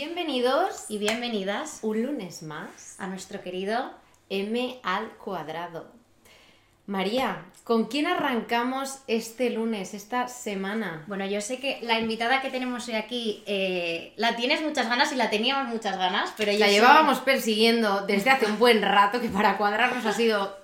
Bienvenidos 0.00 0.84
y 0.88 0.98
bienvenidas 0.98 1.80
un 1.82 2.04
lunes 2.04 2.44
más 2.44 2.94
a 3.00 3.08
nuestro 3.08 3.42
querido 3.42 3.90
M 4.30 4.78
al 4.84 5.08
cuadrado. 5.16 5.90
María, 6.86 7.46
¿con 7.64 7.86
quién 7.86 8.06
arrancamos 8.06 9.00
este 9.08 9.50
lunes, 9.50 9.94
esta 9.94 10.28
semana? 10.28 11.02
Bueno, 11.08 11.26
yo 11.26 11.40
sé 11.40 11.58
que 11.58 11.80
la 11.82 11.98
invitada 11.98 12.40
que 12.40 12.50
tenemos 12.50 12.86
hoy 12.86 12.94
aquí 12.94 13.42
eh, 13.46 14.12
la 14.14 14.36
tienes 14.36 14.62
muchas 14.62 14.88
ganas 14.88 15.10
y 15.10 15.16
la 15.16 15.30
teníamos 15.30 15.66
muchas 15.66 15.98
ganas, 15.98 16.32
pero 16.36 16.52
la 16.52 16.68
llevábamos 16.68 17.18
persiguiendo 17.18 18.06
desde 18.06 18.30
hace 18.30 18.46
un 18.46 18.60
buen 18.60 18.82
rato, 18.82 19.20
que 19.20 19.28
para 19.28 19.58
cuadrarnos 19.58 20.06
ha 20.06 20.12
sido 20.12 20.56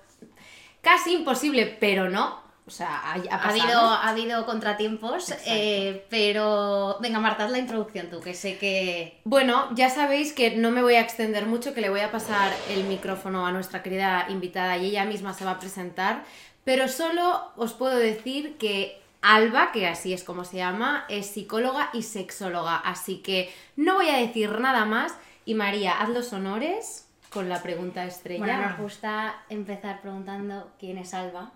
casi 0.80 1.12
imposible, 1.12 1.76
pero 1.80 2.08
no. 2.08 2.43
O 2.66 2.70
sea, 2.70 3.12
ha, 3.12 3.48
habido, 3.50 3.78
ha 3.78 4.08
habido 4.08 4.46
contratiempos, 4.46 5.34
eh, 5.44 6.06
pero 6.08 6.96
venga 6.98 7.20
Marta, 7.20 7.44
haz 7.44 7.50
la 7.50 7.58
introducción 7.58 8.08
tú, 8.08 8.20
que 8.20 8.32
sé 8.32 8.56
que... 8.56 9.20
Bueno, 9.24 9.68
ya 9.74 9.90
sabéis 9.90 10.32
que 10.32 10.56
no 10.56 10.70
me 10.70 10.80
voy 10.80 10.94
a 10.94 11.02
extender 11.02 11.44
mucho, 11.44 11.74
que 11.74 11.82
le 11.82 11.90
voy 11.90 12.00
a 12.00 12.10
pasar 12.10 12.50
el 12.70 12.84
micrófono 12.84 13.46
a 13.46 13.52
nuestra 13.52 13.82
querida 13.82 14.24
invitada 14.30 14.78
y 14.78 14.86
ella 14.86 15.04
misma 15.04 15.34
se 15.34 15.44
va 15.44 15.52
a 15.52 15.58
presentar, 15.58 16.24
pero 16.64 16.88
solo 16.88 17.52
os 17.56 17.74
puedo 17.74 17.96
decir 17.96 18.56
que 18.56 18.98
Alba, 19.20 19.70
que 19.70 19.86
así 19.86 20.14
es 20.14 20.24
como 20.24 20.44
se 20.44 20.56
llama, 20.56 21.04
es 21.10 21.26
psicóloga 21.26 21.90
y 21.92 22.02
sexóloga, 22.02 22.76
así 22.76 23.18
que 23.18 23.52
no 23.76 23.96
voy 23.96 24.08
a 24.08 24.16
decir 24.16 24.58
nada 24.58 24.86
más. 24.86 25.14
Y 25.44 25.52
María, 25.54 26.00
haz 26.00 26.08
los 26.08 26.32
honores 26.32 27.10
con 27.28 27.50
la 27.50 27.62
pregunta 27.62 28.06
estrella. 28.06 28.42
Bueno, 28.42 28.68
nos 28.70 28.78
gusta 28.78 29.34
empezar 29.50 30.00
preguntando 30.00 30.72
quién 30.78 30.96
es 30.96 31.12
Alba 31.12 31.52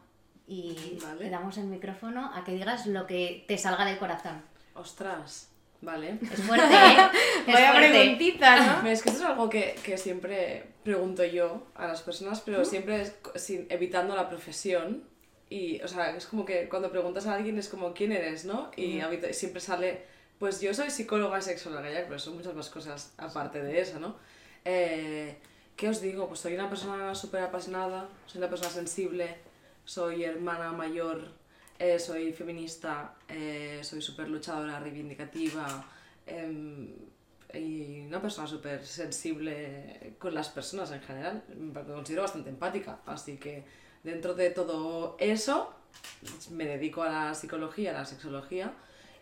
y 0.49 0.99
le 1.19 1.29
damos 1.29 1.59
el 1.59 1.67
micrófono 1.67 2.33
a 2.35 2.43
que 2.43 2.53
digas 2.53 2.87
lo 2.87 3.07
que 3.07 3.45
te 3.47 3.59
salga 3.59 3.85
del 3.85 3.99
corazón. 3.99 4.43
Ostras, 4.75 5.51
vale. 5.83 6.19
Es 6.23 6.43
fuerte, 6.43 6.75
¿eh? 6.75 6.97
Es 7.47 7.55
Vaya 7.55 7.75
preguntita, 7.75 8.81
¿no? 8.83 8.89
Es 8.89 9.03
que 9.03 9.11
esto 9.11 9.23
es 9.23 9.29
algo 9.29 9.51
que, 9.51 9.77
que, 9.85 9.99
siempre 9.99 10.65
pregunto 10.85 11.23
yo 11.25 11.67
a 11.75 11.87
las 11.87 12.01
personas, 12.01 12.41
pero 12.41 12.65
siempre 12.65 13.13
sin, 13.35 13.67
evitando 13.69 14.17
la 14.17 14.29
profesión. 14.29 15.05
Y, 15.51 15.81
o 15.83 15.89
sea, 15.89 16.17
es 16.17 16.27
como 16.27 16.45
que 16.45 16.69
cuando 16.69 16.91
preguntas 16.91 17.27
a 17.27 17.35
alguien 17.35 17.59
es 17.59 17.69
como, 17.69 17.93
¿quién 17.93 18.13
eres, 18.13 18.45
no? 18.47 18.71
Y 18.77 19.01
siempre 19.33 19.61
sale, 19.61 20.05
pues 20.39 20.61
yo 20.61 20.73
soy 20.73 20.91
psicóloga 20.91 21.41
sexóloga, 21.43 21.91
ya, 21.91 22.05
pero 22.07 22.19
son 22.19 22.37
muchas 22.37 22.55
más 22.55 22.71
cosas 22.71 23.13
aparte 23.19 23.63
de 23.63 23.81
eso, 23.81 23.99
¿no? 23.99 24.17
Eh, 24.65 25.37
¿Qué 25.77 25.89
os 25.89 26.01
digo? 26.01 26.27
Pues 26.27 26.41
soy 26.41 26.55
una 26.55 26.69
persona 26.69 27.15
súper 27.15 27.43
apasionada, 27.43 28.09
soy 28.27 28.39
una 28.39 28.51
persona 28.51 28.71
sensible, 28.71 29.37
soy 29.89 30.23
hermana 30.23 30.71
mayor, 30.71 31.33
eh, 31.79 31.99
soy 31.99 32.35
feminista, 32.35 33.15
eh, 33.27 33.81
soy 33.83 34.03
súper 34.03 34.29
luchadora, 34.29 34.79
reivindicativa 34.79 35.83
em, 36.27 36.95
y 37.55 38.01
una 38.01 38.21
persona 38.21 38.47
súper 38.47 38.85
sensible 38.85 40.15
con 40.19 40.35
las 40.35 40.51
personas 40.51 40.91
en 40.91 41.01
general. 41.01 41.43
Me 41.57 41.83
considero 41.85 42.21
bastante 42.21 42.51
empática, 42.51 42.99
así 43.07 43.39
que 43.39 43.65
dentro 44.05 44.35
de 44.35 44.51
todo 44.51 45.17
eso 45.19 45.73
me 46.51 46.67
dedico 46.67 47.03
a 47.03 47.09
la 47.09 47.35
psicología, 47.35 47.93
a 47.93 48.01
la 48.01 48.05
sexología 48.05 48.75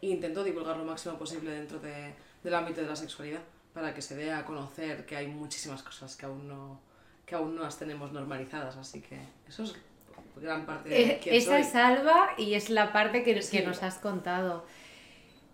e 0.03 0.09
intento 0.09 0.43
divulgar 0.43 0.77
lo 0.79 0.85
máximo 0.85 1.17
posible 1.17 1.53
dentro 1.53 1.79
de, 1.79 2.13
del 2.43 2.55
ámbito 2.55 2.81
de 2.81 2.89
la 2.89 2.97
sexualidad 2.97 3.43
para 3.73 3.95
que 3.95 4.03
se 4.03 4.17
dé 4.17 4.33
a 4.33 4.45
conocer 4.45 5.07
que 5.07 5.15
hay 5.15 5.29
muchísimas 5.29 5.85
cosas 5.85 6.17
que 6.17 6.27
aún 6.27 6.49
no 6.49 6.81
que 7.25 7.35
aún 7.35 7.57
no 7.57 7.63
las 7.63 7.77
tenemos 7.77 8.13
normalizadas, 8.13 8.77
así 8.77 9.01
que 9.01 9.19
eso 9.49 9.65
es 9.65 9.75
gran 10.41 10.67
parte 10.67 10.89
de 10.89 11.03
eh, 11.03 11.21
Esa 11.25 11.59
es 11.59 11.75
Alba 11.75 12.31
y 12.37 12.55
es 12.55 12.71
la 12.71 12.93
parte 12.93 13.23
que, 13.23 13.39
que 13.41 13.63
nos 13.63 13.83
has 13.83 13.99
contado. 13.99 14.65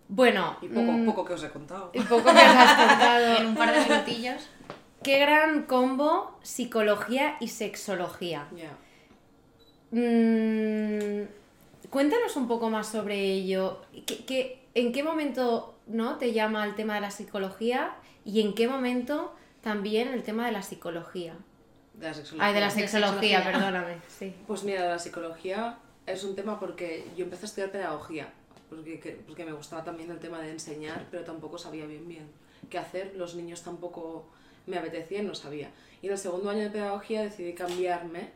Bueno. 0.08 0.56
Y 0.60 0.68
poco, 0.68 0.92
mm, 0.92 1.06
poco 1.06 1.24
que 1.24 1.32
os 1.34 1.44
he 1.44 1.50
contado. 1.50 1.90
Y 1.94 2.00
poco 2.00 2.24
que 2.24 2.30
os 2.30 2.36
has 2.36 2.88
contado. 2.88 3.36
en 3.38 3.46
un 3.46 3.54
par 3.54 3.72
de 3.72 3.80
minutillos. 3.80 4.48
Qué 5.02 5.18
gran 5.18 5.62
combo 5.64 6.38
psicología 6.42 7.36
y 7.40 7.48
sexología. 7.48 8.46
Ya. 8.54 8.76
Mm, 9.90 11.26
cuéntanos 11.90 12.36
un 12.36 12.46
poco 12.46 12.70
más 12.70 12.88
sobre 12.88 13.20
ello. 13.20 13.80
¿Qué, 14.26 14.60
en 14.74 14.92
qué 14.92 15.02
momento 15.02 15.74
¿no? 15.86 16.18
te 16.18 16.32
llama 16.32 16.64
el 16.64 16.74
tema 16.74 16.94
de 16.96 17.00
la 17.00 17.10
psicología 17.10 17.94
y 18.24 18.40
en 18.40 18.54
qué 18.54 18.68
momento 18.68 19.34
también 19.60 20.08
el 20.08 20.22
tema 20.22 20.46
de 20.46 20.52
la 20.52 20.62
psicología? 20.62 21.34
De 21.94 22.06
la 22.06 22.14
sexología. 22.14 22.46
Ay, 22.46 22.54
de 22.54 22.60
la 22.60 22.70
sexología, 22.70 23.44
perdóname. 23.44 23.96
Sí. 24.08 24.34
Pues 24.46 24.64
mira, 24.64 24.88
la 24.88 24.98
psicología 24.98 25.78
es 26.06 26.24
un 26.24 26.34
tema 26.34 26.58
porque 26.58 27.06
yo 27.16 27.24
empecé 27.24 27.44
a 27.44 27.48
estudiar 27.48 27.70
pedagogía, 27.70 28.32
porque, 28.68 29.22
porque 29.26 29.44
me 29.44 29.52
gustaba 29.52 29.84
también 29.84 30.10
el 30.10 30.18
tema 30.18 30.40
de 30.40 30.50
enseñar, 30.50 31.06
pero 31.10 31.24
tampoco 31.24 31.58
sabía 31.58 31.86
bien 31.86 32.08
bien 32.08 32.28
qué 32.70 32.78
hacer. 32.78 33.14
Los 33.16 33.34
niños 33.34 33.62
tampoco 33.62 34.26
me 34.66 34.78
apetecían, 34.78 35.26
no 35.26 35.34
sabía. 35.34 35.70
Y 36.00 36.06
en 36.06 36.12
el 36.12 36.18
segundo 36.18 36.50
año 36.50 36.62
de 36.62 36.70
pedagogía 36.70 37.22
decidí 37.22 37.54
cambiarme 37.54 38.30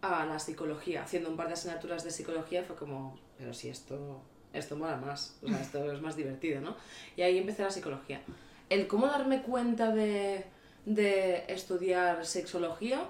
a 0.00 0.26
la 0.26 0.38
psicología, 0.38 1.02
haciendo 1.02 1.30
un 1.30 1.36
par 1.36 1.46
de 1.48 1.54
asignaturas 1.54 2.04
de 2.04 2.10
psicología, 2.10 2.62
fue 2.62 2.76
como, 2.76 3.18
pero 3.38 3.54
si 3.54 3.68
esto, 3.68 4.22
esto 4.52 4.76
mola 4.76 4.96
más, 4.96 5.38
o 5.42 5.48
sea, 5.48 5.60
esto 5.60 5.90
es 5.92 6.00
más 6.02 6.16
divertido, 6.16 6.60
¿no? 6.60 6.76
Y 7.16 7.22
ahí 7.22 7.38
empecé 7.38 7.62
la 7.62 7.70
psicología. 7.70 8.20
El 8.68 8.86
cómo 8.86 9.06
darme 9.06 9.42
cuenta 9.42 9.94
de 9.94 10.44
de 10.84 11.44
estudiar 11.48 12.26
sexología, 12.26 13.08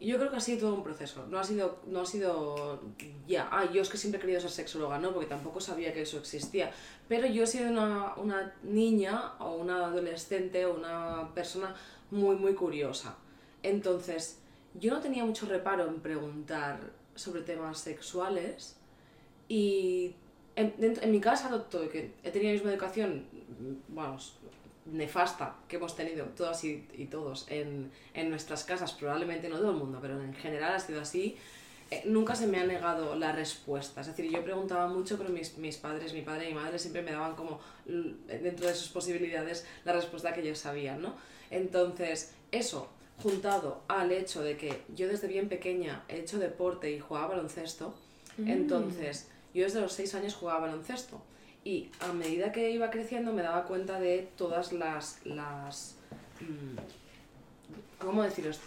yo 0.00 0.18
creo 0.18 0.30
que 0.30 0.36
ha 0.36 0.40
sido 0.40 0.60
todo 0.60 0.74
un 0.74 0.82
proceso. 0.82 1.26
No 1.28 1.38
ha 1.38 1.44
sido, 1.44 1.78
no 1.86 2.00
ha 2.02 2.06
sido 2.06 2.80
ya, 3.26 3.48
ah, 3.50 3.70
yo 3.72 3.80
es 3.80 3.88
que 3.88 3.96
siempre 3.96 4.18
he 4.18 4.20
querido 4.20 4.40
ser 4.40 4.50
sexóloga, 4.50 4.98
no, 4.98 5.12
porque 5.12 5.28
tampoco 5.28 5.60
sabía 5.60 5.92
que 5.92 6.02
eso 6.02 6.18
existía. 6.18 6.70
Pero 7.08 7.26
yo 7.26 7.44
he 7.44 7.46
sido 7.46 7.70
una, 7.70 8.14
una 8.16 8.54
niña 8.62 9.34
o 9.38 9.54
una 9.54 9.86
adolescente 9.86 10.66
o 10.66 10.74
una 10.74 11.32
persona 11.34 11.74
muy, 12.10 12.36
muy 12.36 12.54
curiosa. 12.54 13.16
Entonces, 13.62 14.38
yo 14.74 14.92
no 14.92 15.00
tenía 15.00 15.24
mucho 15.24 15.46
reparo 15.46 15.86
en 15.86 16.00
preguntar 16.00 16.78
sobre 17.14 17.40
temas 17.40 17.78
sexuales 17.78 18.76
y 19.48 20.14
en, 20.56 21.10
mi 21.10 21.20
casa, 21.20 21.50
todo, 21.70 21.88
que 21.88 22.12
he 22.22 22.30
tenido 22.30 22.50
la 22.50 22.54
misma 22.54 22.70
educación, 22.72 23.26
vamos, 23.88 24.38
nefasta 24.86 25.56
que 25.68 25.76
hemos 25.76 25.96
tenido 25.96 26.26
todas 26.26 26.62
y, 26.64 27.08
todos 27.10 27.46
en, 27.48 27.90
nuestras 28.30 28.64
casas, 28.64 28.92
probablemente 28.92 29.48
no 29.48 29.58
todo 29.58 29.70
el 29.70 29.76
mundo, 29.76 29.98
pero 30.00 30.20
en 30.20 30.34
general 30.34 30.74
ha 30.74 30.80
sido 30.80 31.00
así, 31.00 31.36
eh, 31.90 32.02
nunca 32.06 32.34
se 32.34 32.46
me 32.46 32.58
ha 32.58 32.64
negado 32.64 33.14
la 33.16 33.32
respuesta. 33.32 34.00
Es 34.00 34.08
decir, 34.08 34.30
yo 34.30 34.42
preguntaba 34.42 34.88
mucho, 34.88 35.16
pero 35.18 35.30
mis, 35.30 35.56
mis, 35.58 35.76
padres, 35.76 36.12
mi 36.12 36.22
padre 36.22 36.50
y 36.50 36.54
mi 36.54 36.60
madre 36.60 36.78
siempre 36.78 37.02
me 37.02 37.12
daban 37.12 37.34
como, 37.34 37.60
dentro 37.84 38.66
de 38.66 38.74
sus 38.74 38.88
posibilidades, 38.88 39.66
la 39.84 39.92
respuesta 39.92 40.32
que 40.32 40.40
ellos 40.40 40.58
sabían, 40.58 41.02
¿no? 41.02 41.14
Entonces, 41.50 42.34
eso, 42.50 42.88
juntado 43.22 43.82
al 43.88 44.12
hecho 44.12 44.42
de 44.42 44.56
que 44.56 44.82
yo 44.94 45.08
desde 45.08 45.28
bien 45.28 45.48
pequeña 45.48 46.04
he 46.08 46.18
hecho 46.18 46.38
deporte 46.38 46.90
y 46.90 47.00
jugaba 47.00 47.28
baloncesto, 47.28 47.94
mm. 48.36 48.48
entonces 48.48 49.28
yo 49.54 49.64
desde 49.64 49.80
los 49.80 49.92
seis 49.92 50.14
años 50.14 50.34
jugaba 50.34 50.60
baloncesto. 50.60 51.20
Y 51.66 51.90
a 51.98 52.12
medida 52.12 52.52
que 52.52 52.70
iba 52.70 52.90
creciendo 52.90 53.32
me 53.32 53.42
daba 53.42 53.64
cuenta 53.64 53.98
de 53.98 54.28
todas 54.36 54.72
las, 54.72 55.26
las 55.26 55.96
mm, 56.40 56.76
¿cómo 57.98 58.22
deciros? 58.22 58.60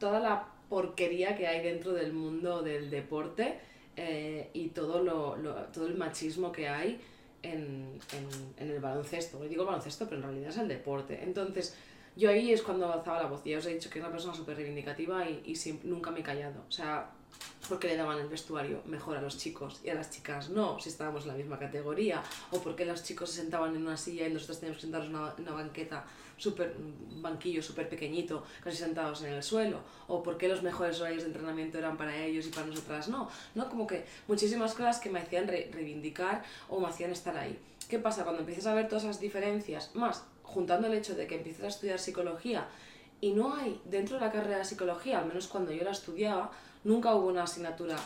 Toda 0.00 0.18
la 0.18 0.48
porquería 0.70 1.36
que 1.36 1.46
hay 1.46 1.62
dentro 1.62 1.92
del 1.92 2.14
mundo 2.14 2.62
del 2.62 2.88
deporte 2.88 3.58
eh, 3.96 4.48
y 4.54 4.68
todo, 4.68 5.02
lo, 5.02 5.34
todo 5.74 5.88
el 5.88 5.98
machismo 5.98 6.50
que 6.50 6.70
hay 6.70 6.98
en, 7.42 8.00
el 8.56 8.80
baloncesto. 8.80 9.38
digo 9.40 9.66
baloncesto, 9.66 10.06
pero 10.06 10.16
en 10.16 10.22
realidad 10.22 10.48
es 10.48 10.56
el 10.56 10.68
deporte. 10.68 11.22
Entonces, 11.22 11.76
yo 12.16 12.30
ahí 12.30 12.50
es 12.50 12.62
cuando 12.62 12.86
avanzaba 12.86 13.24
la 13.24 13.28
voz. 13.28 13.44
Ya 13.44 13.58
os 13.58 13.66
he 13.66 13.74
dicho 13.74 13.90
que 13.90 13.98
es 13.98 14.02
una 14.02 14.10
persona 14.10 14.32
súper 14.32 14.56
reivindicativa 14.56 15.28
y, 15.28 15.42
y 15.44 15.80
nunca 15.86 16.10
me 16.10 16.20
he 16.20 16.22
callado. 16.22 16.64
O 16.66 16.72
sea, 16.72 17.10
porque 17.68 17.88
le 17.88 17.96
daban 17.96 18.18
el 18.18 18.28
vestuario 18.28 18.80
mejor 18.86 19.16
a 19.18 19.20
los 19.20 19.36
chicos 19.36 19.80
y 19.84 19.90
a 19.90 19.94
las 19.94 20.10
chicas 20.10 20.48
no, 20.48 20.80
si 20.80 20.88
estábamos 20.88 21.22
en 21.22 21.28
la 21.28 21.34
misma 21.34 21.58
categoría, 21.58 22.22
o 22.50 22.60
porque 22.60 22.84
los 22.84 23.02
chicos 23.04 23.30
se 23.30 23.42
sentaban 23.42 23.74
en 23.76 23.82
una 23.82 23.96
silla 23.96 24.26
y 24.26 24.32
nosotros 24.32 24.60
teníamos 24.60 24.78
que 24.78 24.82
sentarnos 24.82 25.10
en 25.10 25.16
una, 25.16 25.34
una, 25.38 25.62
banqueta, 25.62 26.04
super, 26.36 26.74
un 26.78 27.20
banquillo 27.20 27.62
súper 27.62 27.88
pequeñito, 27.88 28.44
casi 28.64 28.78
sentados 28.78 29.22
en 29.22 29.34
el 29.34 29.42
suelo, 29.42 29.80
o 30.06 30.22
porque 30.22 30.48
los 30.48 30.62
mejores 30.62 31.00
horarios 31.00 31.22
de 31.22 31.28
entrenamiento 31.28 31.78
eran 31.78 31.96
para 31.96 32.16
ellos 32.16 32.46
y 32.46 32.50
para 32.50 32.66
nosotras 32.66 33.08
no, 33.08 33.28
no, 33.54 33.68
como 33.68 33.86
que 33.86 34.06
muchísimas 34.26 34.72
cosas 34.72 34.98
que 34.98 35.10
me 35.10 35.20
hacían 35.20 35.46
reivindicar 35.46 36.42
o 36.68 36.80
me 36.80 36.88
hacían 36.88 37.10
estar 37.10 37.36
ahí. 37.36 37.58
¿Qué 37.88 37.98
pasa? 37.98 38.24
Cuando 38.24 38.40
empiezas 38.40 38.66
a 38.66 38.74
ver 38.74 38.88
todas 38.88 39.04
esas 39.04 39.20
diferencias, 39.20 39.94
más 39.94 40.24
juntando 40.42 40.86
el 40.86 40.94
hecho 40.94 41.14
de 41.14 41.26
que 41.26 41.36
empiezas 41.36 41.64
a 41.64 41.68
estudiar 41.68 41.98
psicología 41.98 42.66
y 43.20 43.32
no 43.32 43.54
hay 43.54 43.80
dentro 43.84 44.16
de 44.18 44.24
la 44.24 44.32
carrera 44.32 44.58
de 44.58 44.64
psicología, 44.64 45.18
al 45.18 45.26
menos 45.26 45.46
cuando 45.48 45.72
yo 45.72 45.84
la 45.84 45.90
estudiaba, 45.90 46.50
nunca 46.88 47.14
hubo 47.14 47.28
una 47.28 47.42
asignatura 47.42 47.96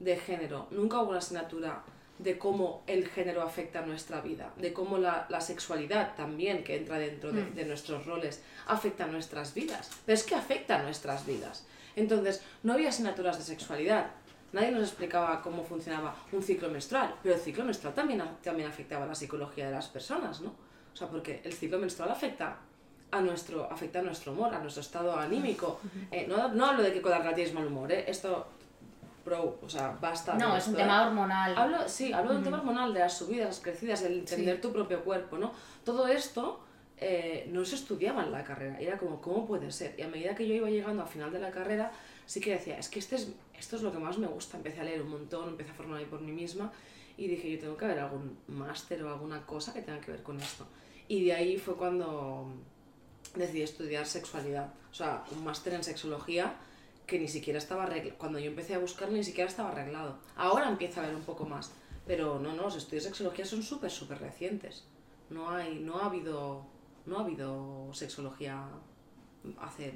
de 0.00 0.16
género, 0.16 0.66
nunca 0.72 1.00
hubo 1.00 1.10
una 1.10 1.18
asignatura 1.18 1.82
de 2.18 2.36
cómo 2.36 2.82
el 2.88 3.08
género 3.08 3.42
afecta 3.42 3.78
a 3.78 3.86
nuestra 3.86 4.20
vida, 4.20 4.52
de 4.56 4.72
cómo 4.72 4.98
la, 4.98 5.40
sexualidad 5.40 6.16
también, 6.16 6.64
que 6.64 6.76
entra 6.76 6.98
dentro 6.98 7.32
mm. 7.32 7.54
de, 7.54 7.64
nuestros 7.64 8.06
roles, 8.06 8.42
afecta 8.66 9.04
a 9.04 9.06
nuestras 9.06 9.54
vidas. 9.54 9.88
Pero 10.04 10.14
es 10.14 10.24
que 10.24 10.34
afecta 10.34 10.80
a 10.80 10.82
nuestras 10.82 11.24
vidas. 11.24 11.64
Entonces, 11.94 12.42
no 12.64 12.72
había 12.72 12.88
asignaturas 12.88 13.38
de 13.38 13.44
sexualidad. 13.44 14.10
Nadie 14.52 14.72
nos 14.72 14.82
explicaba 14.82 15.40
cómo 15.40 15.62
funcionaba 15.62 16.16
un 16.32 16.42
ciclo 16.42 16.68
menstrual, 16.68 17.14
pero 17.22 17.36
el 17.36 17.40
ciclo 17.40 17.64
menstrual 17.64 17.94
también, 17.94 18.22
también 18.42 18.68
afectaba 18.68 19.04
a 19.04 19.08
la 19.08 19.14
psicología 19.14 19.66
de 19.66 19.72
las 19.72 19.88
personas, 19.88 20.40
¿no? 20.40 20.54
O 20.92 20.96
sea, 20.96 21.08
porque 21.08 21.40
el 21.44 21.52
ciclo 21.52 21.78
menstrual 21.78 22.10
afecta 22.10 22.56
a 23.14 23.20
nuestro, 23.20 23.70
afecta 23.70 24.00
a 24.00 24.02
nuestro 24.02 24.32
humor, 24.32 24.54
a 24.54 24.58
nuestro 24.58 24.80
estado 24.82 25.16
anímico. 25.16 25.80
Eh, 26.10 26.26
no, 26.28 26.48
no 26.48 26.66
hablo 26.66 26.82
de 26.82 26.92
que 26.92 27.00
con 27.00 27.12
la 27.12 27.34
tienes 27.34 27.54
mal 27.54 27.66
humor, 27.66 27.90
¿eh? 27.92 28.04
Esto, 28.08 28.46
bro, 29.24 29.58
o 29.62 29.68
sea, 29.68 29.96
basta. 30.00 30.34
No, 30.34 30.56
es 30.56 30.66
un 30.66 30.74
tema 30.74 31.06
hormonal. 31.06 31.56
Hablo, 31.56 31.88
sí, 31.88 32.12
hablo 32.12 32.32
de 32.32 32.38
un 32.38 32.44
tema 32.44 32.58
hormonal, 32.58 32.92
de 32.92 33.00
las 33.00 33.16
subidas, 33.16 33.46
las 33.46 33.60
crecidas, 33.60 34.02
el 34.02 34.18
entender 34.20 34.60
tu 34.60 34.72
propio 34.72 35.02
cuerpo, 35.04 35.38
¿no? 35.38 35.52
Todo 35.84 36.08
esto 36.08 36.60
eh, 36.98 37.48
no 37.52 37.64
se 37.64 37.76
estudiaba 37.76 38.24
en 38.24 38.32
la 38.32 38.44
carrera. 38.44 38.80
Era 38.80 38.98
como, 38.98 39.20
¿cómo 39.20 39.46
puede 39.46 39.70
ser? 39.70 39.94
Y 39.98 40.02
a 40.02 40.08
medida 40.08 40.34
que 40.34 40.46
yo 40.46 40.54
iba 40.54 40.68
llegando 40.68 41.02
al 41.02 41.08
final 41.08 41.32
de 41.32 41.38
la 41.38 41.50
carrera, 41.50 41.92
sí 42.26 42.40
que 42.40 42.52
decía, 42.52 42.78
es 42.78 42.88
que 42.88 42.98
este 42.98 43.16
es, 43.16 43.32
esto 43.58 43.76
es 43.76 43.82
lo 43.82 43.92
que 43.92 43.98
más 43.98 44.18
me 44.18 44.26
gusta. 44.26 44.56
Empecé 44.56 44.80
a 44.80 44.84
leer 44.84 45.02
un 45.02 45.10
montón, 45.10 45.50
empecé 45.50 45.70
a 45.70 45.74
formarme 45.74 46.06
por 46.06 46.20
mí 46.20 46.32
misma 46.32 46.72
y 47.16 47.28
dije, 47.28 47.50
yo 47.52 47.58
tengo 47.60 47.76
que 47.76 47.86
ver 47.86 48.00
algún 48.00 48.38
máster 48.48 49.02
o 49.04 49.10
alguna 49.10 49.46
cosa 49.46 49.72
que 49.72 49.82
tenga 49.82 50.00
que 50.00 50.10
ver 50.10 50.22
con 50.22 50.40
esto. 50.40 50.66
Y 51.06 51.24
de 51.26 51.34
ahí 51.34 51.58
fue 51.58 51.76
cuando 51.76 52.46
decidí 53.34 53.62
estudiar 53.62 54.06
sexualidad. 54.06 54.72
O 54.90 54.94
sea, 54.94 55.24
un 55.32 55.44
máster 55.44 55.74
en 55.74 55.84
sexología 55.84 56.54
que 57.06 57.18
ni 57.18 57.28
siquiera 57.28 57.58
estaba 57.58 57.84
arreglado. 57.84 58.18
Cuando 58.18 58.38
yo 58.38 58.50
empecé 58.50 58.74
a 58.74 58.78
buscarlo 58.78 59.16
ni 59.16 59.24
siquiera 59.24 59.48
estaba 59.48 59.70
arreglado. 59.70 60.18
Ahora 60.36 60.68
empieza 60.68 61.02
a 61.02 61.06
ver 61.06 61.14
un 61.14 61.22
poco 61.22 61.44
más. 61.44 61.72
Pero 62.06 62.38
no, 62.38 62.52
no, 62.52 62.64
los 62.64 62.76
estudios 62.76 63.04
de 63.04 63.10
sexología 63.10 63.46
son 63.46 63.62
súper, 63.62 63.90
súper 63.90 64.18
recientes. 64.18 64.84
No, 65.30 65.50
hay, 65.50 65.80
no, 65.80 65.98
ha 65.98 66.06
habido, 66.06 66.66
no 67.06 67.18
ha 67.18 67.20
habido 67.22 67.88
sexología 67.92 68.68
hace... 69.60 69.94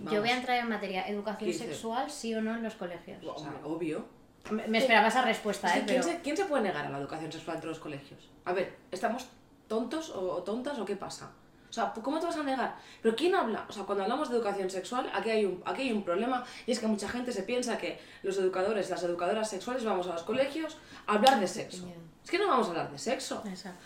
yo 0.00 0.20
voy 0.20 0.30
a 0.30 0.36
entrar 0.36 0.58
en 0.58 0.68
materia. 0.68 1.08
¿Educación 1.08 1.52
sexual 1.52 2.10
sí 2.10 2.34
o 2.34 2.40
no 2.40 2.54
en 2.54 2.62
los 2.62 2.74
colegios? 2.74 3.18
O 3.24 3.38
sea, 3.38 3.54
obvio. 3.64 4.04
Me, 4.50 4.78
esperaba 4.78 5.08
esa 5.08 5.22
respuesta, 5.22 5.76
¿eh? 5.76 5.84
¿quién, 5.86 6.02
se, 6.02 6.20
¿quién, 6.22 6.36
se, 6.36 6.46
puede 6.46 6.62
negar 6.62 6.86
a 6.86 6.90
la 6.90 6.98
educación 6.98 7.30
sexual 7.30 7.56
entre 7.56 7.68
los 7.68 7.78
colegios? 7.78 8.30
A 8.46 8.54
ver, 8.54 8.74
¿estamos 8.90 9.28
tontos 9.68 10.10
o 10.10 10.42
tontas 10.42 10.78
o 10.78 10.84
qué 10.86 10.96
pasa? 10.96 11.30
O 11.70 11.72
sea, 11.72 11.92
¿cómo 12.02 12.18
te 12.18 12.26
vas 12.26 12.36
a 12.36 12.42
negar? 12.42 12.74
Pero 13.00 13.14
¿quién 13.14 13.32
habla? 13.32 13.64
O 13.68 13.72
sea, 13.72 13.84
cuando 13.84 14.02
hablamos 14.02 14.28
de 14.28 14.36
educación 14.36 14.68
sexual, 14.68 15.08
aquí 15.14 15.30
hay 15.30 15.44
un, 15.44 15.62
aquí 15.64 15.82
hay 15.82 15.92
un 15.92 16.02
problema 16.02 16.44
y 16.66 16.72
es 16.72 16.80
que 16.80 16.88
mucha 16.88 17.08
gente 17.08 17.30
se 17.30 17.44
piensa 17.44 17.78
que 17.78 18.00
los 18.24 18.36
educadores, 18.38 18.90
las 18.90 19.04
educadoras 19.04 19.48
sexuales 19.48 19.84
vamos 19.84 20.08
a 20.08 20.14
los 20.14 20.24
colegios 20.24 20.78
a 21.06 21.14
hablar 21.14 21.38
de 21.38 21.46
sexo. 21.46 21.86
Es 22.24 22.30
que 22.30 22.38
no 22.38 22.48
vamos 22.48 22.66
a 22.66 22.70
hablar 22.70 22.90
de 22.90 22.98
sexo. 22.98 23.44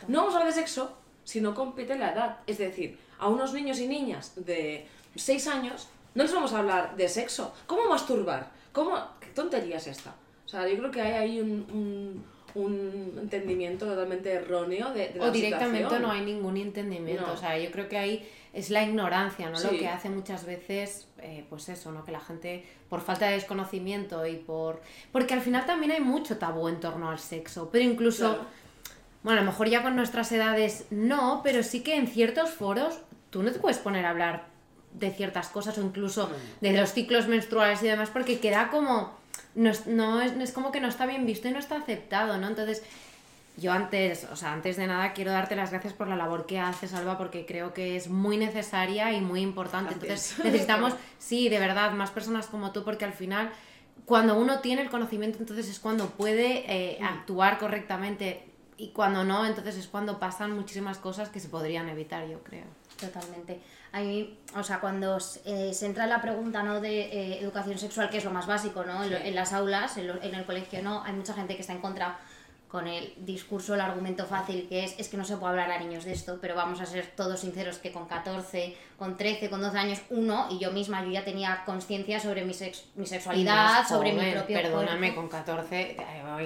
No 0.08 0.20
vamos 0.20 0.34
a 0.34 0.38
hablar 0.38 0.54
de 0.54 0.60
sexo 0.60 0.96
si 1.24 1.42
no 1.42 1.54
compite 1.54 1.94
la 1.96 2.12
edad. 2.12 2.38
Es 2.46 2.56
decir, 2.56 2.98
a 3.18 3.28
unos 3.28 3.52
niños 3.52 3.78
y 3.78 3.86
niñas 3.86 4.32
de 4.36 4.88
6 5.16 5.46
años 5.48 5.88
no 6.14 6.22
les 6.22 6.32
vamos 6.32 6.54
a 6.54 6.60
hablar 6.60 6.96
de 6.96 7.06
sexo. 7.06 7.54
¿Cómo 7.66 7.86
masturbar? 7.86 8.50
¿Cómo? 8.72 8.96
¿Qué 9.20 9.26
tontería 9.28 9.76
es 9.76 9.88
esta? 9.88 10.14
O 10.46 10.48
sea, 10.48 10.66
yo 10.66 10.78
creo 10.78 10.90
que 10.90 11.02
hay 11.02 11.12
ahí 11.12 11.40
un 11.40 11.66
un 11.70 12.24
entendimiento 12.54 13.86
totalmente 13.86 14.32
erróneo 14.32 14.92
de, 14.92 15.08
de 15.08 15.20
O 15.20 15.30
directamente 15.30 15.98
no 15.98 16.10
hay 16.10 16.24
ningún 16.24 16.56
entendimiento. 16.56 17.32
O 17.32 17.36
sea, 17.36 17.58
yo 17.58 17.70
creo 17.70 17.88
que 17.88 17.98
ahí 17.98 18.28
es 18.52 18.70
la 18.70 18.82
ignorancia, 18.82 19.50
¿no? 19.50 19.60
Lo 19.60 19.70
que 19.70 19.88
hace 19.88 20.08
muchas 20.08 20.46
veces, 20.46 21.08
eh, 21.18 21.44
pues 21.50 21.68
eso, 21.68 21.90
¿no? 21.90 22.04
Que 22.04 22.12
la 22.12 22.20
gente, 22.20 22.64
por 22.88 23.00
falta 23.00 23.26
de 23.26 23.32
desconocimiento 23.32 24.24
y 24.26 24.36
por... 24.36 24.80
Porque 25.10 25.34
al 25.34 25.40
final 25.40 25.66
también 25.66 25.92
hay 25.92 26.00
mucho 26.00 26.38
tabú 26.38 26.68
en 26.68 26.78
torno 26.80 27.10
al 27.10 27.18
sexo, 27.18 27.68
pero 27.70 27.84
incluso... 27.84 28.38
Bueno, 29.24 29.40
a 29.40 29.44
lo 29.44 29.50
mejor 29.50 29.70
ya 29.70 29.82
con 29.82 29.96
nuestras 29.96 30.30
edades 30.32 30.84
no, 30.90 31.40
pero 31.42 31.62
sí 31.62 31.82
que 31.82 31.96
en 31.96 32.06
ciertos 32.06 32.50
foros 32.50 32.98
tú 33.30 33.42
no 33.42 33.50
te 33.50 33.58
puedes 33.58 33.78
poner 33.78 34.04
a 34.04 34.10
hablar 34.10 34.44
de 34.92 35.10
ciertas 35.10 35.48
cosas 35.48 35.76
o 35.78 35.82
incluso 35.82 36.30
de 36.60 36.72
los 36.72 36.92
ciclos 36.92 37.26
menstruales 37.26 37.82
y 37.82 37.86
demás 37.86 38.10
porque 38.10 38.38
queda 38.38 38.68
como 38.70 39.12
no 39.54 39.70
es, 39.70 39.86
no, 39.86 40.20
es, 40.20 40.52
como 40.52 40.72
que 40.72 40.80
no 40.80 40.88
está 40.88 41.06
bien 41.06 41.26
visto 41.26 41.48
y 41.48 41.52
no 41.52 41.58
está 41.58 41.76
aceptado, 41.76 42.38
¿no? 42.38 42.48
Entonces, 42.48 42.82
yo 43.56 43.72
antes, 43.72 44.26
o 44.32 44.36
sea, 44.36 44.52
antes 44.52 44.76
de 44.76 44.86
nada 44.86 45.12
quiero 45.12 45.30
darte 45.30 45.54
las 45.54 45.70
gracias 45.70 45.92
por 45.92 46.08
la 46.08 46.16
labor 46.16 46.46
que 46.46 46.58
haces, 46.58 46.92
Alba, 46.94 47.16
porque 47.16 47.46
creo 47.46 47.72
que 47.72 47.96
es 47.96 48.08
muy 48.08 48.36
necesaria 48.36 49.12
y 49.12 49.20
muy 49.20 49.40
importante. 49.42 49.94
Entonces, 49.94 50.36
necesitamos, 50.42 50.94
sí, 51.18 51.48
de 51.48 51.58
verdad, 51.58 51.92
más 51.92 52.10
personas 52.10 52.46
como 52.46 52.72
tú, 52.72 52.82
porque 52.82 53.04
al 53.04 53.12
final, 53.12 53.50
cuando 54.06 54.36
uno 54.36 54.60
tiene 54.60 54.82
el 54.82 54.90
conocimiento, 54.90 55.38
entonces 55.38 55.68
es 55.68 55.78
cuando 55.78 56.10
puede 56.10 56.64
eh, 56.66 56.98
actuar 57.02 57.58
correctamente 57.58 58.53
y 58.76 58.88
cuando 58.88 59.24
no, 59.24 59.46
entonces 59.46 59.76
es 59.76 59.88
cuando 59.88 60.18
pasan 60.18 60.52
muchísimas 60.52 60.98
cosas 60.98 61.28
que 61.28 61.40
se 61.40 61.48
podrían 61.48 61.88
evitar, 61.88 62.26
yo 62.26 62.42
creo. 62.42 62.66
Totalmente 62.98 63.60
o 64.56 64.62
sea, 64.62 64.80
cuando 64.80 65.18
eh, 65.44 65.72
se 65.72 65.86
entra 65.86 66.04
en 66.04 66.10
la 66.10 66.20
pregunta 66.20 66.62
¿no? 66.64 66.80
de 66.80 67.02
eh, 67.02 67.40
educación 67.40 67.78
sexual, 67.78 68.10
que 68.10 68.18
es 68.18 68.24
lo 68.24 68.32
más 68.32 68.46
básico, 68.46 68.82
¿no? 68.84 69.04
En, 69.04 69.34
las 69.34 69.52
aulas, 69.52 69.96
en, 69.96 70.34
el 70.34 70.44
colegio, 70.44 70.82
¿no? 70.82 71.02
Hay 71.04 71.12
mucha 71.12 71.32
gente 71.32 71.54
que 71.54 71.60
está 71.60 71.74
en 71.74 71.80
contra 71.80 72.18
con 72.74 72.88
el 72.88 73.14
discurso, 73.18 73.74
el 73.74 73.80
argumento 73.80 74.26
fácil 74.26 74.66
que 74.68 74.82
es, 74.82 74.98
es 74.98 75.06
que 75.06 75.16
no 75.16 75.24
se 75.24 75.36
puede 75.36 75.52
hablar 75.52 75.70
a 75.70 75.78
niños 75.78 76.04
de 76.04 76.12
esto, 76.12 76.38
pero 76.40 76.56
vamos 76.56 76.80
a 76.80 76.86
ser 76.86 77.06
todos 77.14 77.38
sinceros 77.38 77.78
que 77.78 77.92
con 77.92 78.06
14, 78.06 78.76
con 78.98 79.16
13, 79.16 79.48
con 79.48 79.62
12 79.62 79.78
años, 79.78 80.00
uno, 80.10 80.48
y 80.50 80.58
yo 80.58 80.72
misma, 80.72 81.04
yo 81.04 81.12
ya 81.12 81.24
tenía 81.24 81.62
conciencia 81.64 82.18
sobre 82.18 82.44
mi, 82.44 82.52
mi 82.96 83.06
sexualidad, 83.06 83.86
sobre 83.86 84.12
mi 84.12 84.28
propio 84.32 84.60
Perdóname, 84.60 85.14
con 85.14 85.28
14, 85.28 85.82
eh, 85.82 85.96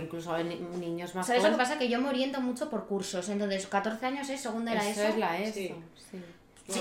incluso 0.02 0.36
niños 0.36 1.14
más 1.14 1.26
¿Sabes 1.26 1.44
lo 1.44 1.48
que 1.48 1.56
pasa? 1.56 1.78
Que 1.78 1.88
yo 1.88 1.98
me 1.98 2.10
oriento 2.10 2.42
mucho 2.42 2.68
por 2.68 2.86
cursos, 2.86 3.26
entonces 3.30 3.66
14 3.66 4.04
años 4.04 4.28
es 4.28 4.38
segunda 4.38 4.72
era 4.72 4.86
eso. 4.86 5.04
es 5.04 5.16
la 5.16 5.38
ESO, 5.38 5.54
sí. 5.54 5.74
Sí, 6.10 6.22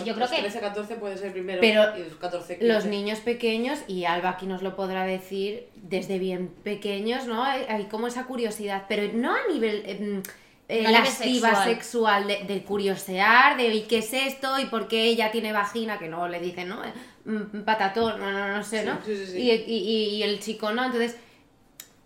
yo 0.05 0.15
creo 0.15 0.27
que. 0.27 0.37
13, 0.39 0.59
14 0.59 0.95
puede 0.95 1.17
ser 1.17 1.31
primero. 1.31 1.61
Pero 1.61 1.83
14, 2.19 2.59
los 2.61 2.85
niños 2.85 3.19
pequeños, 3.19 3.79
y 3.87 4.05
Alba 4.05 4.31
aquí 4.31 4.45
nos 4.45 4.61
lo 4.61 4.75
podrá 4.75 5.05
decir, 5.05 5.67
desde 5.75 6.19
bien 6.19 6.49
pequeños, 6.63 7.25
¿no? 7.27 7.43
Hay, 7.43 7.85
como 7.85 8.07
esa 8.07 8.25
curiosidad, 8.25 8.85
pero 8.89 9.11
no 9.13 9.33
a 9.33 9.47
nivel. 9.51 9.83
Eh, 9.85 10.21
eh 10.69 11.05
sexual, 11.05 11.63
sexual 11.63 12.27
de, 12.27 12.43
de, 12.43 12.63
curiosear, 12.63 13.55
de 13.55 13.67
¿y 13.73 13.81
qué 13.83 13.99
es 13.99 14.13
esto? 14.13 14.59
¿y 14.59 14.65
por 14.65 14.89
qué 14.89 15.03
ella 15.03 15.31
tiene 15.31 15.53
vagina? 15.53 15.97
Que 15.97 16.09
no 16.09 16.27
le 16.27 16.41
dicen, 16.41 16.67
¿no? 16.67 16.81
Mm, 17.23 17.61
patatón, 17.61 18.19
no, 18.19 18.31
no, 18.31 18.57
no 18.57 18.63
sé, 18.63 18.83
¿no? 18.83 18.99
Sí, 19.05 19.15
sí, 19.25 19.37
y, 19.37 19.51
y, 19.51 20.15
y, 20.15 20.23
el 20.23 20.41
chico, 20.41 20.73
¿no? 20.73 20.83
Entonces, 20.83 21.15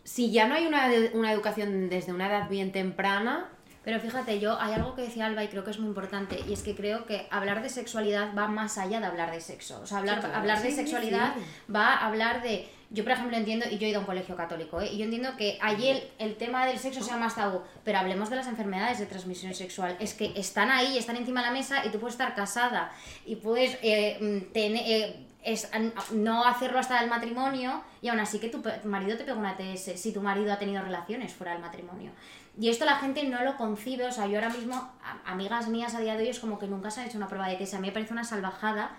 si 0.04 0.32
ya 0.32 0.48
no 0.48 0.54
hay 0.54 0.68
una, 0.68 0.92
una 1.14 1.32
educación 1.32 1.90
desde 1.90 2.14
una 2.14 2.28
edad 2.28 2.50
bien 2.50 2.72
temprana, 2.72 3.50
pero 3.84 4.00
fíjate, 4.00 4.40
yo 4.40 4.60
hay 4.60 4.74
algo 4.74 4.94
que 4.94 5.02
decía 5.02 5.26
Alba 5.26 5.44
y 5.44 5.48
creo 5.48 5.64
que 5.64 5.72
es 5.72 5.80
muy 5.80 5.88
importante, 5.88 6.40
y 6.48 6.54
es 6.54 6.62
que 6.62 6.76
creo 6.76 7.06
que 7.06 7.28
hablar 7.32 7.64
de 7.64 7.70
sexualidad 7.70 8.36
va 8.38 8.48
más 8.48 8.78
allá 8.78 9.00
de 9.00 9.08
hablar 9.08 9.32
de 9.32 9.42
sexo. 9.42 9.82
O 9.82 9.88
sea, 9.88 9.98
hablar, 9.98 10.24
hablar 10.36 10.62
de 10.62 10.72
sexualidad 10.72 11.34
va 11.74 11.94
a 11.96 12.08
hablar 12.08 12.44
de. 12.44 12.70
Yo, 12.92 13.04
por 13.04 13.14
ejemplo, 13.14 13.38
entiendo, 13.38 13.66
y 13.72 13.78
yo 13.78 13.88
he 13.88 13.90
ido 13.90 14.00
a 14.00 14.02
un 14.02 14.06
colegio 14.06 14.36
católico, 14.36 14.82
¿eh? 14.82 14.90
y 14.92 14.98
yo 14.98 15.06
entiendo 15.06 15.38
que 15.38 15.58
allí 15.62 15.88
el, 15.88 16.04
el, 16.20 16.36
tema 16.36 16.66
del 16.66 16.78
sexo 16.78 17.02
sea 17.02 17.16
más 17.16 17.36
tabú, 17.36 17.62
pero 17.86 17.98
hablemos 17.98 18.30
de 18.30 18.36
las 18.36 18.48
enfermedades 18.48 19.00
de 19.00 19.06
transmisión 19.06 19.54
sexual. 19.54 19.96
Es 20.00 20.14
que 20.14 20.34
están 20.36 20.70
ahí, 20.70 20.98
están 20.98 21.16
encima 21.16 21.40
de 21.42 21.48
la 21.48 21.54
mesa, 21.54 21.86
y 21.86 21.90
tú 21.90 22.00
puedes 22.00 22.16
estar 22.16 22.36
casada, 22.36 22.92
y 23.26 23.38
puedes 23.38 23.80
eh, 23.82 24.18
mm, 24.20 24.52
tener. 24.52 24.84
Eh, 24.86 25.28
es 25.44 25.68
no 26.12 26.46
hacerlo 26.46 26.78
hasta 26.78 27.00
el 27.02 27.10
matrimonio 27.10 27.82
y 28.02 28.10
aún 28.10 28.20
así 28.20 28.40
que 28.40 28.50
tu 28.50 28.62
marido 28.84 29.18
te 29.18 29.24
pega 29.24 29.38
una 29.38 29.58
TS 29.58 30.00
si 30.00 30.12
tu 30.12 30.22
marido 30.22 30.54
ha 30.54 30.60
tenido 30.60 30.84
relaciones 30.84 31.34
fuera 31.34 31.54
del 31.54 31.62
matrimonio. 31.62 32.12
Y 32.60 32.70
esto 32.70 32.86
la 32.86 32.98
gente 32.98 33.24
no 33.24 33.44
lo 33.44 33.56
concibe, 33.58 34.06
o 34.06 34.12
sea, 34.12 34.28
yo 34.28 34.36
ahora 34.36 34.50
mismo, 34.50 34.92
amigas 35.26 35.70
mías 35.70 35.96
a 35.96 36.02
día 36.02 36.16
de 36.16 36.24
hoy 36.24 36.30
es 36.30 36.40
como 36.40 36.60
que 36.60 36.68
nunca 36.68 36.92
se 36.92 37.02
han 37.02 37.08
hecho 37.08 37.18
una 37.18 37.28
prueba 37.28 37.48
de 37.48 37.56
TS. 37.56 37.76
A 37.76 37.80
mí 37.80 37.88
me 37.88 37.94
parece 37.94 38.14
una 38.14 38.24
salvajada 38.24 38.98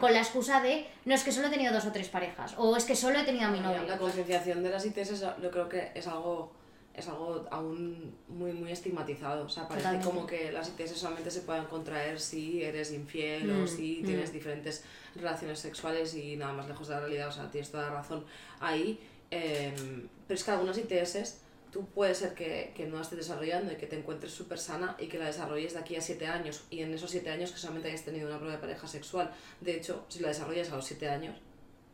con 0.00 0.12
la 0.12 0.20
excusa 0.20 0.60
de, 0.60 0.86
no, 1.04 1.14
es 1.14 1.22
que 1.22 1.32
solo 1.32 1.48
he 1.48 1.50
tenido 1.50 1.72
dos 1.72 1.84
o 1.84 1.92
tres 1.92 2.08
parejas, 2.08 2.54
o 2.56 2.76
es 2.76 2.84
que 2.84 2.96
solo 2.96 3.18
he 3.18 3.24
tenido 3.24 3.46
a 3.46 3.50
mi 3.50 3.60
novio. 3.60 3.82
La 3.82 3.98
concienciación 3.98 4.62
de 4.62 4.70
las 4.70 4.86
ITS 4.86 5.20
yo 5.42 5.50
creo 5.50 5.68
que 5.68 5.90
es 5.94 6.06
algo 6.06 6.52
es 6.94 7.06
algo 7.08 7.44
aún 7.50 8.14
muy 8.26 8.52
muy 8.54 8.72
estigmatizado. 8.72 9.44
O 9.44 9.48
sea, 9.50 9.68
parece 9.68 10.00
como 10.02 10.26
que 10.26 10.50
las 10.50 10.70
ITS 10.70 10.96
solamente 10.96 11.30
se 11.30 11.42
pueden 11.42 11.66
contraer 11.66 12.18
si 12.18 12.62
eres 12.62 12.90
infiel 12.92 13.50
o 13.50 13.64
mm, 13.64 13.68
si 13.68 14.00
mm. 14.02 14.06
tienes 14.06 14.32
diferentes 14.32 14.82
relaciones 15.14 15.58
sexuales 15.58 16.14
y 16.14 16.36
nada 16.36 16.54
más 16.54 16.66
lejos 16.66 16.88
de 16.88 16.94
la 16.94 17.00
realidad. 17.00 17.28
O 17.28 17.32
sea, 17.32 17.50
tienes 17.50 17.70
toda 17.70 17.90
la 17.90 17.96
razón 17.96 18.24
ahí. 18.60 18.98
Em, 19.30 20.08
pero 20.26 20.38
es 20.38 20.44
que 20.44 20.50
algunas 20.52 20.78
ITS 20.78 21.38
tú 21.76 21.84
puede 21.84 22.14
ser 22.14 22.32
que, 22.32 22.72
que, 22.74 22.86
no 22.86 22.98
estés 22.98 23.18
desarrollando 23.18 23.70
y 23.70 23.76
que 23.76 23.86
te 23.86 23.98
encuentres 23.98 24.32
súper 24.32 24.58
sana 24.58 24.96
y 24.98 25.08
que 25.08 25.18
la 25.18 25.26
desarrolles 25.26 25.74
de 25.74 25.80
aquí 25.80 25.94
a 25.94 26.00
7 26.00 26.26
años 26.26 26.64
y 26.70 26.80
en 26.80 26.94
esos 26.94 27.10
7 27.10 27.28
años 27.28 27.52
que 27.52 27.58
solamente 27.58 27.88
hayas 27.88 28.02
tenido 28.02 28.26
una 28.28 28.38
prueba 28.38 28.54
de 28.54 28.62
pareja 28.62 28.88
sexual. 28.88 29.30
De 29.60 29.76
hecho, 29.76 30.06
si 30.08 30.20
la 30.20 30.28
desarrollas 30.28 30.72
a 30.72 30.76
los 30.76 30.86
7 30.86 31.06
años, 31.10 31.36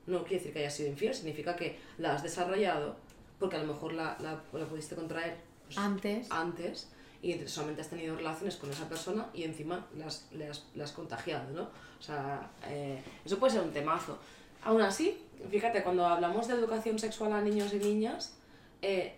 no 0.07 0.23
quiere 0.23 0.37
decir 0.37 0.53
que 0.53 0.61
hayas 0.61 0.77
sido 0.77 0.89
infiel, 0.89 1.13
significa 1.13 1.57
que 1.57 1.81
la 1.99 2.15
has 2.15 2.23
desarrollado 2.23 2.95
porque 3.41 3.57
a 3.57 3.59
lo 3.59 3.73
mejor 3.73 3.93
la, 3.95 4.17
la, 4.21 4.41
la 4.53 4.67
pudiste 4.67 4.95
contraer 4.95 5.39
pues, 5.65 5.77
antes. 5.77 6.31
antes 6.31 6.89
y 7.21 7.37
solamente 7.49 7.83
has 7.83 7.91
tenido 7.91 8.15
relaciones 8.15 8.55
con 8.55 8.71
esa 8.71 8.89
persona 8.89 9.31
y 9.35 9.43
encima 9.43 9.89
las, 9.97 10.29
le, 10.31 10.49
has, 10.49 10.93
contagiado, 10.93 11.51
¿no? 11.51 11.63
O 11.63 12.03
sea, 12.03 12.53
eh, 12.69 13.03
eso 13.25 13.37
puede 13.41 13.55
ser 13.55 13.63
un 13.63 13.73
temazo. 13.73 14.17
Aún 14.63 14.81
así, 14.81 15.21
fíjate, 15.51 15.83
cuando 15.83 16.07
hablamos 16.07 16.47
de 16.47 16.55
educación 16.55 17.01
sexual 17.01 17.33
a 17.33 17.41
niños 17.41 17.75
y 17.75 17.79
niñas, 17.81 18.37
eh, 18.81 19.17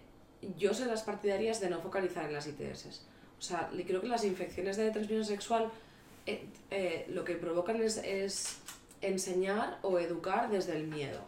yo 0.56 0.74
soy 0.74 0.86
las 0.86 1.02
partidarias 1.02 1.60
de 1.60 1.70
no 1.70 1.80
focalizar 1.80 2.26
en 2.26 2.32
las 2.32 2.46
ITS. 2.46 3.02
O 3.38 3.42
sea, 3.42 3.70
creo 3.86 4.00
que 4.00 4.08
las 4.08 4.24
infecciones 4.24 4.76
de 4.76 4.90
transmisión 4.90 5.24
sexual 5.24 5.70
eh, 6.26 6.46
eh, 6.70 7.06
lo 7.10 7.24
que 7.24 7.34
provocan 7.34 7.80
es, 7.82 7.98
es, 7.98 8.58
enseñar 9.02 9.78
o 9.82 9.98
educar 9.98 10.48
desde 10.50 10.76
el 10.76 10.86
miedo. 10.86 11.20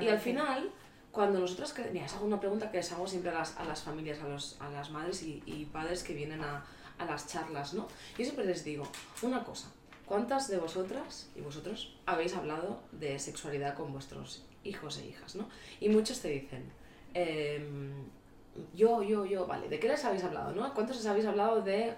Y 0.00 0.08
al 0.08 0.20
final, 0.20 0.70
cuando 1.10 1.40
nosotros... 1.40 1.74
Mira, 1.92 2.06
es 2.06 2.14
una 2.22 2.38
pregunta 2.38 2.70
que 2.70 2.78
les 2.78 2.92
hago 2.92 3.06
siempre 3.06 3.30
a 3.30 3.34
las, 3.34 3.56
a 3.56 3.64
las 3.64 3.82
familias, 3.82 4.20
a, 4.22 4.28
los, 4.28 4.56
a 4.60 4.70
las 4.70 4.90
madres 4.90 5.22
y, 5.22 5.42
y 5.44 5.64
padres 5.66 6.04
que 6.04 6.14
vienen 6.14 6.42
a, 6.42 6.64
a 6.98 7.04
las 7.04 7.26
charlas, 7.26 7.74
¿no? 7.74 7.88
Yo 8.16 8.24
siempre 8.24 8.44
les 8.44 8.64
digo 8.64 8.88
una 9.22 9.44
cosa, 9.44 9.72
¿cuántas 10.06 10.48
de 10.48 10.58
vosotras 10.58 11.28
y 11.34 11.40
vosotros 11.40 11.96
habéis 12.06 12.34
hablado 12.34 12.80
de 12.92 13.18
sexualidad 13.18 13.74
con 13.74 13.92
vuestros 13.92 14.44
hijos 14.64 14.98
e 14.98 15.06
hijas, 15.06 15.36
¿no? 15.36 15.48
Y 15.80 15.88
muchos 15.88 16.20
te 16.20 16.28
dicen, 16.28 16.64
em, 17.14 17.92
yo, 18.74 19.02
yo, 19.02 19.24
yo, 19.24 19.46
vale, 19.46 19.68
¿de 19.68 19.78
qué 19.78 19.88
les 19.88 20.04
habéis 20.04 20.24
hablado, 20.24 20.52
no? 20.52 20.72
¿Cuántos 20.74 20.96
les 20.96 21.06
habéis 21.06 21.26
hablado 21.26 21.62
de 21.62 21.94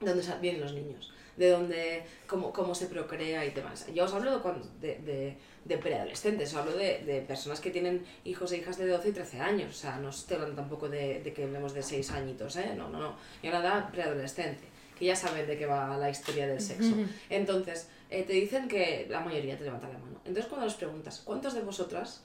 dónde 0.00 0.22
vienen 0.40 0.60
los 0.60 0.74
niños? 0.74 1.12
de 1.38 1.50
dónde, 1.50 2.02
cómo, 2.26 2.52
cómo 2.52 2.74
se 2.74 2.86
procrea 2.86 3.44
y 3.44 3.50
demás. 3.50 3.86
Yo 3.94 4.04
os 4.04 4.12
hablo 4.12 4.40
de, 4.80 4.98
de, 4.98 5.36
de, 5.64 5.78
preadolescentes, 5.78 6.52
os 6.52 6.58
hablo 6.58 6.76
de, 6.76 7.04
de, 7.04 7.20
personas 7.22 7.60
que 7.60 7.70
tienen 7.70 8.04
hijos 8.24 8.50
e 8.52 8.58
hijas 8.58 8.76
de 8.76 8.88
12 8.88 9.10
y 9.10 9.12
13 9.12 9.40
años, 9.40 9.70
o 9.70 9.78
sea, 9.78 9.98
no 9.98 10.08
estoy 10.10 10.34
hablando 10.34 10.56
tampoco 10.56 10.88
de, 10.88 11.32
que 11.34 11.44
hablemos 11.44 11.74
de 11.74 11.82
6 11.82 12.10
añitos, 12.10 12.56
¿eh? 12.56 12.74
No, 12.76 12.90
no, 12.90 12.98
no. 12.98 13.16
Yo 13.40 13.52
la 13.52 13.60
edad 13.60 13.90
preadolescente, 13.90 14.64
que 14.98 15.04
ya 15.04 15.14
saben 15.14 15.46
de 15.46 15.56
qué 15.56 15.66
va 15.66 15.96
la 15.96 16.10
historia 16.10 16.48
del 16.48 16.60
sexo. 16.60 16.94
Entonces, 17.30 17.88
eh, 18.10 18.24
te 18.24 18.32
dicen 18.32 18.66
que 18.66 19.06
la 19.08 19.20
mayoría 19.20 19.56
te 19.56 19.64
levanta 19.64 19.88
la 19.88 19.98
mano. 19.98 20.20
Entonces, 20.24 20.46
cuando 20.46 20.66
les 20.66 20.74
preguntas, 20.74 21.22
¿cuántos 21.24 21.54
de 21.54 21.60
vosotras 21.60 22.24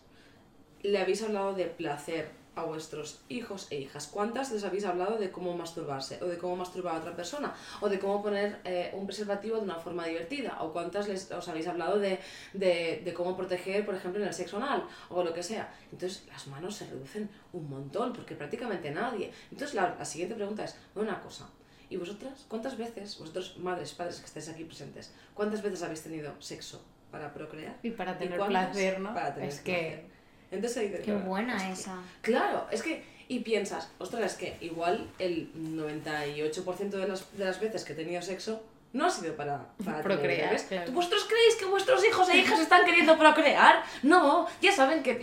le 0.81 0.97
habéis 0.97 1.21
hablado 1.21 1.53
de 1.53 1.65
placer 1.65 2.29
a 2.55 2.63
vuestros 2.63 3.21
hijos 3.29 3.67
e 3.71 3.79
hijas. 3.79 4.07
¿Cuántas 4.07 4.51
les 4.51 4.63
habéis 4.63 4.85
hablado 4.85 5.17
de 5.17 5.31
cómo 5.31 5.55
masturbarse? 5.57 6.19
¿O 6.21 6.25
de 6.25 6.37
cómo 6.37 6.55
masturbar 6.55 6.95
a 6.95 6.99
otra 6.99 7.15
persona? 7.15 7.53
¿O 7.81 7.89
de 7.89 7.99
cómo 7.99 8.21
poner 8.21 8.59
eh, 8.63 8.91
un 8.93 9.05
preservativo 9.05 9.57
de 9.57 9.63
una 9.63 9.75
forma 9.75 10.05
divertida? 10.05 10.57
¿O 10.61 10.71
cuántas 10.71 11.07
les, 11.07 11.31
os 11.31 11.47
habéis 11.47 11.67
hablado 11.67 11.99
de, 11.99 12.19
de, 12.53 13.01
de, 13.03 13.13
cómo 13.13 13.35
proteger, 13.35 13.85
por 13.85 13.95
ejemplo, 13.95 14.21
en 14.21 14.27
el 14.27 14.33
sexo 14.33 14.57
anal? 14.57 14.85
O 15.09 15.23
lo 15.23 15.33
que 15.33 15.41
sea. 15.41 15.73
Entonces 15.91 16.25
las 16.27 16.47
manos 16.47 16.75
se 16.75 16.85
reducen 16.85 17.29
un 17.53 17.69
montón, 17.69 18.13
porque 18.13 18.35
prácticamente 18.35 18.91
nadie. 18.91 19.31
Entonces 19.51 19.73
la, 19.73 19.95
la 19.95 20.05
siguiente 20.05 20.35
pregunta 20.35 20.63
es, 20.63 20.75
una 20.95 21.19
cosa. 21.21 21.49
¿Y 21.89 21.97
vosotras? 21.97 22.45
¿Cuántas 22.47 22.77
veces, 22.77 23.17
vosotros 23.19 23.57
madres, 23.59 23.93
padres 23.93 24.19
que 24.19 24.25
estáis 24.25 24.49
aquí 24.49 24.63
presentes, 24.63 25.13
cuántas 25.33 25.61
veces 25.61 25.83
habéis 25.83 26.01
tenido 26.01 26.33
sexo 26.39 26.83
para 27.11 27.33
procrear? 27.33 27.77
Y 27.83 27.91
para 27.91 28.17
tener 28.17 28.39
placer, 28.39 28.99
¿no? 28.99 29.13
Para 29.13 29.33
tener 29.33 29.49
es 29.49 29.59
que 29.59 30.07
entonces 30.53 31.01
Qué 31.03 31.13
buena 31.13 31.71
esa. 31.71 31.97
Claro, 32.21 32.67
es 32.71 32.81
que, 32.81 33.03
y 33.27 33.39
piensas, 33.39 33.89
ostras, 33.97 34.33
es 34.33 34.37
que 34.37 34.57
igual 34.61 35.09
el 35.19 35.51
98% 35.53 36.89
de 36.89 37.07
las, 37.07 37.37
de 37.37 37.45
las 37.45 37.59
veces 37.59 37.83
que 37.83 37.93
he 37.93 37.95
tenido 37.95 38.21
sexo 38.21 38.61
no 38.93 39.07
ha 39.07 39.09
sido 39.09 39.35
para, 39.35 39.65
para 39.83 40.03
procrear. 40.03 40.55
¿Vosotros 40.91 41.25
creéis 41.27 41.55
que 41.55 41.65
vuestros 41.65 42.05
hijos 42.05 42.29
e 42.29 42.37
hijas 42.41 42.59
están 42.59 42.85
queriendo 42.85 43.17
procrear? 43.17 43.83
No, 44.03 44.47
ya 44.61 44.71
saben 44.71 45.01
que, 45.01 45.19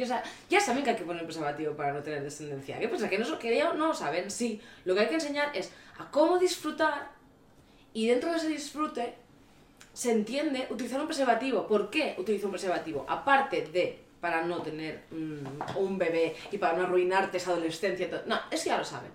ya 0.49 0.61
saben 0.61 0.83
que 0.83 0.91
hay 0.91 0.97
que 0.97 1.05
poner 1.05 1.25
preservativo 1.25 1.75
para 1.75 1.93
no 1.93 2.03
tener 2.03 2.23
descendencia. 2.23 2.81
¿Qué 2.81 2.89
pasa? 2.89 3.09
Que 3.09 3.19
no, 3.19 3.39
que 3.39 3.65
no 3.77 3.87
lo 3.87 3.95
saben. 3.95 4.31
Sí, 4.31 4.61
lo 4.85 4.95
que 4.95 5.03
hay 5.03 5.07
que 5.07 5.15
enseñar 5.15 5.57
es 5.57 5.71
a 5.99 6.11
cómo 6.11 6.39
disfrutar 6.39 7.11
y 7.95 8.09
dentro 8.09 8.31
de 8.33 8.39
ese 8.39 8.49
disfrute 8.49 9.15
se 9.93 10.13
entiende 10.13 10.67
utilizar 10.71 11.01
un 11.01 11.07
preservativo. 11.07 11.67
¿Por 11.67 11.91
qué 11.91 12.17
utilizo 12.19 12.47
un 12.47 12.53
preservativo? 12.53 13.07
Aparte 13.09 13.63
de 13.73 14.10
para 14.21 14.43
no 14.43 14.61
tener 14.63 15.05
mm, 15.11 15.77
un 15.77 15.99
bebé 15.99 16.37
y 16.51 16.59
para 16.59 16.77
no 16.77 16.85
arruinarte 16.85 17.39
esa 17.39 17.53
adolescencia. 17.53 18.09
No, 18.27 18.39
eso 18.51 18.67
ya 18.67 18.79
lo 18.79 18.85
saben. 18.85 19.11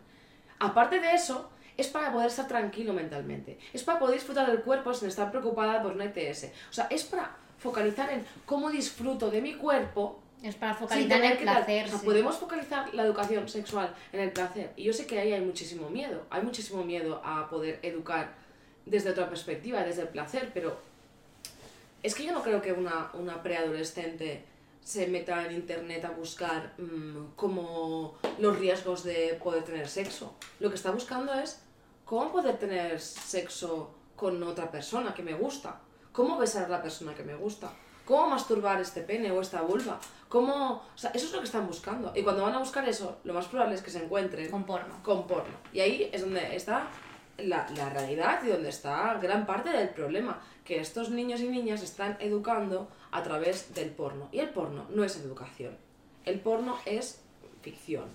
Aparte 0.60 1.00
de 1.00 1.14
eso, 1.14 1.50
es 1.78 1.88
para 1.88 2.12
poder 2.12 2.28
estar 2.28 2.48
tranquilo 2.48 2.94
mentalmente. 2.94 3.58
Es 3.74 3.84
para 3.84 4.00
poder 4.00 4.16
disfrutar 4.16 4.48
del 4.48 4.62
cuerpo 4.62 4.94
sin 4.94 5.08
estar 5.10 5.30
preocupada 5.30 5.82
por 5.82 5.94
una 5.94 6.06
ITS. 6.06 6.46
O 6.70 6.74
sea, 6.74 6.88
es 6.90 7.04
para 7.04 7.36
focalizar 7.58 8.12
en 8.12 8.26
cómo 8.46 8.70
disfruto 8.70 9.30
de 9.30 9.42
mi 9.42 9.56
cuerpo. 9.56 10.20
Es 10.42 10.56
para 10.56 10.74
focalizar 10.74 11.24
en 11.24 11.32
el 11.32 11.38
placer. 11.38 11.86
O 11.86 11.90
sea, 11.90 12.00
podemos 12.00 12.38
focalizar 12.38 12.94
la 12.94 13.04
educación 13.04 13.48
sexual 13.50 13.94
en 14.14 14.22
el 14.22 14.32
placer. 14.32 14.72
Y 14.76 14.84
yo 14.84 14.94
sé 14.94 15.06
que 15.06 15.20
ahí 15.20 15.34
hay 15.34 15.42
muchísimo 15.42 15.90
miedo. 15.90 16.26
Hay 16.30 16.42
muchísimo 16.42 16.84
miedo 16.84 17.22
a 17.24 17.50
poder 17.50 17.80
educar 17.82 18.34
desde 18.86 19.10
otra 19.10 19.28
perspectiva, 19.28 19.84
desde 19.84 20.04
el 20.04 20.10
placer, 20.10 20.52
pero 20.54 20.78
es 22.04 22.14
que 22.14 22.24
yo 22.24 22.34
no 22.34 22.44
creo 22.44 22.62
que 22.62 22.72
una, 22.72 23.10
una 23.14 23.42
preadolescente 23.42 24.44
se 24.86 25.08
meta 25.08 25.44
en 25.48 25.54
internet 25.54 26.06
a 26.06 26.12
buscar 26.12 26.76
mmm, 26.78 27.32
como 27.36 28.20
los 28.38 28.60
riesgos 28.60 29.04
de 29.04 29.38
poder 29.44 29.64
tener 29.64 29.88
sexo. 29.88 30.36
Lo 30.60 30.70
que 30.70 30.76
está 30.76 30.92
buscando 30.92 31.34
es 31.34 31.60
cómo 32.06 32.32
poder 32.32 32.60
tener 32.60 33.02
sexo 33.02 33.96
con 34.16 34.42
otra 34.44 34.70
persona 34.70 35.12
que 35.16 35.24
me 35.24 35.34
gusta. 35.34 35.82
Cómo 36.12 36.38
besar 36.38 36.66
a 36.66 36.70
la 36.70 36.84
persona 36.84 37.16
que 37.16 37.24
me 37.24 37.34
gusta. 37.34 37.74
Cómo 38.06 38.30
masturbar 38.30 38.80
este 38.80 39.02
pene 39.02 39.32
o 39.32 39.42
esta 39.42 39.64
vulva. 39.64 40.00
Cómo... 40.30 40.84
O 40.94 40.98
sea, 40.98 41.10
eso 41.16 41.26
es 41.26 41.34
lo 41.34 41.40
que 41.40 41.46
están 41.46 41.66
buscando. 41.66 42.12
Y 42.16 42.22
cuando 42.22 42.44
van 42.44 42.54
a 42.54 42.60
buscar 42.60 42.88
eso, 42.88 43.18
lo 43.24 43.34
más 43.34 43.48
probable 43.48 43.74
es 43.74 43.82
que 43.82 43.90
se 43.90 44.04
encuentren... 44.04 44.52
Con 44.52 44.66
porno. 44.66 45.02
Con 45.02 45.26
porno. 45.26 45.56
Y 45.74 45.80
ahí 45.80 46.12
es 46.14 46.22
donde 46.22 46.56
está 46.56 46.88
la, 47.40 47.68
la 47.76 47.90
realidad 47.90 48.40
y 48.44 48.50
donde 48.50 48.70
está 48.70 49.16
gran 49.16 49.48
parte 49.48 49.72
del 49.72 49.90
problema. 49.90 50.40
Que 50.66 50.80
estos 50.80 51.10
niños 51.10 51.40
y 51.40 51.48
niñas 51.48 51.82
están 51.82 52.18
educando 52.20 52.90
a 53.12 53.24
través 53.24 53.74
del 53.74 53.92
porno. 53.92 54.28
Y 54.34 54.40
el 54.40 54.50
porno 54.50 54.86
no 54.90 55.04
es 55.06 55.16
educación. 55.16 55.78
El 56.26 56.42
porno 56.42 56.78
es 56.86 57.22
ficción. 57.62 58.06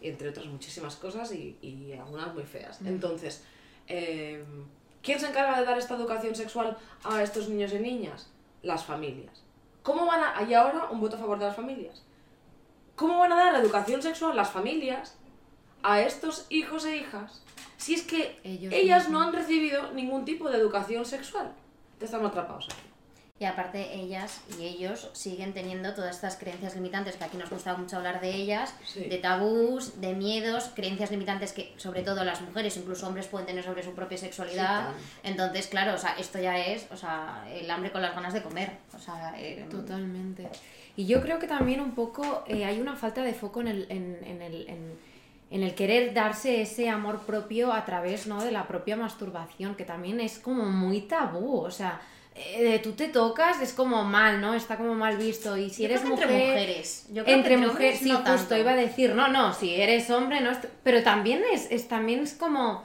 Entre 0.00 0.28
otras 0.28 0.46
muchísimas 0.46 0.94
cosas 0.94 1.32
y, 1.32 1.56
y 1.60 1.92
algunas 1.94 2.32
muy 2.34 2.44
feas. 2.44 2.80
Mm. 2.80 2.86
Entonces, 2.86 3.42
eh, 3.88 4.44
¿quién 5.02 5.18
se 5.18 5.28
encarga 5.28 5.58
de 5.58 5.64
dar 5.64 5.78
esta 5.78 5.96
educación 5.96 6.36
sexual 6.36 6.76
a 7.02 7.22
estos 7.22 7.48
niños 7.48 7.72
y 7.72 7.78
niñas? 7.80 8.30
Las 8.62 8.84
familias. 8.84 9.42
¿Cómo 9.82 10.06
van 10.06 10.22
a... 10.22 10.38
Hay 10.38 10.54
ahora 10.54 10.88
un 10.90 11.00
voto 11.00 11.16
a 11.16 11.18
favor 11.18 11.38
de 11.38 11.46
las 11.46 11.56
familias. 11.56 12.02
¿Cómo 12.94 13.18
van 13.18 13.32
a 13.32 13.36
dar 13.36 13.54
educación 13.54 14.02
sexual 14.02 14.36
las 14.36 14.50
familias 14.50 15.16
a 15.82 16.02
estos 16.02 16.46
hijos 16.50 16.84
e 16.84 16.96
hijas 16.96 17.42
si 17.76 17.94
es 17.94 18.02
que 18.02 18.40
ellas 18.42 19.08
no 19.08 19.22
han 19.22 19.32
recibido 19.32 19.92
ningún 19.92 20.24
tipo 20.24 20.50
de 20.50 20.58
educación 20.58 21.06
sexual? 21.06 21.52
Te 21.98 22.04
estamos 22.04 22.30
atrapados 22.30 22.66
aquí. 22.66 22.88
Y 23.40 23.44
aparte 23.44 23.94
ellas 23.94 24.40
y 24.58 24.64
ellos 24.64 25.10
siguen 25.12 25.52
teniendo 25.52 25.94
todas 25.94 26.16
estas 26.16 26.36
creencias 26.36 26.74
limitantes, 26.74 27.14
que 27.14 27.22
aquí 27.22 27.36
nos 27.36 27.48
gusta 27.48 27.76
mucho 27.76 27.96
hablar 27.96 28.20
de 28.20 28.34
ellas, 28.34 28.74
de 28.96 29.16
tabús, 29.18 30.00
de 30.00 30.12
miedos, 30.14 30.72
creencias 30.74 31.12
limitantes 31.12 31.52
que 31.52 31.72
sobre 31.76 32.02
todo 32.02 32.24
las 32.24 32.40
mujeres, 32.40 32.76
incluso 32.76 33.06
hombres 33.06 33.28
pueden 33.28 33.46
tener 33.46 33.62
sobre 33.62 33.84
su 33.84 33.94
propia 33.94 34.18
sexualidad. 34.18 34.88
Entonces, 35.22 35.68
claro, 35.68 35.94
o 35.94 35.98
sea, 35.98 36.16
esto 36.18 36.40
ya 36.40 36.58
es, 36.58 36.88
o 36.90 36.96
sea, 36.96 37.46
el 37.48 37.70
hambre 37.70 37.92
con 37.92 38.02
las 38.02 38.12
ganas 38.12 38.34
de 38.34 38.42
comer. 38.42 38.72
O 38.92 38.98
sea, 38.98 39.32
eh, 39.38 39.64
Totalmente. 39.70 40.48
Y 40.96 41.06
yo 41.06 41.22
creo 41.22 41.38
que 41.38 41.46
también 41.46 41.80
un 41.80 41.94
poco 41.94 42.42
eh, 42.48 42.64
hay 42.64 42.80
una 42.80 42.96
falta 42.96 43.22
de 43.22 43.34
foco 43.34 43.60
en 43.60 43.68
el, 43.68 43.86
en, 43.88 44.18
en 44.24 44.42
el 44.42 44.68
en, 44.68 44.98
en 45.50 45.62
el 45.62 45.74
querer 45.74 46.12
darse 46.12 46.62
ese 46.62 46.88
amor 46.88 47.20
propio 47.20 47.72
a 47.72 47.84
través 47.84 48.26
¿no? 48.26 48.42
de 48.42 48.52
la 48.52 48.68
propia 48.68 48.96
masturbación, 48.96 49.74
que 49.74 49.84
también 49.84 50.20
es 50.20 50.38
como 50.38 50.64
muy 50.66 51.02
tabú, 51.02 51.60
o 51.60 51.70
sea, 51.70 52.00
eh, 52.40 52.78
tú 52.82 52.92
te 52.92 53.08
tocas, 53.08 53.60
es 53.60 53.72
como 53.72 54.04
mal, 54.04 54.40
¿no? 54.40 54.54
Está 54.54 54.76
como 54.76 54.94
mal 54.94 55.16
visto. 55.16 55.56
Y 55.56 55.70
si 55.70 55.84
eres 55.84 56.04
mujer. 56.04 56.30
Entre 56.30 56.46
mujeres. 56.46 57.06
Yo 57.10 57.24
creo 57.24 57.36
entre, 57.36 57.56
mujeres, 57.56 57.98
sí, 57.98 58.12
justo 58.12 58.56
iba 58.56 58.72
a 58.72 58.76
decir, 58.76 59.14
no, 59.14 59.28
no, 59.28 59.52
si 59.52 59.74
eres 59.74 60.08
hombre, 60.10 60.40
no. 60.40 60.52
Pero 60.84 61.02
también 61.02 61.42
es, 61.52 61.66
es, 61.70 61.88
también 61.88 62.20
es 62.20 62.34
como. 62.34 62.84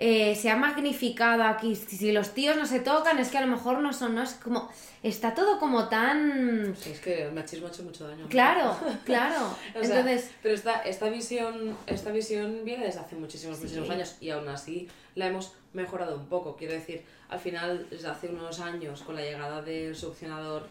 Eh, 0.00 0.36
se 0.36 0.48
ha 0.48 0.54
magnificado 0.54 1.42
aquí. 1.42 1.74
Si 1.74 2.12
los 2.12 2.32
tíos 2.32 2.56
no 2.56 2.66
se 2.66 2.78
tocan, 2.78 3.18
es 3.18 3.30
que 3.30 3.38
a 3.38 3.40
lo 3.40 3.48
mejor 3.48 3.80
no 3.80 3.92
son, 3.92 4.14
¿no? 4.14 4.22
Es 4.22 4.34
como. 4.34 4.70
Está 5.02 5.34
todo 5.34 5.58
como 5.58 5.88
tan. 5.88 6.76
Sí, 6.76 6.90
es 6.90 7.00
que 7.00 7.24
el 7.24 7.32
machismo 7.32 7.66
ha 7.66 7.70
hecho 7.70 7.82
mucho 7.82 8.06
daño. 8.06 8.28
Claro, 8.28 8.76
claro. 9.04 9.56
Entonces. 9.74 10.30
pero 10.40 10.54
esta, 10.54 10.82
esta, 10.82 11.08
visión, 11.08 11.76
esta 11.88 12.12
visión 12.12 12.64
viene 12.64 12.84
desde 12.86 13.00
hace 13.00 13.16
muchísimos, 13.16 13.58
muchísimos 13.58 13.90
años 13.90 14.16
y 14.20 14.30
aún 14.30 14.48
así 14.48 14.88
la 15.16 15.26
hemos 15.26 15.54
mejorado 15.72 16.14
un 16.14 16.26
poco. 16.26 16.56
Quiero 16.56 16.74
decir, 16.74 17.02
al 17.28 17.40
final, 17.40 17.88
desde 17.90 18.06
hace 18.06 18.28
unos 18.28 18.60
años, 18.60 19.02
con 19.02 19.16
la 19.16 19.22
llegada 19.22 19.62
del 19.62 19.96
succionador, 19.96 20.68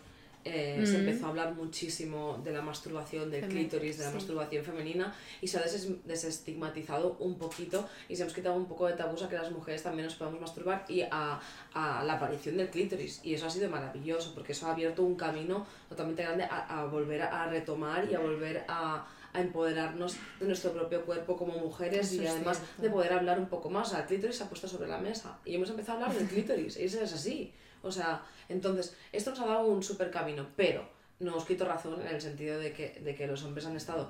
eh, 0.47 0.85
se 0.85 0.97
empezó 0.97 1.25
a 1.25 1.29
hablar 1.29 1.53
muchísimo 1.53 2.39
de 2.43 2.51
la 2.51 2.61
masturbación, 2.61 3.29
del 3.29 3.47
clítoris, 3.47 3.97
de 3.97 4.05
la 4.05 4.11
masturbación 4.11 4.63
femenina 4.63 5.13
y 5.41 5.47
se 5.47 5.57
ha 5.57 5.63
desestigmatizado 6.05 7.17
un 7.19 7.37
poquito 7.37 7.87
y 8.07 8.15
se 8.15 8.21
hemos 8.23 8.33
quitado 8.33 8.55
un 8.55 8.65
poco 8.65 8.87
de 8.87 8.93
tabús 8.93 9.23
a 9.23 9.29
que 9.29 9.35
las 9.35 9.51
mujeres 9.51 9.83
también 9.83 10.05
nos 10.05 10.15
podamos 10.15 10.39
masturbar 10.39 10.85
y 10.87 11.01
a, 11.01 11.39
a 11.73 12.03
la 12.03 12.13
aparición 12.13 12.57
del 12.57 12.69
clítoris. 12.69 13.19
Y 13.23 13.33
eso 13.33 13.47
ha 13.47 13.49
sido 13.49 13.69
maravilloso 13.69 14.33
porque 14.33 14.53
eso 14.53 14.67
ha 14.67 14.71
abierto 14.71 15.03
un 15.03 15.15
camino 15.15 15.65
totalmente 15.89 16.23
grande 16.23 16.43
a, 16.45 16.81
a 16.81 16.85
volver 16.85 17.21
a 17.21 17.47
retomar 17.47 18.09
y 18.09 18.15
a 18.15 18.19
volver 18.19 18.65
a 18.67 19.05
a 19.33 19.41
empoderarnos 19.41 20.15
de 20.39 20.47
nuestro 20.47 20.71
propio 20.71 21.05
cuerpo 21.05 21.37
como 21.37 21.53
mujeres 21.57 22.13
y 22.13 22.25
además 22.25 22.61
de 22.77 22.89
poder 22.89 23.13
hablar 23.13 23.39
un 23.39 23.47
poco 23.47 23.69
más. 23.69 23.87
O 23.87 23.91
sea, 23.91 23.99
el 24.01 24.05
clítoris 24.05 24.37
se 24.37 24.43
ha 24.43 24.49
puesto 24.49 24.67
sobre 24.67 24.87
la 24.87 24.97
mesa 24.97 25.37
y 25.45 25.55
hemos 25.55 25.69
empezado 25.69 25.99
a 25.99 26.01
hablar 26.03 26.17
del 26.17 26.27
clítoris 26.27 26.77
y 26.77 26.85
eso 26.85 27.01
es 27.01 27.13
así. 27.13 27.53
O 27.81 27.91
sea, 27.91 28.23
entonces, 28.49 28.95
esto 29.11 29.31
nos 29.31 29.39
ha 29.39 29.45
dado 29.45 29.65
un 29.65 29.83
super 29.83 30.11
camino, 30.11 30.47
pero 30.55 30.87
no 31.19 31.35
os 31.35 31.45
quito 31.45 31.65
razón 31.65 32.01
en 32.01 32.07
el 32.07 32.21
sentido 32.21 32.59
de 32.59 32.73
que, 32.73 32.99
de 33.01 33.15
que 33.15 33.27
los 33.27 33.43
hombres 33.43 33.65
han 33.65 33.75
estado 33.75 34.09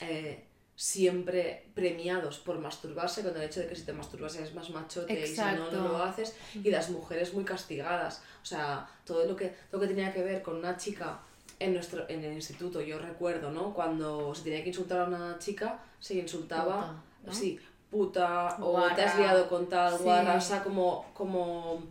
eh, 0.00 0.44
siempre 0.76 1.66
premiados 1.74 2.38
por 2.38 2.58
masturbarse, 2.58 3.22
con 3.22 3.36
el 3.36 3.42
hecho 3.42 3.60
de 3.60 3.66
que 3.66 3.76
si 3.76 3.82
te 3.82 3.92
masturbas 3.92 4.36
eres 4.36 4.54
más 4.54 4.70
machote 4.70 5.20
y 5.20 5.26
si 5.26 5.40
no, 5.40 5.70
no 5.70 5.88
lo 5.88 6.02
haces, 6.02 6.34
y 6.54 6.70
las 6.70 6.90
mujeres 6.90 7.32
muy 7.32 7.44
castigadas. 7.44 8.22
O 8.42 8.46
sea, 8.46 8.86
todo 9.04 9.24
lo 9.26 9.34
que, 9.34 9.54
lo 9.72 9.80
que 9.80 9.86
tenía 9.86 10.12
que 10.12 10.22
ver 10.22 10.42
con 10.42 10.56
una 10.56 10.76
chica 10.76 11.18
en, 11.58 11.74
nuestro, 11.74 12.08
en 12.08 12.22
el 12.24 12.34
instituto, 12.34 12.80
yo 12.80 12.98
recuerdo, 12.98 13.50
¿no? 13.50 13.72
Cuando 13.72 14.34
se 14.34 14.44
tenía 14.44 14.62
que 14.62 14.68
insultar 14.68 15.00
a 15.00 15.04
una 15.04 15.38
chica, 15.38 15.80
se 15.98 16.14
insultaba, 16.14 17.02
sí, 17.30 17.58
puta 17.90 18.56
o 18.60 18.82
te 18.94 19.02
has 19.02 19.18
liado 19.18 19.48
con 19.48 19.68
tal 19.68 19.96
guarra, 19.98 20.36
o 20.36 20.40
sea, 20.40 20.62
como, 20.62 21.06
como, 21.14 21.82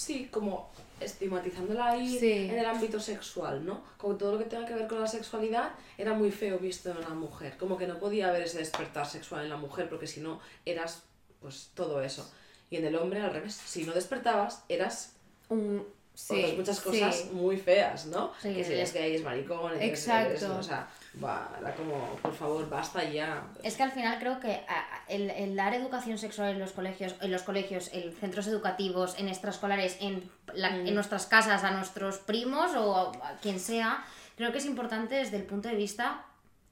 sí, 0.00 0.28
como 0.30 0.70
estigmatizándola 1.00 1.92
ahí 1.92 2.18
en 2.20 2.58
el 2.58 2.66
ámbito 2.66 3.00
sexual, 3.00 3.64
¿no? 3.64 3.82
Como 3.96 4.16
todo 4.16 4.32
lo 4.32 4.38
que 4.38 4.44
tenga 4.44 4.66
que 4.66 4.74
ver 4.74 4.86
con 4.86 5.00
la 5.00 5.06
sexualidad 5.06 5.70
era 5.96 6.14
muy 6.14 6.30
feo 6.30 6.58
visto 6.58 6.90
en 6.90 7.00
la 7.00 7.10
mujer, 7.10 7.56
como 7.56 7.76
que 7.76 7.86
no 7.86 7.98
podía 7.98 8.28
haber 8.28 8.42
ese 8.42 8.58
despertar 8.58 9.06
sexual 9.06 9.44
en 9.44 9.50
la 9.50 9.56
mujer 9.56 9.88
porque 9.88 10.06
si 10.06 10.20
no 10.20 10.40
eras 10.64 11.02
pues 11.40 11.70
todo 11.74 12.02
eso. 12.02 12.30
Y 12.70 12.76
en 12.76 12.84
el 12.86 12.96
hombre 12.96 13.20
al 13.20 13.32
revés, 13.32 13.54
si 13.54 13.84
no 13.84 13.92
despertabas 13.92 14.62
eras 14.68 15.14
un 15.48 15.84
Sí, 16.12 16.54
muchas 16.56 16.80
cosas 16.80 17.30
muy 17.32 17.56
feas, 17.56 18.06
¿no? 18.06 18.32
que 18.42 18.62
si 18.62 18.72
eres 18.72 18.92
gay, 18.92 19.14
es 19.14 19.22
maricón, 19.22 19.72
Exacto. 19.80 20.58
o 20.58 20.62
sea, 20.62 20.86
era 21.18 21.74
como, 21.74 22.16
por 22.22 22.34
favor, 22.34 22.68
basta 22.68 23.02
ya. 23.04 23.42
Es 23.62 23.76
que 23.76 23.82
al 23.82 23.90
final 23.90 24.18
creo 24.18 24.38
que 24.38 24.62
el, 25.08 25.56
dar 25.56 25.74
educación 25.74 26.18
sexual 26.18 26.50
en 26.50 26.58
los 26.60 26.72
colegios, 26.72 27.16
en 27.20 27.32
los 27.32 27.42
colegios, 27.42 27.90
en 27.92 28.12
centros 28.14 28.46
educativos, 28.46 29.18
en 29.18 29.28
extraescolares, 29.28 29.96
en, 30.00 30.30
en 30.54 30.84
mm. 30.84 30.94
nuestras 30.94 31.26
casas, 31.26 31.64
a 31.64 31.72
nuestros 31.72 32.18
primos 32.18 32.74
o 32.76 33.12
a 33.24 33.36
quien 33.42 33.58
sea, 33.58 34.04
creo 34.36 34.52
que 34.52 34.58
es 34.58 34.66
importante 34.66 35.16
desde 35.16 35.36
el 35.36 35.44
punto 35.44 35.68
de 35.68 35.74
vista 35.74 36.24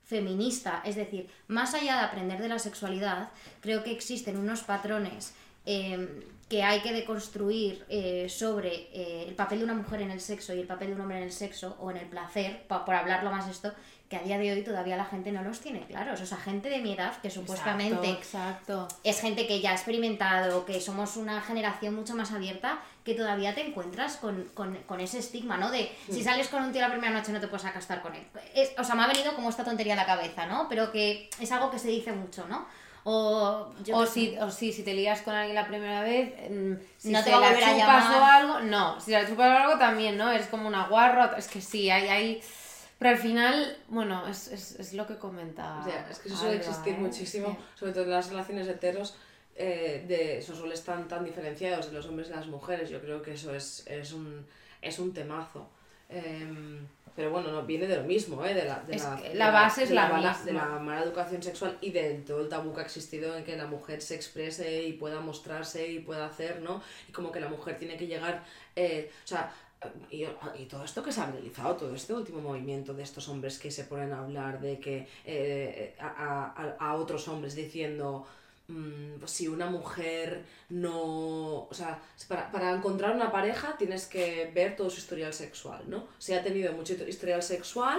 feminista. 0.04 0.82
Es 0.84 0.96
decir, 0.96 1.28
más 1.48 1.74
allá 1.74 1.96
de 1.96 2.04
aprender 2.04 2.40
de 2.40 2.48
la 2.48 2.58
sexualidad, 2.58 3.30
creo 3.60 3.82
que 3.82 3.90
existen 3.90 4.36
unos 4.36 4.62
patrones. 4.62 5.34
Eh, 5.66 6.24
que 6.48 6.62
hay 6.62 6.80
que 6.80 6.92
deconstruir 6.92 7.84
eh, 7.88 8.26
sobre 8.28 8.88
eh, 8.92 9.26
el 9.28 9.34
papel 9.34 9.58
de 9.58 9.64
una 9.64 9.74
mujer 9.74 10.00
en 10.00 10.10
el 10.10 10.20
sexo 10.20 10.54
y 10.54 10.60
el 10.60 10.66
papel 10.66 10.88
de 10.88 10.94
un 10.94 11.02
hombre 11.02 11.18
en 11.18 11.24
el 11.24 11.32
sexo 11.32 11.76
o 11.78 11.90
en 11.90 11.98
el 11.98 12.06
placer, 12.06 12.66
por 12.66 12.94
hablarlo 12.94 13.30
más 13.30 13.48
esto, 13.48 13.72
que 14.08 14.16
a 14.16 14.22
día 14.22 14.38
de 14.38 14.52
hoy 14.52 14.62
todavía 14.62 14.96
la 14.96 15.04
gente 15.04 15.32
no 15.32 15.42
los 15.42 15.60
tiene 15.60 15.80
claros. 15.86 16.20
O 16.20 16.26
sea, 16.26 16.38
gente 16.38 16.70
de 16.70 16.78
mi 16.78 16.94
edad 16.94 17.14
que 17.20 17.30
supuestamente 17.30 18.10
exacto, 18.10 18.88
es 19.04 19.20
gente 19.20 19.46
que 19.46 19.60
ya 19.60 19.72
ha 19.72 19.74
experimentado, 19.74 20.64
que 20.64 20.80
somos 20.80 21.16
una 21.16 21.42
generación 21.42 21.94
mucho 21.94 22.14
más 22.14 22.32
abierta, 22.32 22.78
que 23.04 23.14
todavía 23.14 23.54
te 23.54 23.66
encuentras 23.66 24.16
con, 24.16 25.00
ese 25.00 25.18
estigma, 25.18 25.58
¿no? 25.58 25.70
De 25.70 25.90
si 26.10 26.22
sales 26.22 26.48
con 26.48 26.62
un 26.62 26.72
tío 26.72 26.80
la 26.80 26.90
primera 26.90 27.12
noche 27.12 27.32
no 27.32 27.40
te 27.40 27.48
puedes 27.48 27.66
acostar 27.66 28.00
con 28.00 28.14
él. 28.14 28.26
o 28.78 28.84
sea, 28.84 28.94
me 28.94 29.04
ha 29.04 29.08
venido 29.08 29.34
como 29.34 29.50
esta 29.50 29.64
tontería 29.64 29.92
a 29.92 29.96
la 29.96 30.06
cabeza, 30.06 30.46
¿no? 30.46 30.68
Pero 30.70 30.90
que 30.90 31.28
es 31.38 31.52
algo 31.52 31.70
que 31.70 31.78
se 31.78 31.88
dice 31.88 32.12
mucho, 32.12 32.46
¿no? 32.48 32.66
O, 33.04 33.72
o, 33.92 34.06
si, 34.06 34.36
o 34.38 34.50
si, 34.50 34.72
si 34.72 34.82
te 34.82 34.92
lías 34.92 35.22
con 35.22 35.34
alguien 35.34 35.54
la 35.54 35.66
primera 35.66 36.02
vez, 36.02 36.34
mm, 36.50 36.74
si 36.98 37.10
no 37.10 37.24
te, 37.24 37.30
va 37.30 37.38
a 37.38 37.40
volver 37.40 37.64
a 37.64 37.76
llamar. 37.76 38.20
o 38.20 38.24
algo, 38.24 38.60
no, 38.60 39.00
si 39.00 39.12
la 39.12 39.26
chupas 39.26 39.48
o 39.48 39.64
algo 39.64 39.78
también, 39.78 40.18
¿no? 40.18 40.30
Es 40.30 40.46
como 40.48 40.68
una 40.68 40.88
guarra, 40.88 41.34
es 41.38 41.48
que 41.48 41.60
sí, 41.60 41.88
hay, 41.90 42.08
hay... 42.08 42.42
Pero 42.98 43.10
al 43.10 43.18
final, 43.18 43.76
bueno, 43.88 44.26
es, 44.26 44.48
es, 44.48 44.78
es 44.78 44.92
lo 44.94 45.06
que 45.06 45.16
comentaba. 45.16 45.80
O 45.80 45.84
sea, 45.84 46.08
es 46.10 46.18
que 46.18 46.28
eso 46.28 46.36
suele 46.36 46.56
existir 46.56 46.94
¿eh? 46.94 46.98
muchísimo, 46.98 47.56
sobre 47.74 47.92
todo 47.92 48.04
en 48.04 48.10
las 48.10 48.28
relaciones 48.28 48.66
heteros, 48.66 49.16
eh, 49.54 50.04
de 50.06 50.38
esos 50.38 50.60
roles 50.60 50.84
tan, 50.84 51.06
tan 51.08 51.24
diferenciados 51.24 51.86
de 51.86 51.92
los 51.92 52.06
hombres 52.06 52.28
y 52.28 52.32
las 52.32 52.46
mujeres. 52.46 52.90
Yo 52.90 53.00
creo 53.00 53.22
que 53.22 53.34
eso 53.34 53.54
es, 53.54 53.86
es, 53.86 54.12
un, 54.12 54.46
es 54.82 54.98
un 54.98 55.14
temazo. 55.14 55.68
Eh, 56.08 56.80
pero 57.18 57.32
bueno, 57.32 57.50
no, 57.50 57.64
viene 57.64 57.88
de 57.88 57.96
lo 57.96 58.04
mismo, 58.04 58.46
¿eh? 58.46 58.54
de 58.54 58.64
la, 58.64 58.78
de 58.86 58.96
la, 59.34 59.50
base 59.50 59.82
es 59.82 59.90
la, 59.90 60.08
misma. 60.08 60.38
De 60.44 60.52
la 60.52 60.78
mala 60.78 61.02
educación 61.02 61.42
sexual 61.42 61.76
y 61.80 61.90
de 61.90 62.14
todo 62.24 62.42
el 62.42 62.48
tabú 62.48 62.72
que 62.72 62.80
ha 62.80 62.84
existido 62.84 63.36
en 63.36 63.42
que 63.42 63.56
la 63.56 63.66
mujer 63.66 64.00
se 64.00 64.14
exprese 64.14 64.84
y 64.84 64.92
pueda 64.92 65.18
mostrarse 65.18 65.88
y 65.88 65.98
pueda 65.98 66.26
hacer, 66.26 66.60
¿no? 66.60 66.80
Y 67.08 67.10
como 67.10 67.32
que 67.32 67.40
la 67.40 67.48
mujer 67.48 67.76
tiene 67.76 67.96
que 67.96 68.06
llegar, 68.06 68.44
eh, 68.76 69.10
o 69.24 69.26
sea, 69.26 69.52
y, 70.10 70.24
todo 70.66 70.84
esto 70.84 71.02
que 71.02 71.12
se 71.12 71.20
ha 71.20 71.30
realizado, 71.30 71.76
todo 71.76 71.94
este 71.94 72.12
último 72.12 72.40
movimiento 72.40 72.94
de 72.94 73.02
estos 73.02 73.28
hombres 73.28 73.58
que 73.58 73.70
se 73.70 73.84
ponen 73.84 74.12
a 74.12 74.20
hablar 74.20 74.60
de 74.60 74.78
que 74.78 75.06
eh, 75.24 75.94
a, 76.00 76.76
a, 76.78 76.90
a 76.90 76.94
otros 76.96 77.28
hombres 77.28 77.54
diciendo 77.54 78.26
Mm, 78.68 79.18
pues 79.18 79.30
si 79.30 79.48
una 79.48 79.66
mujer 79.70 80.44
no... 80.68 81.66
O 81.70 81.70
sea, 81.72 81.98
para, 82.28 82.52
para, 82.52 82.74
encontrar 82.74 83.16
una 83.16 83.32
pareja 83.32 83.76
tienes 83.78 84.06
que 84.06 84.50
ver 84.54 84.76
todo 84.76 84.90
su 84.90 84.98
historial 84.98 85.32
sexual, 85.32 85.82
¿no? 85.88 86.06
Si 86.18 86.34
ha 86.34 86.42
tenido 86.42 86.74
mucho 86.74 86.92
historial 86.92 87.42
sexual, 87.42 87.98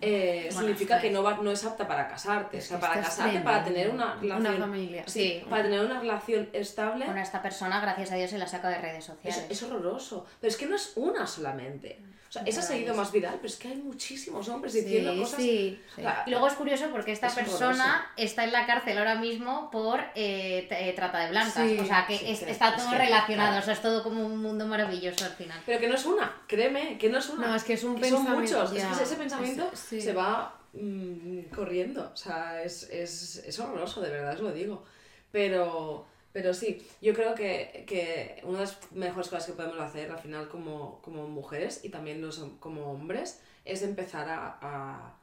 eh, 0.00 0.48
significa 0.50 1.00
que 1.00 1.10
no, 1.10 1.22
va, 1.22 1.36
no 1.36 1.50
es 1.50 1.64
apta 1.64 1.86
para 1.86 2.08
casarte. 2.08 2.58
o 2.58 2.60
sea, 2.60 2.80
para 2.80 3.00
casarte, 3.02 3.40
para 3.40 3.64
tener 3.64 3.90
una 3.90 4.16
relación. 4.16 4.58
familia. 4.58 5.04
Sí, 5.06 5.42
para 5.48 5.64
tener 5.64 5.84
una 5.84 6.00
relación 6.00 6.48
estable. 6.52 7.06
Con 7.06 7.18
esta 7.18 7.42
persona, 7.42 7.80
gracias 7.80 8.12
a 8.12 8.16
Dios, 8.16 8.30
se 8.30 8.38
la 8.38 8.46
saca 8.46 8.68
de 8.68 8.78
redes 8.78 9.04
sociales. 9.04 9.46
Es, 9.48 9.62
es 9.62 9.62
horroroso. 9.62 10.26
Pero 10.40 10.50
es 10.50 10.56
que 10.56 10.66
no 10.66 10.76
es 10.76 10.92
una 10.96 11.26
solamente. 11.26 11.98
O 12.30 12.32
sea, 12.32 12.42
esa 12.42 12.60
ha 12.60 12.62
seguido 12.62 12.94
más 12.94 13.10
viral, 13.10 13.34
pero 13.38 13.48
es 13.48 13.56
que 13.56 13.66
hay 13.66 13.74
muchísimos 13.74 14.48
hombres 14.48 14.72
diciendo 14.72 15.20
cosas. 15.20 15.40
Sí, 15.40 15.82
sí. 15.96 16.02
y 16.26 16.30
luego 16.30 16.46
es 16.46 16.54
curioso 16.54 16.88
porque 16.92 17.10
esta 17.10 17.28
persona 17.28 18.08
está 18.16 18.44
en 18.44 18.52
la 18.52 18.66
cárcel 18.66 18.96
ahora 18.98 19.16
mismo 19.16 19.68
por 19.72 19.98
eh, 20.14 20.68
eh, 20.70 20.92
trata 20.94 21.24
de 21.24 21.30
blancas. 21.30 21.56
o 21.56 21.84
sea, 21.84 22.06
que 22.06 22.30
está 22.30 22.76
todo 22.76 22.92
relacionado. 22.92 23.58
O 23.58 23.62
sea, 23.62 23.72
es 23.72 23.82
todo 23.82 24.04
como 24.04 24.24
un 24.24 24.40
mundo 24.40 24.64
maravilloso 24.64 25.24
al 25.24 25.32
final. 25.32 25.60
Pero 25.66 25.80
que 25.80 25.88
no 25.88 25.96
es 25.96 26.06
una, 26.06 26.32
créeme, 26.46 26.98
que 26.98 27.08
no 27.10 27.18
es 27.18 27.28
una. 27.30 27.48
No, 27.48 27.54
es 27.56 27.64
que 27.64 27.72
es 27.72 27.82
un 27.82 28.00
pensamiento. 28.00 28.30
Son 28.30 28.40
muchos. 28.40 28.76
Es 28.76 28.98
que 28.98 29.02
ese 29.02 29.16
pensamiento 29.16 29.68
se 29.74 30.12
va 30.12 30.56
mm, 30.72 31.40
corriendo. 31.52 32.12
O 32.14 32.16
sea, 32.16 32.62
es, 32.62 32.84
es, 32.90 33.42
es 33.44 33.58
horroroso, 33.58 34.02
de 34.02 34.10
verdad, 34.10 34.34
os 34.34 34.40
lo 34.40 34.52
digo. 34.52 34.84
Pero. 35.32 36.06
Pero 36.32 36.54
sí, 36.54 36.86
yo 37.02 37.12
creo 37.12 37.34
que, 37.34 37.84
que, 37.86 38.40
una 38.44 38.60
de 38.60 38.64
las 38.66 38.92
mejores 38.92 39.28
cosas 39.28 39.46
que 39.46 39.52
podemos 39.52 39.78
hacer 39.80 40.10
al 40.10 40.18
final 40.18 40.48
como, 40.48 41.00
como 41.02 41.26
mujeres 41.26 41.84
y 41.84 41.88
también 41.88 42.20
los, 42.20 42.38
como 42.60 42.92
hombres 42.92 43.40
es 43.64 43.82
empezar 43.82 44.28
a, 44.28 44.58
a, 44.60 45.14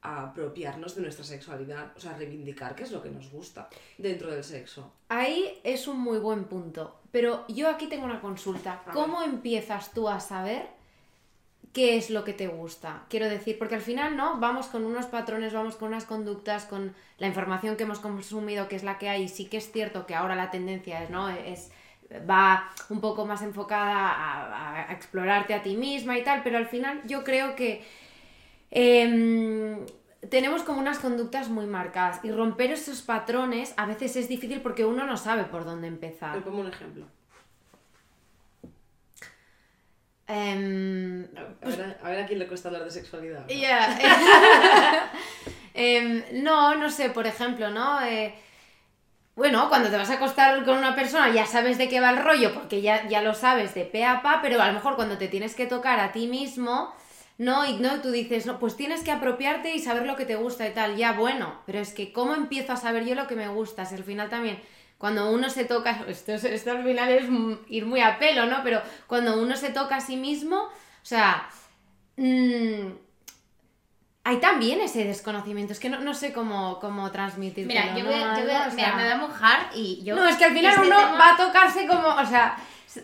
a, 0.00 0.22
apropiarnos 0.22 0.94
de 0.94 1.02
nuestra 1.02 1.24
sexualidad, 1.24 1.92
o 1.96 2.00
sea, 2.00 2.14
reivindicar 2.16 2.74
qué 2.74 2.84
es 2.84 2.92
lo 2.92 3.02
que 3.02 3.10
nos 3.10 3.30
gusta 3.30 3.68
dentro 3.98 4.30
del 4.30 4.42
sexo. 4.42 4.90
Ahí 5.08 5.60
es 5.64 5.86
un 5.86 6.00
muy 6.00 6.18
buen 6.18 6.44
punto, 6.44 7.00
pero 7.12 7.46
yo 7.48 7.68
aquí 7.68 7.86
tengo 7.86 8.06
una 8.06 8.22
consulta. 8.22 8.82
¿Cómo 8.92 9.22
empiezas 9.22 9.92
tú 9.92 10.08
a 10.08 10.18
saber 10.18 10.66
qué 11.74 11.96
es 11.96 12.08
lo 12.08 12.24
que 12.24 12.32
te 12.32 12.46
gusta. 12.46 13.02
Quiero 13.10 13.28
decir, 13.28 13.58
porque 13.58 13.74
al 13.74 13.80
final, 13.82 14.16
¿no? 14.16 14.38
Vamos 14.38 14.66
con 14.68 14.86
unos 14.86 15.06
patrones, 15.06 15.52
vamos 15.52 15.74
con 15.74 15.88
unas 15.88 16.04
conductas, 16.04 16.64
con 16.64 16.94
la 17.18 17.26
información 17.26 17.76
que 17.76 17.82
hemos 17.82 17.98
consumido, 17.98 18.68
que 18.68 18.76
es 18.76 18.84
la 18.84 18.96
que 18.96 19.08
hay. 19.08 19.24
Y 19.24 19.28
sí 19.28 19.46
que 19.46 19.58
es 19.58 19.70
cierto 19.72 20.06
que 20.06 20.14
ahora 20.14 20.36
la 20.36 20.50
tendencia 20.50 21.02
es, 21.02 21.10
¿no? 21.10 21.28
Es, 21.28 21.72
va 22.30 22.70
un 22.88 23.00
poco 23.00 23.26
más 23.26 23.42
enfocada 23.42 24.86
a, 24.86 24.92
explorarte 24.92 25.52
a 25.52 25.62
ti 25.62 25.76
misma 25.76 26.16
y 26.16 26.22
tal, 26.22 26.42
pero 26.44 26.58
al 26.58 26.66
final 26.66 27.02
yo 27.06 27.24
creo 27.24 27.56
que 27.56 27.84
em, 28.70 29.84
tenemos 30.30 30.62
como 30.62 30.78
unas 30.78 31.00
conductas 31.00 31.48
muy 31.48 31.66
marcadas 31.66 32.24
y 32.24 32.30
romper 32.30 32.70
esos 32.70 33.02
patrones 33.02 33.74
a 33.76 33.86
veces 33.86 34.14
es 34.14 34.28
difícil 34.28 34.60
porque 34.60 34.84
uno 34.84 35.06
no 35.06 35.16
sabe 35.16 35.44
por 35.44 35.64
dónde 35.64 35.88
empezar. 35.88 36.34
Te 36.34 36.40
pongo 36.40 36.60
un 36.60 36.68
ejemplo. 36.68 37.06
Em, 40.26 41.26
pues 41.60 41.78
a, 41.78 42.08
ver, 42.08 42.20
a, 42.20 42.26
quién 42.26 42.38
le 42.38 42.46
cuesta 42.46 42.68
hablar 42.68 42.84
de 42.84 42.90
sexualidad. 42.90 43.44
Em, 45.76 46.22
¿no? 46.44 46.76
no, 46.76 46.88
sé, 46.88 47.10
por 47.10 47.26
ejemplo, 47.26 47.68
¿no? 47.68 48.00
Eh, 48.02 48.32
bueno, 49.34 49.68
cuando 49.68 49.90
te 49.90 49.96
vas 49.96 50.08
a 50.10 50.14
acostar 50.14 50.64
con 50.64 50.78
una 50.78 50.94
persona 50.94 51.34
ya 51.34 51.46
sabes 51.46 51.78
de 51.78 51.88
qué 51.88 52.00
va 52.00 52.10
el 52.10 52.22
rollo, 52.22 52.54
porque 52.54 52.80
ya, 52.80 53.08
ya 53.08 53.22
lo 53.22 53.34
sabes 53.34 53.74
de 53.74 53.84
pe 53.84 54.04
a 54.04 54.22
pa, 54.22 54.40
pero 54.40 54.62
a 54.62 54.68
lo 54.68 54.74
mejor 54.74 54.94
cuando 54.94 55.18
te 55.18 55.26
tienes 55.26 55.56
que 55.56 55.66
tocar 55.66 55.98
a 55.98 56.12
ti 56.12 56.28
mismo, 56.28 56.94
¿no? 57.38 57.66
Y 57.66 57.78
no, 57.78 58.00
tú 58.00 58.12
dices, 58.12 58.46
no, 58.46 58.60
pues 58.60 58.76
tienes 58.76 59.02
que 59.02 59.10
apropiarte 59.10 59.74
y 59.74 59.80
saber 59.80 60.06
lo 60.06 60.14
que 60.14 60.26
te 60.26 60.36
gusta 60.36 60.68
y 60.68 60.72
tal, 60.72 60.96
ya 60.96 61.12
bueno, 61.12 61.60
pero 61.66 61.80
es 61.80 61.92
que 61.92 62.12
¿cómo 62.12 62.34
empiezo 62.34 62.72
a 62.72 62.76
saber 62.76 63.04
yo 63.04 63.16
lo 63.16 63.26
que 63.26 63.34
me 63.34 63.48
gusta? 63.48 63.84
Si 63.84 63.96
al 63.96 64.04
final 64.04 64.30
también 64.30 64.60
cuando 65.04 65.30
uno 65.30 65.50
se 65.50 65.66
toca, 65.66 66.02
esto, 66.08 66.32
esto 66.32 66.70
al 66.70 66.82
final 66.82 67.10
es 67.10 67.24
ir 67.68 67.84
muy 67.84 68.00
a 68.00 68.18
pelo, 68.18 68.46
¿no? 68.46 68.62
Pero 68.64 68.80
cuando 69.06 69.38
uno 69.38 69.54
se 69.54 69.68
toca 69.68 69.96
a 69.96 70.00
sí 70.00 70.16
mismo, 70.16 70.56
o 70.56 70.70
sea, 71.02 71.46
mmm, 72.16 72.86
hay 74.24 74.36
también 74.38 74.80
ese 74.80 75.04
desconocimiento, 75.04 75.74
es 75.74 75.78
que 75.78 75.90
no, 75.90 76.14
sé 76.14 76.32
cómo, 76.32 76.78
cómo 76.80 77.10
transmitirlo. 77.10 77.68
Mira, 77.68 77.94
yo, 77.94 78.02
voy, 78.02 78.14
yo 78.14 78.46
voy, 78.46 78.76
me 78.76 78.94
voy 78.94 79.12
a 79.12 79.16
mojar 79.16 79.68
y 79.74 80.02
yo... 80.02 80.16
No, 80.16 80.26
es 80.26 80.36
que 80.36 80.46
al 80.46 80.54
final 80.54 80.72
este 80.72 80.86
uno 80.86 80.96
va 80.96 81.34
a 81.34 81.36
tocarse 81.36 81.86
como, 81.86 82.08
o 82.08 82.24
sea, 82.24 82.56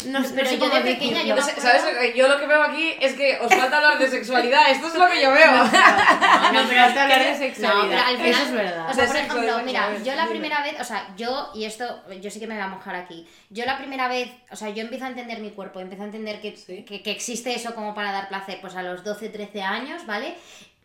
no, 0.07 0.23
pero 0.35 0.51
yo 0.51 0.71
de 0.71 0.81
pequeña 0.83 1.23
yo... 1.23 1.37
¿Sabes? 1.41 2.15
Yo 2.15 2.29
lo 2.29 2.39
que 2.39 2.47
veo 2.47 2.63
aquí 2.63 2.95
es 3.01 3.15
que 3.15 3.39
os 3.41 3.53
falta 3.53 3.79
hablar 3.79 3.99
de 3.99 4.09
sexualidad. 4.09 4.71
Esto 4.71 4.87
es 4.87 4.95
lo 4.95 5.09
que 5.09 5.21
yo 5.21 5.33
veo. 5.33 5.65
No, 5.65 5.71
pero 6.69 6.85
falta 6.85 7.03
hablar 7.03 7.25
de 7.25 7.37
sexualidad. 7.37 8.13
Eso 8.25 8.43
es 8.43 8.53
verdad. 8.53 8.91
O 8.91 8.95
sea, 8.95 9.07
por 9.07 9.17
ejemplo, 9.17 9.63
mira, 9.65 9.97
yo 10.05 10.15
la 10.15 10.29
primera 10.29 10.63
vez, 10.63 10.81
o 10.81 10.85
sea, 10.85 11.15
yo, 11.17 11.51
y 11.55 11.65
esto, 11.65 12.03
yo 12.21 12.31
sí 12.31 12.39
que 12.39 12.47
me 12.47 12.55
voy 12.55 12.63
a 12.63 12.69
mojar 12.69 12.95
aquí. 12.95 13.27
Yo 13.51 13.65
la 13.65 13.79
primera 13.79 14.09
vez, 14.09 14.31
o 14.51 14.57
sea, 14.57 14.71
yo 14.71 14.83
empiezo 14.83 15.07
a 15.07 15.09
entender 15.09 15.41
mi 15.41 15.51
cuerpo, 15.51 15.81
empiezo 15.81 16.03
a 16.03 16.07
entender 16.07 16.41
que, 16.41 16.55
que, 16.85 17.03
que 17.03 17.11
existe 17.11 17.55
eso 17.55 17.75
como 17.75 17.95
para 17.95 18.13
dar 18.13 18.29
placer, 18.29 18.59
pues 18.61 18.77
a 18.77 18.83
los 18.83 19.03
12, 19.03 19.29
13 19.29 19.63
años, 19.63 20.07
¿vale? 20.07 20.37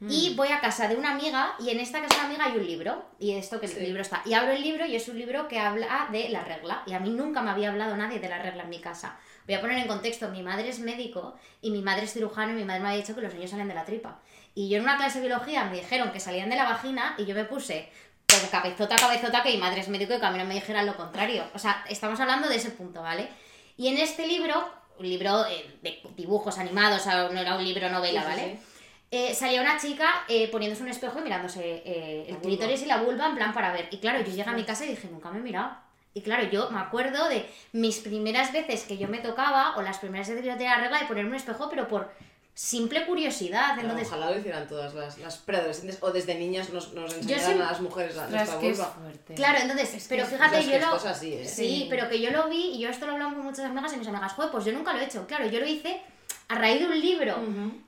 Y 0.01 0.31
mm. 0.31 0.35
voy 0.35 0.49
a 0.49 0.59
casa 0.59 0.87
de 0.87 0.95
una 0.95 1.11
amiga 1.11 1.55
y 1.59 1.69
en 1.69 1.79
esta 1.79 2.01
casa 2.01 2.15
de 2.15 2.19
una 2.19 2.27
amiga 2.27 2.45
hay 2.45 2.59
un 2.59 2.67
libro. 2.67 3.05
Y 3.19 3.31
esto 3.31 3.59
que 3.59 3.65
el 3.65 3.83
libro 3.83 4.01
está. 4.01 4.21
Y 4.25 4.33
abro 4.33 4.51
el 4.51 4.61
libro 4.61 4.85
y 4.85 4.95
es 4.95 5.07
un 5.07 5.17
libro 5.17 5.47
que 5.47 5.59
habla 5.59 6.07
de 6.11 6.29
la 6.29 6.43
regla. 6.43 6.83
Y 6.85 6.93
a 6.93 6.99
mí 6.99 7.09
nunca 7.09 7.41
me 7.41 7.51
había 7.51 7.69
hablado 7.69 7.95
nadie 7.95 8.19
de 8.19 8.29
la 8.29 8.41
regla 8.41 8.63
en 8.63 8.69
mi 8.69 8.79
casa. 8.79 9.17
Voy 9.45 9.55
a 9.55 9.61
poner 9.61 9.77
en 9.77 9.87
contexto, 9.87 10.29
mi 10.29 10.41
madre 10.41 10.69
es 10.69 10.79
médico 10.79 11.35
y 11.61 11.71
mi 11.71 11.81
madre 11.81 12.05
es 12.05 12.13
cirujano 12.13 12.51
y 12.53 12.55
mi 12.55 12.65
madre 12.65 12.81
me 12.81 12.89
ha 12.89 12.93
dicho 12.93 13.15
que 13.15 13.21
los 13.21 13.33
niños 13.33 13.51
salen 13.51 13.67
de 13.67 13.75
la 13.75 13.85
tripa. 13.85 14.19
Y 14.53 14.69
yo 14.69 14.77
en 14.77 14.83
una 14.83 14.97
clase 14.97 15.19
de 15.19 15.27
biología 15.27 15.65
me 15.65 15.77
dijeron 15.77 16.11
que 16.11 16.19
salían 16.19 16.49
de 16.49 16.55
la 16.55 16.63
vagina 16.65 17.15
y 17.17 17.25
yo 17.25 17.35
me 17.35 17.45
puse 17.45 17.89
pero 18.25 18.49
cabezota, 18.49 18.95
cabezota, 18.95 19.43
que 19.43 19.51
mi 19.51 19.57
madre 19.57 19.81
es 19.81 19.87
médico 19.87 20.13
y 20.13 20.19
que 20.19 20.25
a 20.25 20.31
mí 20.31 20.37
no 20.37 20.45
me 20.45 20.55
dijeran 20.55 20.85
lo 20.85 20.95
contrario. 20.95 21.45
O 21.53 21.59
sea, 21.59 21.85
estamos 21.87 22.19
hablando 22.19 22.49
de 22.49 22.55
ese 22.55 22.71
punto, 22.71 23.01
¿vale? 23.01 23.29
Y 23.77 23.87
en 23.87 23.97
este 23.97 24.27
libro, 24.27 24.67
un 24.97 25.07
libro 25.07 25.45
eh, 25.45 25.77
de 25.81 26.01
dibujos 26.15 26.57
animados, 26.57 27.01
o 27.01 27.03
sea, 27.03 27.29
no 27.29 27.39
era 27.39 27.55
un 27.55 27.63
libro 27.63 27.89
novela, 27.89 28.21
Sí, 28.21 28.27
sí, 28.27 28.35
¿vale? 28.35 28.59
sí. 28.59 28.74
Eh, 29.17 29.33
salía 29.33 29.61
una 29.61 29.77
chica 29.77 30.25
eh, 30.27 30.49
poniéndose 30.51 30.83
un 30.83 30.89
espejo 30.89 31.19
y 31.19 31.21
mirándose 31.23 31.81
eh, 31.85 32.25
el 32.27 32.37
clítoris 32.39 32.81
y 32.81 32.85
la 32.85 32.97
vulva 33.01 33.27
en 33.27 33.35
plan 33.35 33.53
para 33.53 33.71
ver. 33.71 33.87
Y 33.91 33.99
claro, 33.99 34.19
yo 34.19 34.25
llegué 34.25 34.49
a 34.49 34.51
mi 34.51 34.65
casa 34.65 34.83
y 34.83 34.89
dije, 34.89 35.07
nunca 35.09 35.29
me 35.31 35.39
he 35.39 35.41
mirado. 35.41 35.71
Y 36.13 36.19
claro, 36.21 36.43
yo 36.49 36.69
me 36.69 36.79
acuerdo 36.79 37.29
de 37.29 37.49
mis 37.71 37.99
primeras 37.99 38.51
veces 38.51 38.83
que 38.83 38.97
yo 38.97 39.07
me 39.07 39.19
tocaba, 39.19 39.77
o 39.77 39.81
las 39.81 39.99
primeras 39.99 40.27
veces 40.27 40.41
que 40.43 40.49
yo 40.49 40.57
tenía 40.57 40.75
la 40.75 40.81
regla, 40.81 40.99
de 40.99 41.05
ponerme 41.05 41.29
un 41.29 41.35
espejo, 41.37 41.69
pero 41.69 41.87
por 41.87 42.11
simple 42.53 43.05
curiosidad. 43.05 43.75
Claro, 43.75 43.81
Entonces, 43.83 44.07
Ojalá 44.09 44.31
lo 44.31 44.37
hicieran 44.39 44.67
todas 44.67 44.93
las, 44.93 45.17
las 45.17 45.37
preadolescentes 45.37 45.97
o 46.01 46.11
desde 46.11 46.35
niñas 46.35 46.69
nos, 46.71 46.91
nos 46.93 47.13
enseñaran 47.13 47.45
siempre- 47.45 47.65
a 47.67 47.71
las 47.71 47.79
mujeres 47.81 48.15
la, 48.17 48.23
Ostras, 48.23 48.49
nuestra 48.61 48.69
vulva. 48.69 49.13
Claro, 49.35 49.57
entonces, 49.61 50.05
pero 50.09 50.23
que- 50.25 50.31
fíjate, 50.35 50.63
yo 50.65 50.79
lo. 50.79 50.93
así, 51.09 51.33
¿eh? 51.35 51.45
Sí, 51.45 51.65
Sí. 51.67 51.87
pero 51.89 52.09
que 52.09 52.19
yo 52.19 52.31
lo 52.31 52.49
vi 52.49 52.71
y 52.75 52.79
yo 52.79 52.89
esto 52.89 53.05
lo 53.05 53.11
he 53.13 53.15
hablado 53.15 53.35
con 53.35 53.45
muchas 53.45 53.63
amigas 53.65 53.93
y 53.93 53.97
mis 53.97 54.07
amigas, 54.09 54.33
joder, 54.33 54.51
pues 54.51 54.65
yo 54.65 54.73
nunca 54.73 54.91
lo 54.93 54.99
he 54.99 55.05
hecho. 55.05 55.25
Claro, 55.25 55.45
yo 55.47 55.59
lo 55.61 55.65
hice 55.65 56.01
a 56.47 56.55
raíz 56.55 56.79
de 56.79 56.85
un 56.87 56.99
libro 56.99 57.35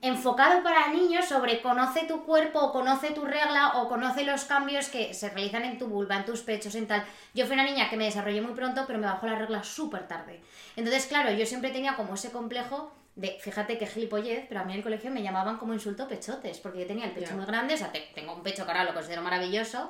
enfocado 0.02 0.63
para 0.63 0.88
niños 0.88 1.26
sobre 1.26 1.62
conoce 1.62 2.06
tu 2.06 2.24
cuerpo 2.24 2.60
o 2.60 2.72
conoce 2.72 3.12
tu 3.12 3.24
regla 3.26 3.74
o 3.76 3.88
conoce 3.88 4.24
los 4.24 4.46
cambios 4.46 4.89
que 4.89 5.13
se 5.13 5.30
realizan 5.30 5.63
en 5.63 5.78
tu 5.78 5.88
vulva, 5.88 6.15
en 6.17 6.26
tus 6.26 6.41
pechos, 6.41 6.74
en 6.76 6.88
tal. 6.88 7.04
Yo 7.34 7.46
fui 7.46 7.54
una 7.54 7.63
niña 7.65 7.89
que 7.89 7.98
me 7.98 8.06
desarrollé 8.06 8.41
muy 8.41 8.54
pronto, 8.54 8.84
pero 8.88 8.98
me 9.00 9.06
bajó 9.06 9.28
la 9.28 9.36
regla 9.38 9.63
súper 9.63 10.08
tarde. 10.08 10.41
Entonces, 10.76 11.06
claro, 11.06 11.32
yo 11.32 11.46
siempre 11.46 11.70
tenía 11.72 11.96
como 11.96 12.15
ese 12.15 12.32
complejo 12.32 12.91
de, 13.15 13.38
fíjate 13.39 13.78
que 13.78 13.88
gilipollez, 13.88 14.46
pero 14.48 14.62
a 14.62 14.63
mí 14.63 14.74
en 14.74 14.78
el 14.80 14.84
colegio 14.84 15.10
me 15.12 15.24
llamaban 15.24 15.58
como 15.58 15.74
insulto 15.74 16.08
pechotes, 16.08 16.60
porque 16.60 16.80
yo 16.82 16.88
tenía 16.88 17.06
el 17.06 17.12
pecho 17.12 17.36
muy 17.36 17.46
grande, 17.46 17.74
o 17.74 17.78
sea, 17.78 17.91
te- 17.91 18.10
tengo 18.13 18.34
un 18.34 18.43
pecho 18.43 18.63
que 18.65 18.72
ahora 18.72 18.84
lo 18.84 18.93
considero 18.93 19.24
maravilloso, 19.24 19.89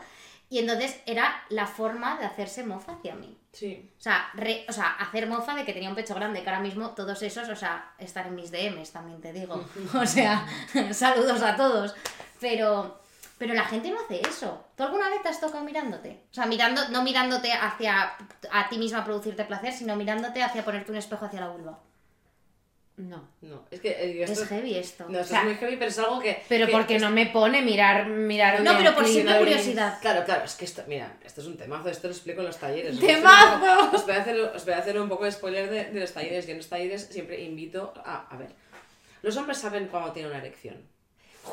y 0.50 0.60
entonces 0.60 1.00
era 1.06 1.44
la 1.50 1.68
forma 1.68 2.18
de 2.18 2.26
hacerse 2.26 2.64
mofa 2.64 2.94
hacia 2.94 3.16
mí. 3.16 3.38
Sí. 3.52 3.92
O 3.98 4.02
sea, 4.02 4.30
re- 4.36 4.66
o 4.70 4.72
sea, 4.72 4.92
hacer 5.00 5.28
mofa 5.28 5.56
de 5.56 5.66
que 5.66 5.74
tenía 5.74 5.90
un 5.90 5.96
pecho 5.96 6.14
grande, 6.16 6.44
que 6.44 6.50
ahora 6.50 6.62
mismo 6.62 6.92
todos 6.92 7.22
esos, 7.24 7.50
o 7.50 7.56
sea, 7.56 7.92
están 7.98 8.28
en 8.28 8.36
mis 8.36 8.52
DMs, 8.52 8.92
también 8.92 9.20
te 9.22 9.34
digo. 9.34 9.66
O 9.96 10.06
sea, 10.06 10.46
saludos 10.94 11.42
a 11.42 11.56
todos. 11.56 11.96
Pero, 12.40 13.02
pero 13.40 13.54
la 13.56 13.66
gente 13.66 13.90
no 13.90 14.00
hace 14.00 14.22
eso. 14.22 14.64
¿Tú 14.76 14.84
alguna 14.84 15.10
vez 15.10 15.22
te 15.24 15.30
has 15.30 15.40
tocado 15.40 15.64
mirándote? 15.64 16.24
O 16.32 16.34
sea, 16.34 16.46
mirando, 16.46 16.88
no 16.90 17.02
mirándote 17.04 17.52
hacia 17.52 18.14
a 18.52 18.70
ti 18.70 18.78
misma 18.78 19.04
producirte 19.04 19.44
placer, 19.46 19.74
sino 19.74 19.96
mirándote 19.96 20.44
hacia 20.44 20.64
ponerte 20.64 20.92
un 20.92 20.98
espejo 20.98 21.26
hacia 21.26 21.42
la 21.42 21.48
vulva. 21.50 21.80
No. 22.98 23.28
No, 23.42 23.64
es 23.70 23.80
que 23.80 23.90
eh, 23.90 24.24
esto 24.24 24.42
Es 24.42 24.50
heavy 24.50 24.76
esto. 24.76 25.06
No, 25.08 25.20
esto 25.20 25.26
O 25.26 25.28
sea, 25.28 25.40
es 25.42 25.46
muy 25.46 25.56
heavy, 25.56 25.76
pero 25.78 25.92
es 25.92 26.00
algo 26.00 26.20
que... 26.20 26.42
Pero 26.50 26.66
que- 26.66 26.72
porque 26.72 26.96
que- 26.96 27.00
no 27.00 27.12
me 27.12 27.28
pone 27.28 27.62
mirar, 27.62 28.08
mirar 28.08 28.62
No, 28.62 28.76
pero 28.76 28.96
por 28.96 29.06
simple 29.06 29.38
curiosidad. 29.38 30.00
Claro, 30.02 30.26
claro, 30.26 30.44
es 30.46 30.56
que 30.56 30.66
esto, 30.66 30.84
mira, 30.88 31.16
esto 31.24 31.42
es 31.42 31.48
un 31.48 31.58
temazo, 31.58 31.90
esto 31.90 32.08
lo 32.08 32.14
explico 32.14 32.42
en 32.42 32.48
los 32.48 32.58
talleres. 32.58 33.00
¡Temazo! 33.00 33.92
Os 33.96 34.04
voy 34.06 34.16
a 34.16 34.22
hacer, 34.22 34.40
os 34.40 34.66
voy 34.66 34.74
a 34.74 34.78
hacer 34.80 35.00
un 35.00 35.08
poco 35.10 35.26
de 35.26 35.32
spoiler 35.32 35.70
de, 35.70 35.86
de 35.92 36.00
los 36.00 36.12
talleres. 36.12 36.46
Yo 36.48 36.52
en 36.54 36.58
los 36.58 36.68
talleres 36.70 37.04
siempre 37.12 37.40
invito 37.44 37.94
a... 38.04 38.28
A 38.34 38.38
ver, 38.38 38.50
los 39.22 39.38
hombres 39.38 39.60
saben 39.60 39.88
cuando 39.90 40.12
tienen 40.12 40.32
una 40.32 40.40
erección. 40.42 40.78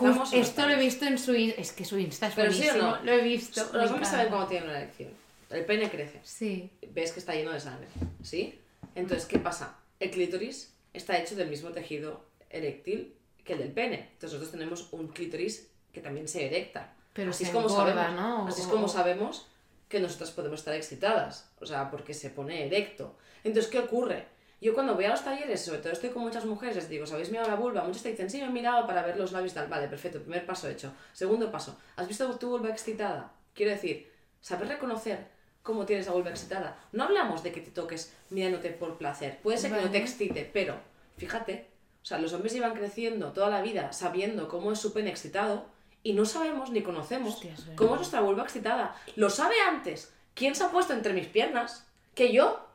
Los 0.00 0.32
esto 0.32 0.66
lo 0.66 0.72
he 0.74 0.78
visto 0.78 1.04
en 1.04 1.18
su 1.18 1.34
es 1.34 1.72
que 1.72 1.84
su 1.84 1.98
Insta 1.98 2.26
es 2.28 2.34
Pero 2.34 2.52
sí 2.52 2.68
o 2.68 2.74
no. 2.76 3.02
Lo 3.04 3.12
he 3.12 3.20
visto. 3.20 3.68
Los 3.74 3.90
hombres 3.90 4.08
saben 4.08 4.28
cuando 4.28 4.48
tienen 4.48 4.68
una 4.70 4.78
erección. 4.80 5.10
El 5.50 5.64
pene 5.66 5.88
crece. 5.88 6.20
Sí. 6.24 6.70
ves 6.88 7.12
que 7.12 7.20
está 7.20 7.32
lleno 7.34 7.52
de 7.52 7.60
sangre, 7.60 7.86
¿sí? 8.22 8.58
Entonces, 8.96 9.26
¿qué 9.26 9.38
pasa? 9.38 9.76
El 10.00 10.10
clítoris 10.10 10.73
está 10.94 11.18
hecho 11.18 11.36
del 11.36 11.48
mismo 11.48 11.70
tejido 11.70 12.24
eréctil 12.48 13.14
que 13.44 13.52
el 13.52 13.58
del 13.58 13.72
pene. 13.72 14.08
Entonces, 14.14 14.38
nosotros 14.38 14.52
tenemos 14.52 14.88
un 14.92 15.08
clítoris 15.08 15.68
que 15.92 16.00
también 16.00 16.26
se 16.26 16.46
erecta. 16.46 16.94
Pero 17.12 17.30
así 17.30 17.44
se 17.44 17.50
es 17.50 17.54
como 17.54 17.68
engorda, 17.68 17.94
sabemos, 17.94 18.20
¿no? 18.20 18.48
Así 18.48 18.62
es 18.62 18.66
como 18.66 18.88
sabemos 18.88 19.48
que 19.88 20.00
nosotras 20.00 20.30
podemos 20.30 20.60
estar 20.60 20.74
excitadas, 20.74 21.50
o 21.60 21.66
sea, 21.66 21.90
porque 21.90 22.14
se 22.14 22.30
pone 22.30 22.66
erecto. 22.66 23.16
Entonces, 23.44 23.70
¿qué 23.70 23.78
ocurre? 23.78 24.26
Yo 24.60 24.72
cuando 24.72 24.94
voy 24.94 25.04
a 25.04 25.10
los 25.10 25.22
talleres, 25.22 25.60
sobre 25.60 25.80
todo 25.80 25.92
estoy 25.92 26.10
con 26.10 26.22
muchas 26.22 26.46
mujeres, 26.46 26.76
les 26.76 26.88
digo, 26.88 27.06
¿sabéis 27.06 27.30
mirado 27.30 27.48
la 27.48 27.56
vulva? 27.56 27.84
Muchas 27.84 28.02
te 28.02 28.10
dicen, 28.10 28.30
sí, 28.30 28.40
me 28.40 28.46
he 28.46 28.50
mirado 28.50 28.86
para 28.86 29.02
ver 29.02 29.18
los 29.18 29.30
labios 29.30 29.52
tal. 29.52 29.68
Vale, 29.68 29.88
perfecto, 29.88 30.22
primer 30.22 30.46
paso 30.46 30.68
hecho. 30.68 30.92
Segundo 31.12 31.52
paso, 31.52 31.78
¿has 31.96 32.08
visto 32.08 32.38
tu 32.38 32.48
vulva 32.48 32.70
excitada? 32.70 33.32
Quiero 33.52 33.72
decir, 33.72 34.10
saber 34.40 34.68
reconocer 34.68 35.28
cómo 35.64 35.86
tienes 35.86 36.06
la 36.06 36.12
vulva 36.12 36.30
excitada. 36.30 36.78
No 36.92 37.02
hablamos 37.02 37.42
de 37.42 37.50
que 37.50 37.60
te 37.60 37.72
toques 37.72 38.14
mirándote 38.30 38.70
por 38.70 38.96
placer. 38.96 39.40
Puede 39.42 39.58
ser 39.58 39.72
que 39.72 39.80
no 39.80 39.90
te 39.90 39.98
excite, 39.98 40.48
pero 40.52 40.76
fíjate, 41.16 41.68
o 42.00 42.06
sea, 42.06 42.18
los 42.18 42.32
hombres 42.32 42.52
llevan 42.52 42.74
creciendo 42.74 43.32
toda 43.32 43.50
la 43.50 43.62
vida 43.62 43.92
sabiendo 43.92 44.48
cómo 44.48 44.70
es 44.70 44.78
su 44.78 44.92
pene 44.92 45.10
excitado 45.10 45.66
y 46.04 46.12
no 46.12 46.26
sabemos 46.26 46.70
ni 46.70 46.82
conocemos 46.82 47.34
Hostia, 47.34 47.54
es 47.54 47.64
cómo 47.76 47.94
es 47.94 48.00
nuestra 48.00 48.20
vulva 48.20 48.44
excitada. 48.44 48.94
Lo 49.16 49.30
sabe 49.30 49.56
antes. 49.66 50.12
¿Quién 50.34 50.54
se 50.54 50.64
ha 50.64 50.70
puesto 50.70 50.92
entre 50.92 51.14
mis 51.14 51.26
piernas? 51.26 51.86
¿Que 52.14 52.32
yo? 52.32 52.68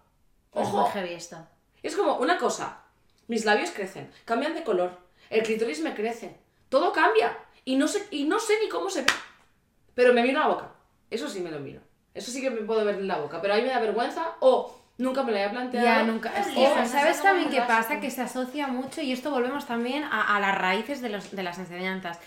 Es 0.53 0.67
¡Ojo! 0.67 0.91
esto. 0.97 1.37
Es 1.83 1.95
como 1.95 2.15
una 2.17 2.37
cosa, 2.37 2.81
mis 3.27 3.45
labios 3.45 3.69
crecen, 3.71 4.11
cambian 4.25 4.55
de 4.55 4.63
color, 4.63 4.97
el 5.29 5.43
clítoris 5.43 5.81
me 5.81 5.93
crece, 5.93 6.35
todo 6.67 6.91
cambia 6.91 7.37
y 7.63 7.75
no 7.75 7.87
sé, 7.87 8.05
y 8.11 8.25
no 8.25 8.39
sé 8.39 8.53
ni 8.61 8.67
cómo 8.67 8.89
se 8.89 9.01
ve. 9.01 9.07
Pero 9.93 10.13
me 10.13 10.23
miro 10.23 10.39
la 10.39 10.47
boca, 10.47 10.71
eso 11.09 11.29
sí 11.29 11.39
me 11.39 11.51
lo 11.51 11.59
miro, 11.59 11.81
eso 12.19 12.31
sí 12.31 12.41
que 12.41 12.49
me 12.49 12.61
puedo 12.61 12.85
ver 12.85 12.95
en 12.95 13.07
la 13.07 13.17
boca, 13.17 13.41
pero 13.41 13.53
a 13.53 13.57
mí 13.57 13.63
me 13.63 13.69
da 13.69 13.79
vergüenza 13.79 14.33
o 14.39 14.75
nunca 14.97 15.23
me 15.23 15.31
lo 15.31 15.37
había 15.37 15.51
planteado. 15.51 15.85
Ya, 15.85 16.03
nunca. 16.03 16.31
Es 16.37 16.47
que 16.47 16.63
es 16.63 16.89
¿Sabes 16.89 17.21
también 17.21 17.49
qué 17.49 17.61
pasa? 17.61 17.99
Que 17.99 18.11
se 18.11 18.21
asocia 18.21 18.67
mucho, 18.67 19.01
y 19.01 19.11
esto 19.11 19.31
volvemos 19.31 19.65
también 19.65 20.03
a, 20.03 20.35
a 20.35 20.39
las 20.39 20.57
raíces 20.57 21.01
de, 21.01 21.09
los, 21.09 21.31
de 21.31 21.43
las 21.43 21.57
enseñanzas. 21.57 22.19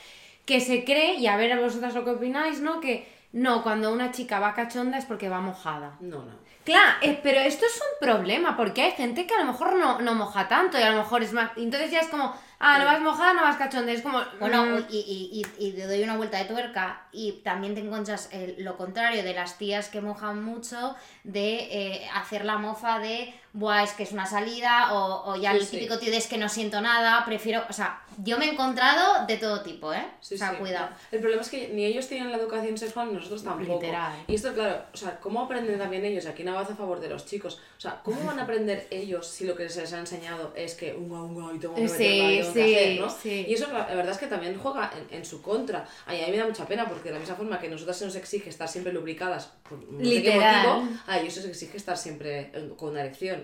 Que 0.45 0.61
se 0.61 0.85
cree, 0.85 1.15
y 1.15 1.27
a 1.29 1.37
ver 1.37 1.53
a 1.53 1.61
vosotras 1.61 1.95
lo 1.95 2.05
que 2.05 2.11
opináis, 2.11 2.61
¿no? 2.61 2.81
Que 2.81 3.07
no, 3.33 3.63
cuando 3.63 3.93
una 3.93 4.11
chica 4.11 4.41
va 4.41 4.55
cachonda 4.55 4.99
es 4.99 5.05
porque 5.05 5.29
va 5.29 5.41
mojada. 5.41 5.97
No, 6.01 6.19
no. 6.25 6.43
Claro, 6.65 6.93
eh, 7.03 7.19
pero 7.23 7.41
esto 7.41 7.67
es 7.67 7.77
un 7.77 8.07
problema, 8.07 8.57
porque 8.57 8.83
hay 8.83 8.93
gente 8.93 9.27
que 9.27 9.35
a 9.35 9.39
lo 9.39 9.47
mejor 9.47 9.75
no, 9.75 10.01
no 10.01 10.15
moja 10.15 10.47
tanto 10.47 10.79
y 10.79 10.83
a 10.83 10.91
lo 10.91 10.99
mejor 10.99 11.23
es 11.23 11.33
más. 11.33 11.51
Entonces 11.57 11.91
ya 11.91 12.01
es 12.01 12.09
como, 12.09 12.35
ah, 12.63 12.79
no 12.79 12.85
vas 12.87 13.01
mojada, 13.01 13.35
no 13.35 13.43
vas 13.43 13.57
cachonda. 13.57 13.93
Es 13.93 14.03
como. 14.03 14.21
Bueno, 14.41 14.65
mm, 14.65 14.87
y, 14.91 14.99
y, 14.99 15.43
y, 15.59 15.67
y 15.69 15.73
te 15.73 15.87
doy 15.87 16.03
una 16.03 16.17
vuelta 16.17 16.39
de 16.39 16.45
tuerca 16.47 17.03
y 17.13 17.33
también 17.45 17.75
te 17.75 17.81
encuentras 17.81 18.29
el- 18.33 18.55
lo 18.65 18.77
contrario 18.77 19.23
de 19.23 19.35
las 19.35 19.59
tías 19.59 19.89
que 19.89 20.01
mojan 20.01 20.43
mucho, 20.43 20.95
de 21.25 21.57
eh, 21.71 22.09
hacer 22.15 22.45
la 22.45 22.57
mofa 22.59 22.99
de, 22.99 23.35
buah, 23.53 23.83
es 23.83 23.93
que 23.93 24.03
es 24.03 24.13
una 24.13 24.27
salida, 24.27 24.95
o, 24.95 25.33
o 25.33 25.37
ya 25.37 25.53
Sí, 25.53 25.59
el 25.59 25.65
sí. 25.65 25.77
típico 25.77 25.99
tío 25.99 26.11
de 26.11 26.17
es 26.17 26.27
que 26.27 26.39
no 26.39 26.49
siento 26.49 26.81
nada, 26.81 27.25
prefiero, 27.25 27.63
o 27.69 27.73
sea, 27.73 28.03
yo 28.23 28.39
me 28.39 28.47
he 28.47 28.53
encontrado 28.53 29.27
de 29.27 29.37
todo 29.37 29.63
tipo, 29.63 29.93
¿eh? 29.93 30.07
Sí, 30.21 30.35
o 30.35 30.39
sea, 30.39 30.59
cuidado. 30.59 30.89
El 31.11 31.21
problema 31.21 31.43
es 31.43 31.49
que 31.49 31.69
ni 31.69 31.85
ellos 31.85 32.07
tienen 32.09 32.31
la 32.31 32.39
educación 32.39 32.77
sexual 32.79 33.09
ni 33.09 33.15
nosotros 33.15 33.45
tampoco. 33.45 33.81
Literal. 33.81 34.13
Y 34.27 34.35
esto, 34.35 34.53
claro, 34.55 34.83
o 34.93 34.97
sea, 34.97 35.19
¿cómo 35.21 35.43
aprenden 35.43 35.79
también 35.79 36.05
ellos? 36.05 36.27
Aquí 36.27 36.45
no 36.45 36.55
va 36.55 36.61
a 36.61 36.67
favor 36.67 37.01
de 37.01 37.09
los 37.09 37.27
chicos. 37.27 37.61
O 37.77 37.81
sea, 37.81 38.01
¿cómo 38.03 38.25
van 38.25 38.39
a 38.39 38.43
aprender 38.45 38.87
ellos 38.91 39.27
si 39.27 39.45
lo 39.45 39.55
que 39.55 39.69
se 39.69 39.83
les 39.83 39.93
ha 39.93 39.99
enseñado 39.99 40.53
es 40.55 40.75
que 40.75 40.95
unga, 40.95 41.23
unga 41.23 41.55
y 41.55 41.59
tengo 41.59 41.75
que 41.75 41.83
meterla 41.83 42.05
y 42.05 42.41
tengo 42.41 42.55
que 42.55 42.77
hacer, 42.77 43.01
¿no? 43.01 43.11
sí. 43.11 43.45
Y 43.49 43.55
eso 43.55 43.73
la, 43.73 43.87
verdad 43.87 44.13
es 44.13 44.19
que 44.19 44.27
también 44.27 44.59
juega 44.59 44.91
en, 45.11 45.19
en 45.19 45.25
su 45.25 45.43
contra. 45.43 45.87
Ay, 46.07 46.23
a 46.23 46.27
mí 46.27 46.33
me 46.33 46.39
da 46.39 46.47
mucha 46.47 46.67
pena 46.67 46.89
porque 46.89 47.09
de 47.09 47.15
la 47.15 47.21
misma 47.21 47.35
forma 47.35 47.59
que 47.59 47.69
nosotras 47.69 47.97
se 47.97 48.05
nos 48.07 48.17
exige 48.17 48.49
estar 48.51 48.69
siempre 48.69 48.93
lubricadas 48.93 49.51
por 49.69 49.79
no 49.79 50.05
sé 50.05 50.23
qué 50.23 50.31
motivo, 50.35 50.89
a 51.07 51.19
ellos 51.19 51.35
se 51.35 51.41
les 51.41 51.51
exige 51.51 51.77
estar 51.77 51.97
siempre 51.97 52.53
con 52.77 52.91
una 52.91 53.01
erección. 53.01 53.42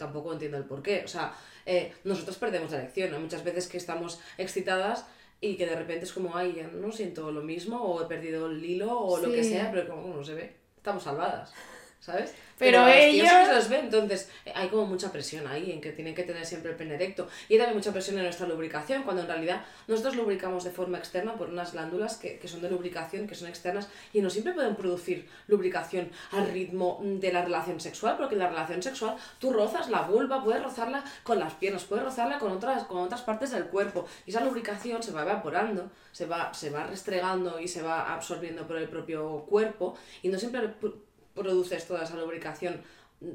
Tampoco 0.00 0.32
entiendo 0.32 0.56
el 0.56 0.64
por 0.64 0.82
qué. 0.82 1.02
O 1.04 1.08
sea, 1.08 1.34
eh, 1.66 1.92
nosotros 2.04 2.36
perdemos 2.38 2.70
la 2.72 2.78
erección. 2.78 3.12
Hay 3.14 3.20
muchas 3.20 3.44
veces 3.44 3.68
que 3.68 3.76
estamos 3.76 4.18
excitadas 4.38 5.06
y 5.42 5.56
que 5.56 5.66
de 5.66 5.76
repente 5.76 6.06
es 6.06 6.12
como, 6.12 6.36
ay, 6.36 6.54
ya 6.56 6.66
no 6.68 6.90
siento 6.90 7.30
lo 7.30 7.42
mismo, 7.42 7.80
o 7.80 8.02
he 8.02 8.06
perdido 8.06 8.46
el 8.46 8.64
hilo, 8.64 8.98
o 8.98 9.18
lo 9.18 9.30
que 9.30 9.44
sea, 9.44 9.70
pero 9.70 9.88
como 9.88 10.14
no 10.14 10.24
se 10.24 10.34
ve, 10.34 10.56
estamos 10.76 11.02
salvadas, 11.02 11.52
¿sabes? 12.00 12.34
Pero 12.58 12.78
los 12.84 12.94
sí 12.94 13.20
ellos- 13.20 13.28
que 13.48 13.54
los 13.54 13.68
ve, 13.70 13.78
entonces 13.78 14.28
eh, 14.44 14.52
hay 14.54 14.68
como 14.68 14.84
mucha 14.86 15.10
presión 15.12 15.46
ahí 15.46 15.70
en 15.72 15.80
que 15.80 15.92
tienen 15.92 16.14
que 16.14 16.24
tener 16.24 16.44
siempre 16.44 16.70
el 16.72 16.76
pene 16.76 16.94
erecto. 16.94 17.28
Y 17.48 17.54
hay 17.54 17.58
también 17.60 17.76
mucha 17.78 17.92
presión 17.92 18.16
en 18.18 18.24
nuestra 18.24 18.46
lubricación, 18.46 19.02
cuando 19.02 19.22
en 19.22 19.28
realidad 19.28 19.64
nosotros 19.86 20.16
lubricamos 20.16 20.64
de 20.64 20.70
forma 20.70 20.98
externa 20.98 21.34
por 21.36 21.48
unas 21.48 21.72
glándulas 21.72 22.16
que, 22.16 22.38
que 22.38 22.48
son 22.48 22.60
de 22.60 22.70
lubricación, 22.70 23.26
que 23.26 23.34
son 23.34 23.48
externas, 23.48 23.88
y 24.12 24.20
no 24.20 24.28
siempre 24.28 24.52
pueden 24.52 24.76
producir 24.76 25.26
lubricación 25.46 26.10
al 26.32 26.50
ritmo 26.50 27.00
de 27.02 27.32
la 27.32 27.42
relación 27.44 27.80
sexual, 27.80 28.16
porque 28.18 28.34
en 28.34 28.40
la 28.40 28.48
relación 28.48 28.82
sexual 28.82 29.16
tú 29.38 29.52
rozas 29.52 29.88
la 29.88 30.02
vulva, 30.02 30.42
puedes 30.44 30.62
rozarla 30.62 31.04
con 31.22 31.38
las 31.38 31.54
piernas, 31.54 31.84
puedes 31.84 32.04
rozarla 32.04 32.38
con 32.38 32.52
otras, 32.52 32.84
con 32.84 32.98
otras 32.98 33.22
partes 33.22 33.50
del 33.52 33.64
cuerpo, 33.66 34.06
y 34.26 34.30
esa 34.30 34.42
lubricación 34.44 35.02
se 35.02 35.12
va 35.12 35.22
evaporando, 35.22 35.90
se 36.12 36.26
va, 36.26 36.52
se 36.52 36.70
va 36.70 36.84
restregando 36.86 37.58
y 37.60 37.68
se 37.68 37.82
va 37.82 38.12
absorbiendo 38.14 38.66
por 38.66 38.76
el 38.76 38.88
propio 38.88 39.46
cuerpo, 39.48 39.96
y 40.22 40.28
no 40.28 40.38
siempre 40.38 40.60
pr- 40.80 40.94
produces 41.40 41.86
toda 41.86 42.04
esa 42.04 42.16
lubricación 42.16 42.80
mm, 43.20 43.30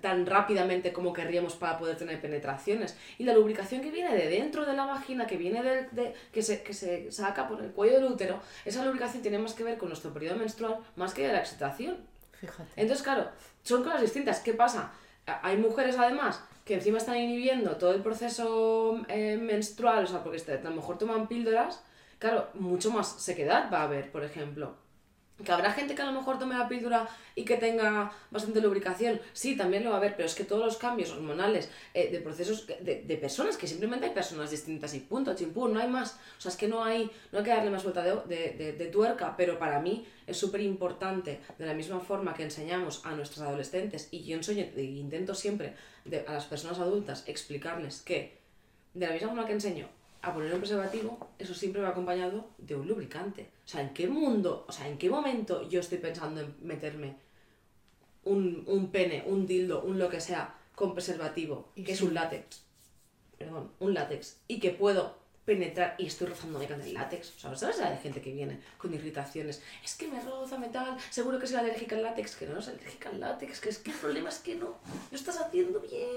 tan 0.00 0.24
rápidamente 0.26 0.92
como 0.92 1.12
querríamos 1.12 1.54
para 1.54 1.78
poder 1.78 1.96
tener 1.98 2.18
penetraciones. 2.20 2.96
Y 3.18 3.24
la 3.24 3.34
lubricación 3.34 3.80
que 3.82 3.90
viene 3.90 4.14
de 4.16 4.28
dentro 4.28 4.64
de 4.64 4.72
la 4.74 4.86
vagina, 4.86 5.26
que 5.26 5.36
viene 5.36 5.62
del- 5.62 5.88
de, 5.92 6.14
que, 6.32 6.42
se, 6.42 6.62
que 6.62 6.72
se 6.72 7.12
saca 7.12 7.46
por 7.46 7.62
el 7.62 7.70
cuello 7.72 7.94
del 8.00 8.04
útero, 8.12 8.40
esa 8.64 8.84
lubricación 8.84 9.20
tiene 9.22 9.38
más 9.38 9.52
que 9.54 9.64
ver 9.64 9.76
con 9.78 9.88
nuestro 9.90 10.12
periodo 10.14 10.36
menstrual 10.36 10.78
más 10.96 11.12
que 11.14 11.26
de 11.26 11.32
la 11.34 11.40
excitación. 11.40 11.98
Fíjate. 12.40 12.70
Entonces, 12.76 13.02
claro, 13.04 13.28
son 13.62 13.82
cosas 13.84 14.00
distintas. 14.00 14.40
¿Qué 14.40 14.54
pasa? 14.54 14.92
Hay 15.42 15.56
mujeres, 15.58 15.96
además, 15.98 16.42
que 16.64 16.74
encima 16.74 16.98
están 16.98 17.16
inhibiendo 17.18 17.76
todo 17.76 17.92
el 17.92 18.00
proceso 18.02 19.00
eh, 19.08 19.36
menstrual, 19.36 20.04
o 20.04 20.06
sea, 20.06 20.22
porque 20.22 20.38
este- 20.38 20.52
a 20.54 20.60
lo 20.62 20.70
mejor 20.76 20.96
toman 20.98 21.28
píldoras, 21.28 21.82
claro, 22.18 22.48
mucho 22.54 22.90
más 22.90 23.20
sequedad 23.22 23.70
va 23.72 23.80
a 23.80 23.84
haber, 23.84 24.10
por 24.10 24.24
ejemplo. 24.24 24.76
Que 25.44 25.52
habrá 25.52 25.70
gente 25.72 25.94
que 25.94 26.00
a 26.00 26.06
lo 26.06 26.12
mejor 26.12 26.38
tome 26.38 26.56
la 26.56 26.66
píldora 26.66 27.06
y 27.34 27.44
que 27.44 27.58
tenga 27.58 28.10
bastante 28.30 28.60
lubricación. 28.60 29.20
Sí, 29.34 29.54
también 29.54 29.84
lo 29.84 29.90
va 29.90 29.96
a 29.96 29.98
haber, 29.98 30.16
pero 30.16 30.26
es 30.26 30.34
que 30.34 30.44
todos 30.44 30.64
los 30.64 30.78
cambios 30.78 31.10
hormonales 31.10 31.70
eh, 31.92 32.10
de 32.10 32.20
procesos 32.20 32.66
de, 32.66 33.02
de, 33.02 33.16
personas, 33.18 33.58
que 33.58 33.66
simplemente 33.66 34.06
hay 34.06 34.12
personas 34.12 34.50
distintas 34.50 34.94
y 34.94 35.00
punto, 35.00 35.34
chimpú, 35.34 35.68
no 35.68 35.78
hay 35.78 35.88
más. 35.88 36.18
O 36.38 36.40
sea, 36.40 36.50
es 36.50 36.56
que 36.56 36.68
no 36.68 36.82
hay, 36.82 37.10
no 37.32 37.38
hay 37.38 37.44
que 37.44 37.50
darle 37.50 37.70
más 37.70 37.82
vuelta 37.82 38.02
de, 38.02 38.14
de, 38.26 38.72
de 38.72 38.86
tuerca, 38.86 39.36
pero 39.36 39.58
para 39.58 39.78
mí 39.78 40.06
es 40.26 40.38
súper 40.38 40.62
importante, 40.62 41.40
de 41.58 41.66
la 41.66 41.74
misma 41.74 42.00
forma 42.00 42.32
que 42.32 42.42
enseñamos 42.42 43.04
a 43.04 43.12
nuestros 43.12 43.46
adolescentes, 43.46 44.08
y 44.10 44.24
yo 44.24 44.36
enseño, 44.36 44.64
e 44.74 44.82
intento 44.82 45.34
siempre 45.34 45.74
a 46.26 46.32
las 46.32 46.46
personas 46.46 46.78
adultas 46.78 47.24
explicarles 47.26 48.00
que, 48.00 48.38
de 48.94 49.06
la 49.06 49.12
misma 49.12 49.28
forma 49.28 49.46
que 49.46 49.52
enseño 49.52 49.88
a 50.26 50.34
poner 50.34 50.52
un 50.52 50.60
preservativo, 50.60 51.30
eso 51.38 51.54
siempre 51.54 51.82
va 51.82 51.90
acompañado 51.90 52.50
de 52.58 52.74
un 52.74 52.86
lubricante. 52.86 53.50
O 53.64 53.68
sea, 53.68 53.80
¿en 53.80 53.92
qué 53.94 54.08
mundo, 54.08 54.64
o 54.68 54.72
sea, 54.72 54.88
en 54.88 54.98
qué 54.98 55.10
momento 55.10 55.68
yo 55.68 55.80
estoy 55.80 55.98
pensando 55.98 56.40
en 56.40 56.54
meterme 56.62 57.16
un, 58.24 58.64
un 58.66 58.90
pene, 58.90 59.24
un 59.26 59.46
dildo, 59.46 59.82
un 59.82 59.98
lo 59.98 60.08
que 60.08 60.20
sea, 60.20 60.54
con 60.74 60.94
preservativo, 60.94 61.72
que 61.74 61.92
es 61.92 62.02
un 62.02 62.14
látex? 62.14 62.62
Perdón, 63.38 63.72
un 63.78 63.94
látex. 63.94 64.38
Y 64.48 64.60
que 64.60 64.70
puedo 64.70 65.26
penetrar 65.46 65.94
y 65.96 66.06
estoy 66.06 66.26
rozándome 66.26 66.66
con 66.66 66.80
el 66.82 66.92
látex. 66.92 67.32
O 67.36 67.38
sea, 67.38 67.56
¿sabes? 67.56 67.80
Hay 67.80 67.96
gente 67.98 68.20
que 68.20 68.32
viene 68.32 68.60
con 68.76 68.92
irritaciones. 68.92 69.62
Es 69.82 69.94
que 69.94 70.08
me 70.08 70.20
roza 70.20 70.58
metal, 70.58 70.96
seguro 71.08 71.38
que 71.38 71.46
soy 71.46 71.56
alérgica 71.56 71.96
al 71.96 72.02
látex. 72.02 72.34
Que 72.34 72.46
no 72.46 72.58
es 72.58 72.68
alérgica 72.68 73.08
al 73.08 73.20
látex, 73.20 73.60
que 73.60 73.68
es 73.70 73.78
que 73.78 73.92
el 73.92 73.96
problema 73.96 74.28
es 74.28 74.40
que 74.40 74.56
no, 74.56 74.76
lo 75.10 75.16
estás 75.16 75.40
haciendo 75.40 75.80
bien. 75.80 76.16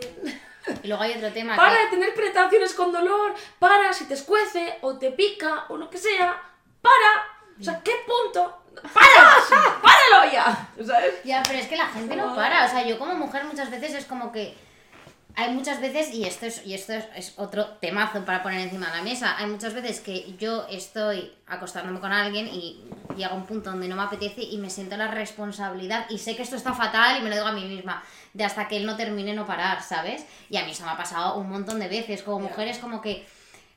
Y 0.84 0.88
luego 0.88 1.04
hay 1.04 1.14
otro 1.14 1.32
tema. 1.32 1.56
Para 1.56 1.80
de 1.80 1.88
tener 1.88 2.14
penetraciones 2.14 2.74
con 2.74 2.92
dolor, 2.92 3.34
para 3.60 3.94
si 3.94 4.06
te 4.06 4.14
escuece 4.14 4.78
o 4.82 4.98
te 4.98 5.12
pica 5.12 5.66
o 5.70 5.78
lo 5.78 5.90
que 5.90 5.98
sea, 5.98 6.42
para. 6.82 7.60
O 7.60 7.64
sea, 7.64 7.82
¿qué 7.84 7.92
punto? 8.08 8.64
¡Para! 8.94 9.82
¡Páralo 9.82 10.32
ya! 10.32 10.70
¿Sabes? 10.86 11.24
Ya, 11.24 11.44
pero 11.46 11.60
es 11.60 11.68
que 11.68 11.76
la 11.76 11.88
gente 11.88 12.16
no 12.16 12.36
para. 12.36 12.66
O 12.66 12.70
sea, 12.70 12.86
yo 12.86 12.98
como 12.98 13.16
mujer 13.16 13.44
muchas 13.44 13.70
veces 13.70 13.94
es 13.96 14.06
como 14.06 14.32
que 14.32 14.56
hay 15.36 15.54
muchas 15.54 15.80
veces, 15.80 16.14
y 16.14 16.26
esto, 16.26 16.46
es, 16.46 16.66
y 16.66 16.74
esto 16.74 16.94
es, 16.94 17.34
otro 17.38 17.66
temazo 17.80 18.26
para 18.26 18.44
poner 18.44 18.62
encima 18.62 18.88
de 18.88 18.98
la 18.98 19.04
mesa, 19.04 19.38
hay 19.38 19.48
muchas 19.48 19.74
veces 19.74 20.00
que 20.00 20.36
yo 20.38 20.66
estoy 20.70 21.32
acostándome 21.48 22.00
con 22.00 22.12
alguien 22.12 22.48
y 22.48 22.84
llega 23.16 23.34
un 23.34 23.46
punto 23.46 23.70
donde 23.70 23.88
no 23.88 23.96
me 23.96 24.04
apetece 24.04 24.42
y 24.42 24.58
me 24.58 24.70
siento 24.70 24.98
la 24.98 25.08
responsabilidad 25.08 26.08
y 26.10 26.18
sé 26.18 26.36
que 26.36 26.44
esto 26.44 26.56
está 26.56 26.74
fatal 26.74 27.18
y 27.18 27.22
me 27.22 27.30
lo 27.30 27.36
digo 27.36 27.48
a 27.48 27.54
mí 27.54 27.64
misma, 27.64 28.04
de 28.34 28.44
hasta 28.44 28.68
que 28.68 28.78
él 28.78 28.86
no 28.86 28.96
termine 28.98 29.34
no 29.34 29.46
parar, 29.46 29.82
¿sabes? 29.82 30.26
Y 30.50 30.58
a 30.58 30.66
mí 30.66 30.72
eso 30.72 30.84
me 30.84 30.92
ha 30.92 30.98
pasado 30.98 31.38
un 31.38 31.50
montón 31.50 31.80
de 31.80 31.88
veces, 31.88 32.24
como 32.24 32.40
mujeres 32.40 32.78
como 32.80 33.02
que 33.02 33.26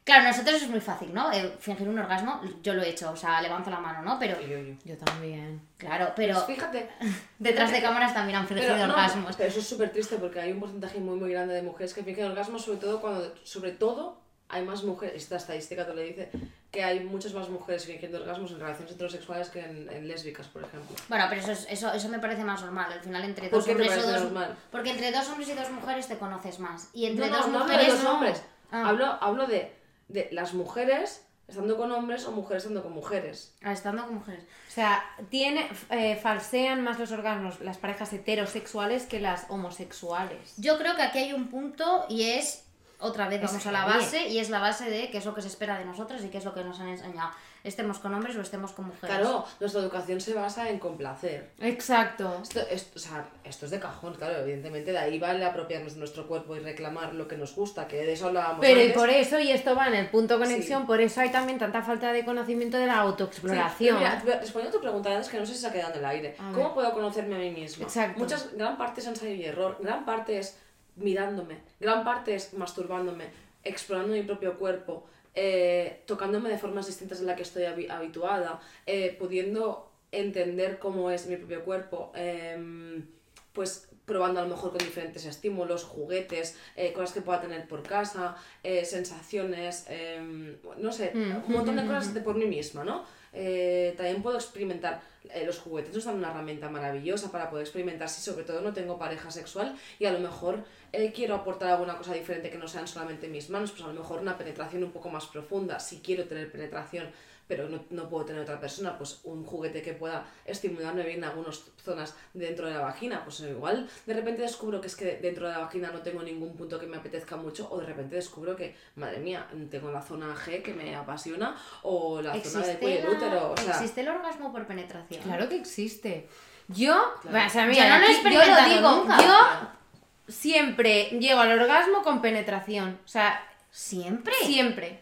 Claro, 0.05 0.25
nosotros 0.25 0.61
es 0.61 0.69
muy 0.69 0.81
fácil, 0.81 1.15
¿no? 1.15 1.33
Eh, 1.33 1.55
fingir 1.61 1.89
un 1.89 1.97
orgasmo, 1.97 2.41
yo 2.61 2.75
lo 2.75 2.83
he 2.83 2.91
hecho, 2.91 3.13
o 3.13 3.17
sea, 3.17 3.41
levanto 3.41 3.71
la 3.71 3.79
mano, 3.79 4.03
¿no? 4.03 4.19
Pero. 4.19 4.41
Yo, 4.41 4.59
yo. 4.59 4.75
yo 4.85 4.97
también. 4.99 5.61
Claro, 5.77 6.13
pero. 6.17 6.35
Pues 6.35 6.57
fíjate. 6.57 6.89
Detrás 7.39 7.71
de 7.71 7.81
cámaras 7.81 8.13
también 8.13 8.39
han 8.39 8.49
fingido 8.49 8.75
orgasmos. 8.83 9.37
pero 9.37 9.49
eso 9.49 9.61
es 9.61 9.67
súper 9.67 9.93
triste 9.93 10.17
porque 10.17 10.41
hay 10.41 10.53
un 10.53 10.61
porcentaje 10.61 10.99
muy, 10.99 11.19
muy 11.19 11.31
grande 11.31 11.55
de 11.55 11.63
mujeres 11.63 11.95
que 11.95 12.03
fingen 12.03 12.27
orgasmos, 12.27 12.65
sobre 12.65 12.79
todo 12.79 13.01
cuando. 13.01 13.33
Sobre 13.45 13.71
todo 13.71 14.23
hay 14.53 14.65
más 14.65 14.85
mujeres, 14.85 15.23
esta 15.23 15.37
estadística 15.37 15.87
te 15.87 15.95
lo 15.95 16.01
dice, 16.03 16.31
que 16.71 16.85
hay 16.85 17.01
muchas 17.01 17.33
más 17.33 17.49
mujeres 17.49 17.87
fingiendo 17.87 18.19
orgasmos 18.19 18.51
en 18.51 18.61
relaciones 18.61 18.93
heterosexuales 18.93 19.49
que 19.49 19.61
en, 19.61 20.07
lésbicas, 20.07 20.47
por 20.49 20.63
ejemplo. 20.63 20.95
Bueno, 21.09 21.25
pero 21.31 21.41
eso, 21.41 21.53
eso, 21.71 21.93
eso 21.93 22.09
me 22.11 22.19
parece 22.19 22.45
más 22.45 22.61
normal. 22.61 22.93
Al 22.93 23.01
final, 23.01 23.25
entre 23.25 23.49
dos 23.49 23.65
¿Por 23.65 23.65
qué 23.65 23.71
hombres 23.73 23.95
te 23.95 24.01
o 24.01 24.13
dos. 24.13 24.23
Normal? 24.25 24.57
Porque 24.71 24.91
entre 24.91 25.11
dos 25.11 25.27
hombres 25.31 25.49
y 25.49 25.55
dos 25.55 25.71
mujeres 25.71 26.07
te 26.07 26.19
conoces 26.19 26.59
más. 26.59 26.91
Y 26.93 27.07
entre 27.07 27.31
no, 27.31 27.37
dos 27.37 27.49
no, 27.49 27.61
mujeres. 27.61 27.89
No, 27.89 27.93
hablo 27.93 27.97
de 27.97 28.03
dos 28.03 28.15
hombres. 28.15 28.43
Ah. 28.71 28.89
Hablo, 28.89 29.07
hablo 29.21 29.47
de 29.47 29.82
de 30.13 30.29
las 30.33 30.55
mujeres 30.55 31.25
estando 31.49 31.77
con 31.77 31.93
hombres 31.93 32.25
o 32.27 32.33
mujeres 32.33 32.63
estando 32.63 32.83
con 32.83 32.93
mujeres. 32.93 33.55
Ah, 33.63 33.73
estando 33.73 34.05
con 34.05 34.15
mujeres. 34.17 34.45
O 34.69 34.71
sea, 34.71 35.03
tiene, 35.29 35.69
eh, 35.91 36.17
falsean 36.17 36.83
más 36.83 36.99
los 36.99 37.13
orgasmos 37.13 37.61
las 37.61 37.79
parejas 37.79 38.13
heterosexuales 38.13 39.05
que 39.05 39.21
las 39.21 39.47
homosexuales. 39.51 40.55
Yo 40.57 40.79
creo 40.79 40.97
que 40.97 41.03
aquí 41.03 41.19
hay 41.19 41.33
un 41.33 41.49
punto 41.49 42.07
y 42.09 42.31
es, 42.31 42.65
otra 42.99 43.29
vez 43.29 43.43
vamos 43.43 43.67
a 43.67 43.73
la 43.73 43.85
base, 43.85 44.29
y 44.29 44.39
es 44.39 44.49
la 44.49 44.61
base 44.61 44.89
de 44.89 45.11
qué 45.11 45.19
es 45.19 45.27
lo 45.27 45.35
que 45.35 45.43
se 45.43 45.49
espera 45.49 45.79
de 45.79 45.85
nosotros 45.85 46.25
y 46.25 46.29
qué 46.29 46.39
es 46.39 46.45
lo 46.45 46.55
que 46.55 46.65
nos 46.65 46.81
han 46.81 46.89
enseñado 46.89 47.31
estemos 47.65 47.99
con 47.99 48.13
hombres 48.15 48.37
o 48.37 48.41
estemos 48.41 48.73
con 48.73 48.87
mujeres. 48.87 49.17
Claro, 49.17 49.45
nuestra 49.61 49.81
educación 49.83 50.21
se 50.21 50.35
basa 50.35 50.69
en 50.69 50.79
complacer. 50.79 51.51
Exacto. 51.61 52.43
Esto, 52.43 52.91
o 52.95 52.99
sea, 52.99 53.29
esto 53.45 53.67
es 53.67 53.71
de 53.71 53.79
cajón, 53.79 54.15
claro, 54.15 54.39
evidentemente 54.39 54.93
de 54.93 54.99
ahí 54.99 55.19
vale 55.19 55.45
apropiarnos 55.45 55.95
de 55.95 55.99
nuestro 55.99 56.27
cuerpo 56.27 56.57
y 56.57 56.61
reclamar 56.61 57.15
lo 57.15 57.29
que 57.29 57.37
nos 57.37 57.55
gusta, 57.55 57.87
que 57.87 57.97
de 57.97 58.13
eso 58.13 58.27
hablábamos 58.29 58.59
Pero 58.61 58.81
antes. 58.81 58.91
y 58.91 58.99
por 58.99 59.11
eso, 59.11 59.39
y 59.39 59.51
esto 59.51 59.75
va 59.75 59.89
en 59.89 59.95
el 59.95 60.09
punto 60.11 60.39
conexión, 60.39 60.87
por 60.87 61.01
eso 61.01 61.21
hay 61.21 61.31
también 61.31 61.59
tanta 61.59 61.83
falta 61.83 62.13
de 62.13 62.25
conocimiento 62.25 62.77
de 62.79 62.87
la 62.87 62.99
autoexploración. 63.01 63.99
Sí, 63.99 64.05
mira, 64.05 64.23
respondiendo 64.41 64.77
a 64.77 64.81
tu 64.81 64.81
pregunta 64.81 65.11
antes, 65.11 65.29
que 65.29 65.39
no 65.39 65.47
sé 65.47 65.55
si 65.55 65.61
se 65.61 65.67
ha 65.67 65.73
quedado 65.73 65.93
en 65.93 65.99
el 66.01 66.05
aire. 66.07 66.37
¿Cómo 66.55 66.75
puedo 66.75 66.93
conocerme 66.93 67.37
a 67.37 67.39
mí 67.39 67.51
misma? 67.51 67.85
Exacto. 67.85 68.19
Muchas, 68.19 68.55
gran 68.55 68.77
parte 68.77 69.01
es 69.01 69.07
ensayo 69.07 69.35
y 69.35 69.45
error, 69.45 69.79
gran 69.81 70.05
parte 70.05 70.39
es 70.39 70.59
mirándome, 70.97 71.59
gran 71.81 72.05
parte 72.05 72.35
es 72.35 72.53
masturbándome, 72.55 73.27
explorando 73.65 74.13
mi 74.13 74.23
propio 74.23 74.59
cuerpo, 74.59 75.07
eh, 75.35 76.03
tocándome 76.07 76.51
de 76.51 76.59
formas 76.59 76.87
distintas 76.87 77.21
de 77.21 77.27
la 77.27 77.37
que 77.37 77.43
estoy 77.43 77.65
habituada, 77.65 78.61
eh, 78.87 79.17
pudiendo 79.19 79.91
entender 80.11 80.79
cómo 80.79 81.11
es 81.11 81.27
mi 81.27 81.37
propio 81.37 81.65
cuerpo, 81.65 82.13
em, 82.15 83.07
pues 83.53 83.89
probando 84.05 84.41
a 84.41 84.43
lo 84.43 84.51
mejor 84.51 84.71
con 84.71 84.79
diferentes 84.79 85.25
estímulos, 85.25 85.85
juguetes, 85.85 86.57
eh, 86.77 86.93
cosas 86.93 87.13
que 87.13 87.23
pueda 87.23 87.41
tener 87.41 87.67
por 87.67 87.83
casa, 87.83 88.37
sensaciones, 88.85 89.87
em, 89.89 90.57
no 90.79 90.93
sé, 90.93 91.13
mm. 91.15 91.47
un 91.47 91.53
montón 91.53 91.77
de 91.77 91.87
cosas 91.87 92.13
de 92.13 92.21
por 92.21 92.35
mí 92.35 92.47
misma, 92.47 92.85
¿no? 92.85 93.05
También 93.33 94.23
puedo 94.23 94.37
experimentar 94.37 95.01
los 95.47 95.59
juguetes 95.59 95.95
nos 95.95 96.05
dan 96.05 96.17
una 96.17 96.31
herramienta 96.31 96.69
maravillosa 96.69 97.31
para 97.31 97.49
poder 97.49 97.65
experimentar 97.65 98.09
si 98.09 98.21
sobre 98.21 98.45
todo 98.45 98.61
no 98.61 98.73
tengo 98.73 98.99
pareja 98.99 99.31
sexual 99.31 99.77
y 99.99 100.05
a 100.05 100.13
lo 100.13 100.19
mejor 100.19 100.65
eh, 100.93 101.13
quiero 101.15 101.35
aportar 101.35 101.71
alguna 101.71 101.97
cosa 101.97 102.13
diferente 102.13 102.51
que 102.51 102.59
no 102.59 102.69
sean 102.69 102.87
solamente 102.87 103.29
mis 103.29 103.49
manos, 103.49 103.71
pues 103.71 103.83
a 103.83 103.87
lo 103.89 103.95
mejor 103.95 104.21
una 104.21 104.37
penetración 104.37 104.85
un 104.85 104.91
poco 104.91 105.09
más 105.09 105.27
profunda, 105.27 105.81
si 105.81 106.01
quiero 106.01 106.25
tener 106.25 106.51
penetración 106.51 107.11
pero 107.53 107.69
no, 107.69 107.85
no, 107.91 108.09
puedo 108.09 108.25
tener 108.25 108.41
otra 108.41 108.59
persona, 108.59 108.97
pues 108.97 109.21
un 109.25 109.45
juguete 109.45 109.83
que 109.83 109.93
pueda 109.93 110.25
estimularme 110.47 111.03
bien 111.03 111.19
en 111.19 111.25
algunas 111.25 111.61
zonas 111.85 112.15
dentro 112.33 112.67
de 112.67 112.73
la 112.73 112.81
vagina, 112.81 113.23
pues 113.25 113.41
igual 113.41 113.87
de 114.07 114.15
repente 114.15 114.41
descubro 114.41 114.81
que 114.81 114.87
es 114.87 114.97
que 114.97 115.19
dentro 115.19 115.47
de 115.47 115.53
la 115.53 115.59
vagina 115.59 115.91
no 115.93 116.01
tengo 116.01 116.23
ningún 116.23 116.57
punto 116.57 116.81
que 116.81 116.87
me 116.87 116.97
apetezca 116.97 117.37
mucho, 117.37 117.69
o 117.71 117.79
de 117.79 117.85
repente 117.85 118.17
descubro 118.17 118.57
que, 118.57 118.75
madre 118.97 119.19
mía, 119.19 119.47
tengo 119.71 119.91
la 119.91 120.01
zona 120.01 120.35
G 120.35 120.63
que 120.63 120.73
me 120.73 120.97
apasiona, 120.97 121.55
o 121.83 122.23
la 122.23 122.41
zona 122.41 122.67
de 122.69 122.79
cuello 122.79 123.11
útero. 123.11 123.53
O 123.53 123.57
sea, 123.59 123.75
¿Existe 123.75 124.01
el 124.01 124.09
orgasmo 124.09 124.51
por 124.51 124.67
penetración? 124.67 125.23
Claro 125.23 125.47
que 125.51 125.57
existe. 125.57 126.31
Yo, 126.69 126.97
o 126.97 127.51
sea, 127.51 127.67
mira, 127.67 127.87
yo 127.87 127.95
no 127.95 128.01
lo 128.01 128.31
he 128.31 128.33
yo 128.33 128.55
lo 128.55 128.75
digo, 128.75 128.97
nunca. 128.97 129.19
yo 129.21 130.33
siempre 130.33 131.11
llego 131.21 131.41
al 131.41 131.61
orgasmo 131.61 132.03
con 132.03 132.23
penetración. 132.23 132.99
O 133.05 133.09
sea, 133.09 133.47
¿siempre? 133.71 134.33
Siempre. 134.43 135.02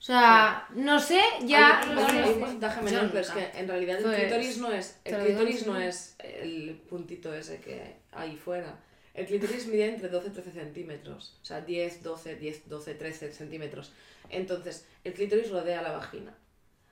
O 0.00 0.02
sea, 0.02 0.66
no 0.74 0.98
sé, 0.98 1.20
ya. 1.44 1.78
Hay, 1.82 2.32
un 2.32 2.40
porcentaje 2.40 2.80
menor, 2.80 3.08
pero 3.08 3.20
es 3.20 3.30
que 3.30 3.50
en 3.52 3.68
realidad 3.68 3.98
el 3.98 4.04
pues, 4.04 4.18
clítoris 4.18 4.58
no 4.58 4.72
es. 4.72 4.98
El 5.04 5.16
clítoris 5.22 5.66
no 5.66 5.76
es 5.76 6.16
el 6.18 6.80
puntito 6.88 7.34
ese 7.34 7.60
que 7.60 7.96
hay 8.10 8.34
fuera. 8.34 8.78
El 9.12 9.26
clítoris 9.26 9.66
mide 9.66 9.88
entre 9.88 10.08
12 10.08 10.28
y 10.28 10.30
13 10.30 10.52
centímetros. 10.52 11.38
O 11.42 11.44
sea, 11.44 11.60
10, 11.60 12.02
12, 12.02 12.36
10, 12.36 12.68
12, 12.70 12.94
13 12.94 13.32
centímetros. 13.32 13.92
Entonces, 14.30 14.86
el 15.04 15.12
clítoris 15.12 15.50
rodea 15.50 15.82
la 15.82 15.92
vagina. 15.92 16.34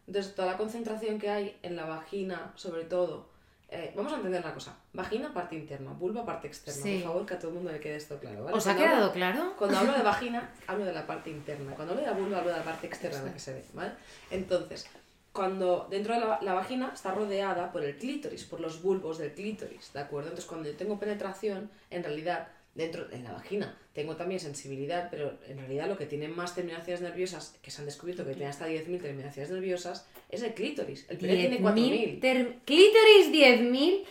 Entonces, 0.07 0.35
toda 0.35 0.53
la 0.53 0.59
concentración 0.59 1.18
que 1.18 1.31
hay 1.31 1.57
en 1.62 1.77
la 1.77 1.87
vagina, 1.87 2.53
sobre 2.57 2.85
todo, 2.85 3.31
eh, 3.70 3.92
vamos 3.94 4.12
a 4.12 4.16
entender 4.16 4.42
una 4.42 4.54
cosa. 4.54 4.76
Vagina, 4.92 5.33
parte 5.33 5.54
interna. 5.57 5.92
Vulva, 5.92 6.24
parte 6.24 6.46
externa. 6.46 6.83
Por 6.83 7.02
favor, 7.02 7.26
que 7.26 7.35
a 7.35 7.38
todo 7.38 7.48
el 7.48 7.54
mundo 7.57 7.70
le 7.70 7.81
quede 7.81 7.96
esto 7.96 8.18
claro. 8.18 8.44
¿vale? 8.44 8.57
¿Os 8.57 8.66
ha 8.66 8.76
quedado 8.76 9.12
claro? 9.12 9.54
Cuando 9.59 9.78
hablo 9.78 9.92
de 9.92 10.02
vagina, 10.04 10.50
hablo 10.66 10.85
de 10.87 10.92
la 10.92 11.07
parte 11.07 11.31
interna. 11.31 11.74
Cuando 11.74 11.92
hablo 11.92 12.04
de 12.04 12.11
la 12.11 12.16
vulva, 12.16 12.38
hablo 12.38 12.50
de 12.50 12.59
la 12.59 12.64
parte 12.64 12.87
externa, 12.87 13.22
la 13.22 13.33
que 13.33 13.40
se 13.40 13.52
ve. 13.52 13.64
¿vale? 13.74 13.92
Entonces, 14.31 14.87
cuando 15.33 15.87
dentro 15.90 16.14
de 16.14 16.20
la, 16.20 16.38
la, 16.40 16.54
vagina 16.54 16.90
está 16.94 17.12
rodeada 17.12 17.70
por 17.70 17.85
el 17.85 17.96
clítoris, 17.98 18.44
por 18.44 18.61
los 18.61 18.81
bulbos 18.81 19.18
del 19.18 19.33
clítoris, 19.33 19.92
¿de 19.92 20.00
acuerdo? 20.00 20.31
Entonces, 20.31 20.48
cuando 20.48 20.70
yo 20.70 20.76
tengo 20.76 20.98
penetración, 20.98 21.70
en 21.90 22.02
realidad 22.02 22.48
dentro 22.78 23.11
en 23.11 23.24
la 23.24 23.33
vagina. 23.33 23.76
Tengo 23.92 24.16
también 24.16 24.40
sensibilidad, 24.40 25.09
pero 25.11 25.37
en 25.48 25.59
realidad 25.59 25.88
lo 25.88 25.98
que 25.98 26.07
tiene 26.07 26.28
más 26.28 26.54
terminaciones 26.54 27.00
nerviosas, 27.02 27.57
que 27.61 27.72
se 27.72 27.83
han 27.83 27.87
descubierto 27.87 28.24
que 28.24 28.35
tiene 28.35 28.46
hasta 28.48 28.68
10.000 28.68 29.02
terminaciones 29.02 29.50
nerviosas, 29.50 30.07
es 30.28 30.42
el 30.42 30.54
clítoris. 30.54 31.06
El 31.08 31.18
pene 31.18 31.36
tiene 31.36 31.60
4.000. 31.60 32.60
Clítoris 32.64 33.32
10.000, 33.32 34.04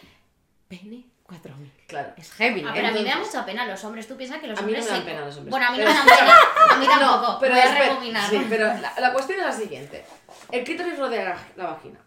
pene 0.67 1.05
4.000. 1.27 1.71
Claro. 1.87 2.13
Es 2.17 2.31
heavy. 2.33 2.63
Ah, 2.65 2.71
pero 2.73 2.87
a 2.87 2.91
mí 2.91 3.01
me 3.01 3.09
da 3.09 3.17
mucha 3.17 3.45
pena 3.45 3.65
los 3.65 3.83
hombres. 3.83 4.07
Tú 4.07 4.17
piensas 4.17 4.39
que 4.39 4.47
los 4.47 4.57
a 4.57 4.61
hombres. 4.61 4.79
Mí 4.79 4.85
no 4.85 4.91
me 4.91 4.97
dan 4.97 5.05
pena 5.05 5.25
los 5.25 5.37
hombres. 5.37 5.51
Bueno, 5.51 5.67
a 5.67 5.71
mí 5.71 5.77
no 5.77 5.85
me 5.85 5.93
dan 5.93 6.05
pena. 6.05 6.35
A 6.69 6.77
mí 6.77 6.85
tampoco. 6.85 7.33
No, 7.33 7.39
pero 7.39 7.53
Voy 7.53 7.63
a 7.63 7.75
rebobinar. 7.75 8.29
Sí, 8.29 8.45
pero 8.49 8.65
la, 8.65 8.93
la, 8.99 9.13
cuestión 9.13 9.39
es 9.39 9.45
la 9.45 9.53
siguiente: 9.53 10.03
el 10.51 10.63
clítoris 10.63 10.97
rodea 10.97 11.23
la, 11.23 11.47
la 11.55 11.71
vagina. 11.71 11.99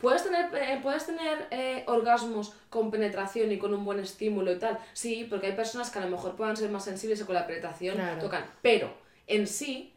¿Puedes 0.00 0.22
tener, 0.22 0.54
eh, 0.54 0.80
¿puedes 0.82 1.06
tener 1.06 1.46
eh, 1.50 1.82
orgasmos 1.86 2.52
con 2.68 2.90
penetración 2.90 3.50
y 3.52 3.58
con 3.58 3.72
un 3.72 3.86
buen 3.86 4.00
estímulo 4.00 4.52
y 4.52 4.58
tal? 4.58 4.78
Sí, 4.92 5.26
porque 5.30 5.46
hay 5.46 5.54
personas 5.54 5.90
que 5.90 5.98
a 5.98 6.02
lo 6.02 6.10
mejor 6.10 6.36
puedan 6.36 6.56
ser 6.58 6.68
más 6.68 6.84
sensibles 6.84 7.20
y 7.20 7.24
con 7.24 7.34
la 7.34 7.46
penetración 7.46 7.96
tocan. 8.20 8.44
Pero 8.60 8.94
en 9.26 9.46
sí, 9.46 9.94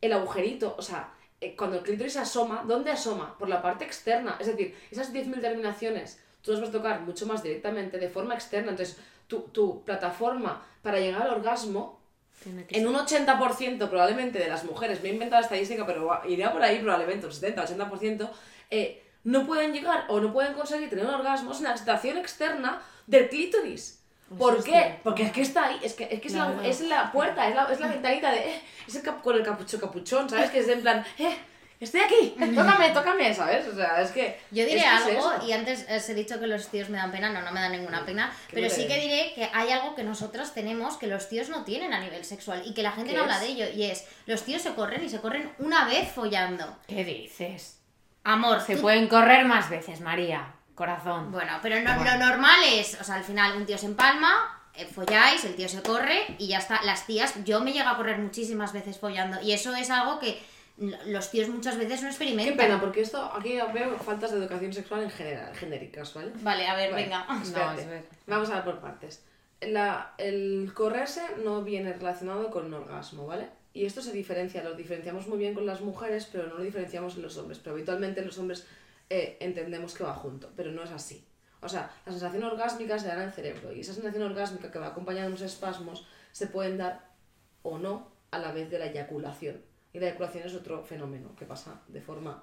el 0.00 0.12
agujerito, 0.12 0.76
o 0.78 0.82
sea, 0.82 1.12
eh, 1.42 1.56
cuando 1.56 1.78
el 1.78 1.82
clítoris 1.82 2.16
asoma, 2.16 2.64
¿dónde 2.66 2.92
asoma? 2.92 3.36
Por 3.36 3.48
la 3.48 3.60
parte 3.60 3.84
externa. 3.84 4.36
Es 4.40 4.46
decir, 4.46 4.76
esas 4.90 5.12
10.000 5.12 5.40
terminaciones 5.40 6.20
tú 6.42 6.52
las 6.52 6.60
vas 6.60 6.70
a 6.70 6.72
tocar 6.72 7.00
mucho 7.00 7.26
más 7.26 7.42
directamente, 7.42 7.98
de 7.98 8.08
forma 8.08 8.34
externa. 8.34 8.70
Entonces, 8.70 8.96
tu, 9.26 9.40
tu 9.52 9.84
plataforma 9.84 10.64
para 10.82 10.98
llegar 10.98 11.22
al 11.22 11.34
orgasmo, 11.34 12.00
en 12.44 12.86
un 12.86 12.94
80% 12.94 13.88
probablemente 13.88 14.38
de 14.38 14.48
las 14.48 14.64
mujeres, 14.64 15.02
me 15.02 15.10
he 15.10 15.12
inventado 15.12 15.40
la 15.40 15.46
estadística, 15.46 15.86
pero 15.86 16.20
iría 16.28 16.52
por 16.52 16.62
ahí 16.62 16.80
probablemente, 16.80 17.26
un 17.26 17.32
70-80%, 17.32 18.30
eh, 18.70 19.02
no 19.24 19.46
pueden 19.46 19.72
llegar 19.72 20.06
o 20.08 20.20
no 20.20 20.32
pueden 20.32 20.54
conseguir 20.54 20.90
tener 20.90 21.06
un 21.06 21.14
orgasmo 21.14 21.54
en 21.56 21.62
la 21.62 21.70
excitación 21.70 22.18
externa 22.18 22.82
del 23.06 23.28
clítoris. 23.28 24.01
¿Por 24.38 24.62
qué? 24.62 24.98
Porque 25.02 25.24
es 25.24 25.32
que 25.32 25.42
está 25.42 25.66
ahí, 25.66 25.80
es 25.82 25.94
que 25.94 26.08
es, 26.10 26.20
que 26.20 26.28
es, 26.28 26.34
la, 26.34 26.54
es 26.64 26.80
la, 26.82 27.12
puerta, 27.12 27.48
es 27.48 27.54
la, 27.54 27.64
es 27.72 27.80
la 27.80 27.88
ventanita 27.88 28.30
de... 28.30 28.38
Eh, 28.38 28.62
es 28.86 28.94
el 28.94 29.02
con 29.02 29.36
el 29.36 29.42
capucho 29.42 29.80
capuchón, 29.80 30.28
¿sabes? 30.28 30.50
Que 30.50 30.60
es 30.60 30.68
en 30.68 30.82
plan... 30.82 31.04
Eh, 31.18 31.36
Estoy 31.82 32.00
aquí, 32.00 32.36
tócame, 32.54 32.90
tócame, 32.90 33.34
¿sabes? 33.34 33.66
O 33.66 33.74
sea, 33.74 34.00
es 34.00 34.12
que. 34.12 34.38
Yo 34.52 34.64
diré 34.64 34.82
algo, 34.82 35.32
y 35.44 35.50
antes 35.50 35.84
os 35.90 36.08
he 36.08 36.14
dicho 36.14 36.38
que 36.38 36.46
los 36.46 36.68
tíos 36.68 36.88
me 36.90 36.96
dan 36.96 37.10
pena, 37.10 37.30
no, 37.30 37.42
no 37.42 37.50
me 37.50 37.58
dan 37.58 37.72
ninguna 37.72 38.06
pena, 38.06 38.32
pero 38.52 38.70
sí 38.70 38.86
que 38.86 39.00
diré 39.00 39.32
que 39.34 39.50
hay 39.52 39.70
algo 39.70 39.96
que 39.96 40.04
nosotros 40.04 40.54
tenemos 40.54 40.96
que 40.96 41.08
los 41.08 41.28
tíos 41.28 41.48
no 41.48 41.64
tienen 41.64 41.92
a 41.92 41.98
nivel 41.98 42.24
sexual 42.24 42.62
y 42.64 42.72
que 42.72 42.84
la 42.84 42.92
gente 42.92 43.14
no 43.14 43.22
habla 43.22 43.40
de 43.40 43.46
ello, 43.46 43.64
y 43.74 43.82
es: 43.82 44.06
los 44.26 44.44
tíos 44.44 44.62
se 44.62 44.74
corren 44.74 45.04
y 45.04 45.08
se 45.08 45.20
corren 45.20 45.50
una 45.58 45.84
vez 45.86 46.08
follando. 46.12 46.78
¿Qué 46.86 47.04
dices? 47.04 47.80
Amor, 48.22 48.60
se 48.60 48.76
pueden 48.76 49.08
correr 49.08 49.44
más 49.44 49.68
veces, 49.68 50.00
María. 50.00 50.54
Corazón. 50.82 51.30
Bueno, 51.30 51.52
pero 51.62 51.80
no, 51.80 51.94
lo 51.94 52.18
normal 52.18 52.58
es, 52.66 53.00
o 53.00 53.04
sea, 53.04 53.14
al 53.14 53.22
final 53.22 53.56
un 53.56 53.64
tío 53.64 53.78
se 53.78 53.86
empalma, 53.86 54.60
eh, 54.74 54.84
folláis, 54.84 55.44
el 55.44 55.54
tío 55.54 55.68
se 55.68 55.80
corre 55.80 56.34
y 56.38 56.48
ya 56.48 56.58
está. 56.58 56.82
Las 56.82 57.06
tías, 57.06 57.44
yo 57.44 57.60
me 57.60 57.72
llego 57.72 57.88
a 57.88 57.96
correr 57.96 58.18
muchísimas 58.18 58.72
veces 58.72 58.98
follando 58.98 59.40
y 59.40 59.52
eso 59.52 59.72
es 59.76 59.90
algo 59.90 60.18
que 60.18 60.42
los 61.06 61.30
tíos 61.30 61.48
muchas 61.50 61.78
veces 61.78 62.02
no 62.02 62.08
experimentan. 62.08 62.56
Qué 62.56 62.62
pena, 62.64 62.80
porque 62.80 63.02
esto 63.02 63.32
aquí 63.32 63.60
veo 63.72 63.96
faltas 63.96 64.32
de 64.32 64.38
educación 64.38 64.72
sexual 64.72 65.04
en 65.04 65.10
general, 65.10 65.54
genéricas, 65.54 66.14
¿vale? 66.14 66.32
Vale, 66.40 66.66
a 66.66 66.74
ver, 66.74 66.92
venga. 66.92 67.26
Vamos 68.26 68.50
a 68.50 68.54
ver 68.56 68.64
por 68.64 68.80
partes. 68.80 69.24
La, 69.60 70.14
el 70.18 70.72
correrse 70.74 71.22
no 71.44 71.62
viene 71.62 71.92
relacionado 71.92 72.50
con 72.50 72.66
un 72.66 72.74
orgasmo, 72.74 73.28
¿vale? 73.28 73.50
Y 73.72 73.84
esto 73.84 74.02
se 74.02 74.10
diferencia, 74.10 74.64
lo 74.64 74.74
diferenciamos 74.74 75.28
muy 75.28 75.38
bien 75.38 75.54
con 75.54 75.64
las 75.64 75.80
mujeres, 75.80 76.28
pero 76.30 76.48
no 76.48 76.54
lo 76.54 76.64
diferenciamos 76.64 77.14
en 77.14 77.22
los 77.22 77.36
hombres. 77.36 77.60
Pero 77.60 77.76
habitualmente 77.76 78.24
los 78.24 78.36
hombres 78.38 78.66
eh, 79.10 79.36
entendemos 79.40 79.94
que 79.94 80.04
va 80.04 80.14
junto, 80.14 80.50
pero 80.56 80.72
no 80.72 80.82
es 80.82 80.90
así. 80.90 81.26
O 81.60 81.68
sea, 81.68 81.90
la 82.04 82.12
sensación 82.12 82.42
orgásmica 82.42 82.98
se 82.98 83.06
da 83.06 83.14
en 83.14 83.22
el 83.22 83.32
cerebro 83.32 83.72
y 83.72 83.80
esa 83.80 83.94
sensación 83.94 84.24
orgásmica 84.24 84.70
que 84.70 84.78
va 84.78 84.88
acompañada 84.88 85.26
de 85.26 85.28
unos 85.28 85.42
espasmos 85.42 86.06
se 86.32 86.48
pueden 86.48 86.78
dar 86.78 87.12
o 87.62 87.78
no 87.78 88.10
a 88.32 88.38
la 88.38 88.52
vez 88.52 88.68
de 88.70 88.78
la 88.78 88.86
eyaculación. 88.86 89.62
Y 89.92 90.00
la 90.00 90.06
eyaculación 90.06 90.46
es 90.46 90.54
otro 90.54 90.82
fenómeno 90.82 91.36
que 91.36 91.44
pasa 91.44 91.82
de 91.86 92.00
forma 92.00 92.42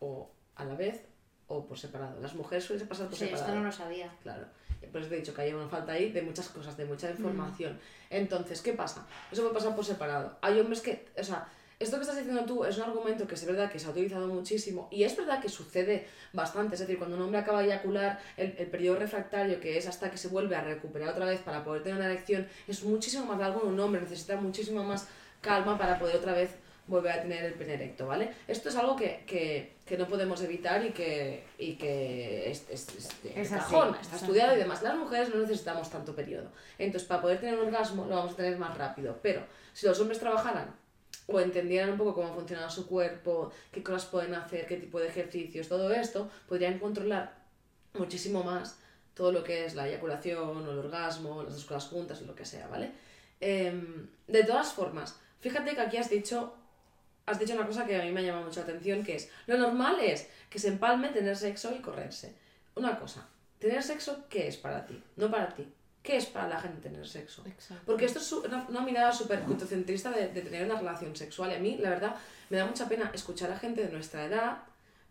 o 0.00 0.30
a 0.56 0.64
la 0.64 0.74
vez 0.74 1.06
o 1.46 1.66
por 1.66 1.78
separado. 1.78 2.20
Las 2.20 2.34
mujeres 2.34 2.64
suelen 2.64 2.86
pasar 2.86 3.06
por 3.06 3.16
sí, 3.16 3.24
separado. 3.24 3.46
esto 3.46 3.58
no 3.58 3.64
lo 3.64 3.72
sabía. 3.72 4.14
Claro. 4.22 4.46
Por 4.92 5.00
eso 5.00 5.10
te 5.10 5.16
he 5.16 5.20
dicho 5.20 5.34
que 5.34 5.42
hay 5.42 5.52
una 5.52 5.68
falta 5.68 5.92
ahí 5.92 6.12
de 6.12 6.22
muchas 6.22 6.48
cosas, 6.48 6.76
de 6.76 6.84
mucha 6.84 7.10
información. 7.10 7.78
Entonces, 8.10 8.60
¿qué 8.62 8.74
pasa? 8.74 9.06
Eso 9.32 9.42
puede 9.42 9.54
pasar 9.54 9.74
por 9.74 9.84
separado. 9.84 10.38
Hay 10.40 10.60
hombres 10.60 10.80
que, 10.80 11.08
o 11.18 11.24
sea, 11.24 11.48
esto 11.80 11.96
que 11.96 12.02
estás 12.02 12.16
diciendo 12.16 12.44
tú 12.44 12.64
es 12.64 12.76
un 12.76 12.84
argumento 12.84 13.26
que 13.26 13.34
es 13.34 13.46
verdad 13.46 13.70
que 13.70 13.78
se 13.78 13.86
ha 13.86 13.90
utilizado 13.90 14.26
muchísimo 14.26 14.88
y 14.90 15.04
es 15.04 15.16
verdad 15.16 15.40
que 15.40 15.48
sucede 15.48 16.06
bastante. 16.32 16.74
Es 16.74 16.80
decir, 16.80 16.98
cuando 16.98 17.16
un 17.16 17.22
hombre 17.22 17.38
acaba 17.38 17.60
de 17.60 17.66
eyacular, 17.66 18.20
el, 18.36 18.54
el 18.58 18.66
periodo 18.66 18.98
refractario, 18.98 19.60
que 19.60 19.78
es 19.78 19.86
hasta 19.86 20.10
que 20.10 20.18
se 20.18 20.28
vuelve 20.28 20.56
a 20.56 20.62
recuperar 20.62 21.10
otra 21.10 21.26
vez 21.26 21.40
para 21.40 21.62
poder 21.62 21.82
tener 21.82 21.98
una 21.98 22.06
erección, 22.06 22.48
es 22.66 22.82
muchísimo 22.82 23.26
más 23.26 23.38
largo 23.38 23.62
en 23.62 23.68
un 23.68 23.80
hombre. 23.80 24.00
Necesita 24.00 24.36
muchísimo 24.36 24.82
más 24.82 25.06
calma 25.40 25.78
para 25.78 25.98
poder 25.98 26.16
otra 26.16 26.32
vez 26.32 26.50
volver 26.88 27.12
a 27.12 27.22
tener 27.22 27.44
el 27.44 27.54
pene 27.54 27.74
erecto, 27.74 28.06
¿vale? 28.06 28.32
Esto 28.48 28.70
es 28.70 28.76
algo 28.76 28.96
que, 28.96 29.22
que, 29.26 29.76
que 29.86 29.96
no 29.98 30.08
podemos 30.08 30.42
evitar 30.42 30.84
y 30.84 30.90
que, 30.90 31.44
y 31.58 31.74
que 31.74 32.50
es, 32.50 32.64
es, 32.70 32.88
es 33.36 33.50
cajón, 33.50 33.94
está 34.00 34.16
estudiado 34.16 34.56
y 34.56 34.58
demás. 34.58 34.82
Las 34.82 34.96
mujeres 34.96 35.28
no 35.32 35.40
necesitamos 35.40 35.90
tanto 35.90 36.16
periodo. 36.16 36.50
Entonces, 36.78 37.06
para 37.06 37.20
poder 37.20 37.38
tener 37.38 37.58
un 37.58 37.66
orgasmo 37.66 38.06
lo 38.06 38.16
vamos 38.16 38.32
a 38.32 38.36
tener 38.36 38.58
más 38.58 38.76
rápido. 38.76 39.18
Pero 39.22 39.42
si 39.74 39.86
los 39.86 40.00
hombres 40.00 40.18
trabajaran 40.18 40.74
o 41.28 41.38
entendieran 41.40 41.90
un 41.90 41.98
poco 41.98 42.14
cómo 42.14 42.34
funciona 42.34 42.68
su 42.70 42.86
cuerpo, 42.86 43.52
qué 43.70 43.82
cosas 43.82 44.06
pueden 44.06 44.34
hacer, 44.34 44.66
qué 44.66 44.78
tipo 44.78 44.98
de 44.98 45.08
ejercicios, 45.08 45.68
todo 45.68 45.92
esto, 45.92 46.30
podrían 46.48 46.78
controlar 46.78 47.36
muchísimo 47.92 48.42
más 48.42 48.78
todo 49.14 49.30
lo 49.32 49.44
que 49.44 49.64
es 49.66 49.74
la 49.74 49.88
eyaculación 49.88 50.66
o 50.66 50.70
el 50.70 50.78
orgasmo, 50.78 51.42
las 51.42 51.52
dos 51.52 51.64
cosas 51.64 51.90
juntas 51.90 52.22
o 52.22 52.24
lo 52.24 52.34
que 52.34 52.44
sea, 52.44 52.66
¿vale? 52.68 52.92
Em, 53.40 54.08
de 54.26 54.44
todas 54.44 54.72
formas, 54.72 55.16
fíjate 55.40 55.74
que 55.74 55.80
aquí 55.80 55.96
has 55.96 56.08
dicho 56.08 56.54
has 57.26 57.38
dicho 57.38 57.54
una 57.54 57.66
cosa 57.66 57.84
que 57.84 58.00
a 58.00 58.04
mí 58.04 58.10
me 58.10 58.20
ha 58.20 58.22
llamado 58.22 58.46
mucho 58.46 58.60
la 58.60 58.66
atención, 58.66 59.04
que 59.04 59.16
es, 59.16 59.30
lo 59.46 59.58
normal 59.58 60.00
es 60.00 60.28
que 60.48 60.58
se 60.58 60.68
empalme 60.68 61.10
tener 61.10 61.36
sexo 61.36 61.74
y 61.74 61.80
correrse. 61.80 62.34
Una 62.74 62.98
cosa, 62.98 63.28
tener 63.58 63.82
sexo, 63.82 64.24
¿qué 64.30 64.48
es 64.48 64.56
para 64.56 64.86
ti? 64.86 65.02
No 65.16 65.30
para 65.30 65.54
ti. 65.54 65.70
¿Qué 66.08 66.16
es 66.16 66.24
para 66.24 66.48
la 66.48 66.58
gente 66.58 66.88
tener 66.88 67.06
sexo? 67.06 67.44
Porque 67.84 68.06
esto 68.06 68.18
es 68.18 68.32
una, 68.32 68.80
mirada 68.80 69.12
súper 69.12 69.40
cutocentrista 69.40 70.10
de, 70.10 70.28
de, 70.28 70.40
tener 70.40 70.64
una 70.64 70.78
relación 70.78 71.14
sexual. 71.14 71.52
Y 71.52 71.56
a 71.56 71.58
mí, 71.58 71.76
la 71.76 71.90
verdad, 71.90 72.16
me 72.48 72.56
da 72.56 72.64
mucha 72.64 72.88
pena 72.88 73.10
escuchar 73.12 73.52
a 73.52 73.58
gente 73.58 73.84
de 73.84 73.92
nuestra 73.92 74.24
edad 74.24 74.62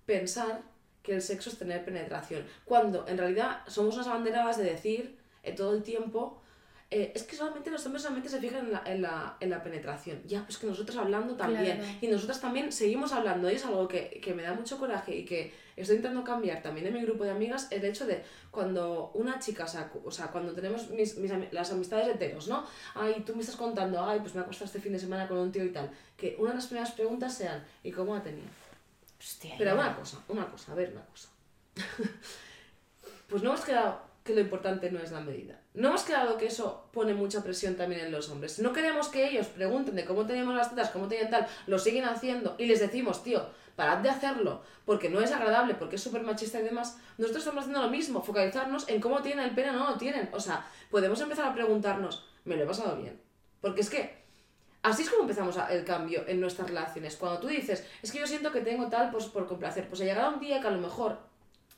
pensar 0.07 0.63
que 1.03 1.13
el 1.13 1.21
sexo 1.21 1.51
es 1.51 1.59
tener 1.59 1.85
penetración. 1.85 2.47
Cuando 2.65 3.07
en 3.07 3.19
realidad 3.19 3.59
somos 3.67 3.93
unas 3.93 4.07
abanderadas 4.07 4.57
de 4.57 4.63
decir 4.63 5.19
eh, 5.43 5.53
todo 5.53 5.75
el 5.75 5.83
tiempo 5.83 6.41
eh, 6.89 7.11
es 7.13 7.23
que 7.23 7.35
solamente 7.35 7.69
los 7.69 7.85
hombres 7.85 8.01
solamente 8.01 8.29
se 8.29 8.39
fijan 8.39 8.67
en 8.67 8.71
la, 8.71 8.81
en 8.85 9.01
la, 9.01 9.35
en 9.41 9.49
la 9.49 9.61
penetración. 9.61 10.21
Ya, 10.25 10.43
pues 10.45 10.57
que 10.57 10.67
nosotros 10.67 10.95
hablando 10.97 11.35
también. 11.35 11.81
Y 11.99 12.07
nosotras 12.07 12.39
también 12.39 12.71
seguimos 12.71 13.11
hablando. 13.11 13.51
Y 13.51 13.55
es 13.55 13.65
algo 13.65 13.89
que, 13.89 14.21
que, 14.23 14.33
me 14.33 14.43
da 14.43 14.53
mucho 14.53 14.77
coraje 14.77 15.13
y 15.13 15.25
que 15.25 15.53
estoy 15.75 15.97
intentando 15.97 16.23
cambiar 16.23 16.61
también 16.61 16.87
en 16.87 16.93
mi 16.93 17.01
grupo 17.01 17.25
de 17.25 17.31
amigas. 17.31 17.67
El 17.71 17.83
hecho 17.83 18.05
de 18.05 18.23
cuando 18.51 19.11
una 19.15 19.37
chica, 19.37 19.65
o 20.05 20.11
sea, 20.11 20.27
cuando 20.27 20.53
tenemos 20.53 20.89
mis, 20.89 21.17
mis, 21.17 21.31
las 21.51 21.71
amistades 21.73 22.07
heteros, 22.07 22.47
¿no? 22.47 22.65
Ay, 22.95 23.21
tú 23.25 23.35
me 23.35 23.41
estás 23.41 23.57
contando, 23.57 24.01
ay, 24.01 24.21
pues 24.21 24.33
me 24.33 24.43
costado 24.45 24.65
este 24.65 24.79
fin 24.79 24.93
de 24.93 24.99
semana 24.99 25.27
con 25.27 25.39
un 25.39 25.51
tío 25.51 25.65
y 25.65 25.73
tal. 25.73 25.91
Que 26.15 26.37
una 26.39 26.51
de 26.51 26.55
las 26.55 26.67
primeras 26.67 26.91
preguntas 26.93 27.33
sean, 27.33 27.65
¿y 27.83 27.91
cómo 27.91 28.15
ha 28.15 28.23
tenido? 28.23 28.47
Hostia, 29.19 29.55
Pero 29.57 29.73
una 29.73 29.93
cosa, 29.93 30.19
una 30.29 30.49
cosa, 30.49 30.71
a 30.71 30.75
ver, 30.75 30.91
una 30.93 31.05
cosa. 31.05 31.27
pues 33.27 33.43
no 33.43 33.49
hemos 33.49 33.65
quedado 33.65 34.06
que 34.27 34.35
lo 34.35 34.41
importante 34.41 34.91
no 34.91 34.99
es 34.99 35.11
la 35.11 35.21
medida. 35.21 35.59
No 35.73 35.87
hemos 35.87 36.03
quedado 36.03 36.37
que 36.37 36.47
eso 36.47 36.89
pone 36.91 37.13
mucha 37.13 37.43
presión 37.43 37.75
también 37.75 38.01
en 38.01 38.11
los 38.11 38.29
hombres. 38.29 38.59
No 38.59 38.73
queremos 38.73 39.07
que 39.07 39.27
ellos 39.27 39.47
pregunten 39.47 39.95
de 39.95 40.05
cómo 40.05 40.27
teníamos 40.27 40.53
las 40.53 40.69
tetas, 40.69 40.91
cómo 40.91 41.07
tenían 41.07 41.31
tal, 41.31 41.47
lo 41.65 41.79
siguen 41.79 42.03
haciendo 42.03 42.55
y 42.59 42.65
les 42.65 42.79
decimos, 42.79 43.23
tío, 43.23 43.47
parad 43.75 43.99
de 43.99 44.09
hacerlo 44.09 44.61
porque 44.85 45.09
no 45.09 45.21
es 45.21 45.31
agradable, 45.31 45.75
porque 45.75 45.95
es 45.95 46.03
súper 46.03 46.23
machista 46.23 46.59
y 46.59 46.63
demás. 46.63 46.97
Nosotros 47.17 47.43
estamos 47.43 47.61
haciendo 47.61 47.81
lo 47.81 47.89
mismo, 47.89 48.21
focalizarnos 48.21 48.87
en 48.89 48.99
cómo 48.99 49.21
tienen 49.21 49.45
el 49.45 49.55
pene 49.55 49.69
o 49.69 49.73
no 49.73 49.89
lo 49.89 49.97
tienen. 49.97 50.29
O 50.33 50.39
sea, 50.39 50.67
podemos 50.91 51.19
empezar 51.21 51.45
a 51.45 51.53
preguntarnos, 51.53 52.25
¿me 52.43 52.55
lo 52.57 52.63
he 52.63 52.67
pasado 52.67 52.97
bien? 52.97 53.19
Porque 53.61 53.81
es 53.81 53.89
que 53.89 54.23
así 54.83 55.03
es 55.03 55.09
como 55.09 55.23
empezamos 55.23 55.57
el 55.69 55.85
cambio 55.85 56.23
en 56.27 56.41
nuestras 56.41 56.67
relaciones. 56.67 57.15
Cuando 57.15 57.39
tú 57.39 57.47
dices, 57.47 57.85
es 58.01 58.11
que 58.11 58.19
yo 58.19 58.27
siento 58.27 58.51
que 58.51 58.61
tengo 58.61 58.87
tal 58.89 59.09
pues, 59.09 59.25
por 59.25 59.47
complacer, 59.47 59.87
pues 59.87 59.99
llegará 60.01 60.29
un 60.29 60.39
día 60.39 60.59
que 60.59 60.67
a 60.67 60.71
lo 60.71 60.79
mejor 60.79 61.17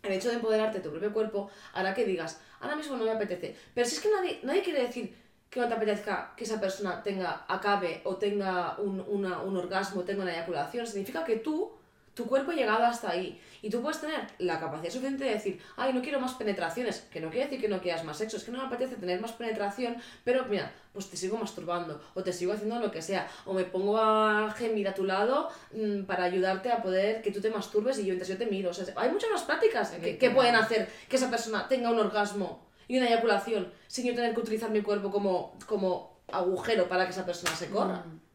el 0.04 0.14
hecho 0.14 0.30
de 0.30 0.36
empoderarte 0.36 0.78
de 0.80 0.84
tu 0.84 0.92
propio 0.92 1.14
cuerpo 1.14 1.50
hará 1.74 1.94
que 1.94 2.06
digas, 2.06 2.42
ahora 2.60 2.76
mismo 2.76 2.98
no 2.98 3.06
me 3.06 3.12
apetece. 3.12 3.56
Pero 3.74 3.88
si 3.88 3.96
es 3.96 4.02
que 4.02 4.10
nadie, 4.10 4.40
nadie 4.44 4.64
quiere 4.64 4.84
decir 4.84 5.16
que 5.50 5.60
no 5.60 5.68
te 5.68 5.74
apetezca 5.74 6.34
que 6.36 6.44
esa 6.44 6.60
persona 6.60 7.02
tenga, 7.02 7.46
acabe 7.48 8.02
o 8.04 8.16
tenga 8.18 8.78
un, 8.78 9.04
una, 9.08 9.42
un 9.42 9.58
orgasmo, 9.58 10.04
tenga 10.04 10.24
una 10.24 10.34
eyaculación, 10.34 10.86
significa 10.86 11.24
que 11.24 11.38
tú 11.38 11.72
tu 12.20 12.26
cuerpo 12.26 12.52
ha 12.52 12.54
llegado 12.54 12.84
hasta 12.84 13.12
ahí. 13.12 13.40
Y 13.62 13.70
tú 13.70 13.82
puedes 13.82 14.02
tener 14.02 14.20
la 14.40 14.60
capacidad 14.60 14.92
suficiente 14.92 15.24
de 15.24 15.32
decir, 15.32 15.62
ay, 15.78 15.94
no 15.94 16.02
quiero 16.02 16.20
más 16.20 16.34
penetraciones, 16.34 17.08
que 17.10 17.22
no 17.22 17.30
quiere 17.30 17.46
decir 17.46 17.62
que 17.62 17.70
no 17.70 17.80
quieras 17.80 18.04
más 18.04 18.18
sexo, 18.18 18.36
es 18.36 18.44
que 18.44 18.52
no 18.52 18.58
me 18.58 18.66
apetece 18.66 18.98
tener 18.98 19.22
más 19.22 19.32
penetración, 19.32 19.96
pero 20.26 20.44
mira, 20.50 20.70
pues 20.92 21.10
te 21.10 21.16
sigo 21.16 21.38
masturbando, 21.38 22.02
o 22.16 22.22
te 22.22 22.34
sigo 22.34 22.52
haciendo 22.52 22.78
lo 22.80 22.92
que 22.92 23.02
sea, 23.02 23.30
o 23.46 23.54
me 23.54 23.64
pongo 23.64 23.98
a 23.98 24.52
gemir 24.52 24.90
a 24.90 24.94
tu 24.94 25.06
lado 25.06 25.50
mmm, 25.72 26.04
para 26.04 26.26
ayudarte 26.26 26.70
a 26.74 26.82
poder 26.82 27.22
que 27.22 27.32
tú 27.32 27.40
te 27.40 27.50
masturbes 27.50 27.98
y 28.00 28.02
yo 28.02 28.08
mientras 28.08 28.28
yo 28.28 28.38
te 28.38 28.48
miro. 28.48 28.72
O 28.72 28.74
sea, 28.74 28.86
hay 28.98 29.12
muchas 29.12 29.32
más 29.32 29.44
prácticas 29.44 29.92
que, 29.92 30.18
que 30.18 30.30
pueden 30.32 30.56
hacer 30.56 30.90
que 31.08 31.16
esa 31.16 31.30
persona 31.30 31.70
tenga 31.70 31.90
un 31.90 32.00
orgasmo 32.00 32.68
y 32.90 32.98
una 32.98 33.08
eyaculación 33.08 33.72
sin 33.88 34.08
yo 34.08 34.14
tener 34.14 34.34
que 34.34 34.42
utilizar 34.42 34.72
mi 34.72 34.82
cuerpo 34.82 35.10
como, 35.10 35.58
como 35.66 36.20
agujero 36.30 36.90
para 36.90 37.06
que 37.06 37.12
esa 37.12 37.26
persona 37.26 37.56
se 37.56 37.70
corra. 37.70 38.04
Mm. 38.06 38.29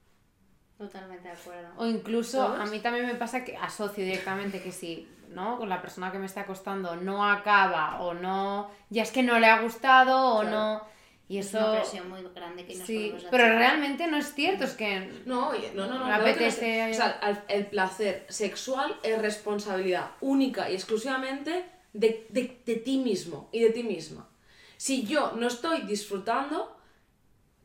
Totalmente 0.78 1.28
de 1.28 1.34
acuerdo. 1.34 1.68
O 1.76 1.86
incluso 1.86 2.42
a 2.42 2.66
mí 2.66 2.80
también 2.80 3.06
me 3.06 3.14
pasa 3.14 3.44
que 3.44 3.56
asocio 3.56 4.04
directamente 4.04 4.60
que 4.60 4.72
si, 4.72 5.08
¿no? 5.30 5.56
Con 5.56 5.68
la 5.68 5.80
persona 5.80 6.10
que 6.10 6.18
me 6.18 6.26
está 6.26 6.42
acostando 6.42 6.96
no 6.96 7.28
acaba 7.28 8.00
o 8.00 8.14
no, 8.14 8.70
ya 8.90 9.02
es 9.02 9.12
que 9.12 9.22
no 9.22 9.38
le 9.38 9.46
ha 9.46 9.60
gustado 9.60 10.34
o 10.34 10.44
no. 10.44 10.82
Y 11.26 11.38
eso... 11.38 11.58
Es 11.58 11.64
una 11.64 11.80
presión 11.80 12.10
muy 12.10 12.22
grande 12.34 12.66
que 12.66 12.74
nos 12.74 12.86
Sí, 12.86 13.14
pero 13.30 13.44
realmente 13.44 14.06
no 14.08 14.18
es 14.18 14.34
cierto, 14.34 14.64
es 14.64 14.74
que... 14.74 15.22
No, 15.24 15.52
no, 15.74 15.86
no, 15.86 15.98
no. 15.98 16.06
no 16.06 16.14
apetece... 16.14 16.90
o 16.90 16.94
sea, 16.94 17.44
el 17.48 17.66
placer 17.66 18.26
sexual 18.28 18.94
es 19.02 19.20
responsabilidad 19.22 20.10
única 20.20 20.68
y 20.68 20.74
exclusivamente 20.74 21.64
de, 21.94 22.26
de, 22.28 22.60
de 22.66 22.76
ti 22.76 22.98
mismo 22.98 23.48
y 23.52 23.60
de 23.60 23.70
ti 23.70 23.84
misma. 23.84 24.28
Si 24.76 25.06
yo 25.06 25.32
no 25.36 25.46
estoy 25.46 25.82
disfrutando, 25.82 26.73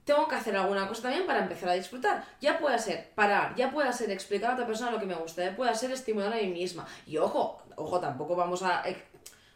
tengo 0.10 0.28
que 0.28 0.36
hacer 0.36 0.58
alguna 0.58 0.88
cosa 0.88 1.04
también 1.04 1.28
para 1.28 1.40
empezar 1.40 1.70
a 1.70 1.74
disfrutar. 1.74 2.26
Ya 2.42 2.58
puede 2.58 2.80
ser 2.80 3.12
parar, 3.14 3.54
ya 3.56 3.70
puede 3.70 3.94
ser 3.94 4.10
explicar 4.10 4.50
a 4.50 4.54
otra 4.56 4.66
persona 4.66 4.90
lo 4.90 5.00
que 5.00 5.06
me 5.06 5.14
gusta, 5.14 5.46
ya 5.46 5.56
puede 5.56 5.76
ser 5.76 5.92
estimular 5.92 6.34
a 6.34 6.38
mí 6.38 6.48
misma. 6.48 6.88
Y 7.06 7.18
ojo, 7.18 7.62
ojo, 7.76 8.00
tampoco 8.00 8.36
vamos 8.36 8.64
a 8.64 8.82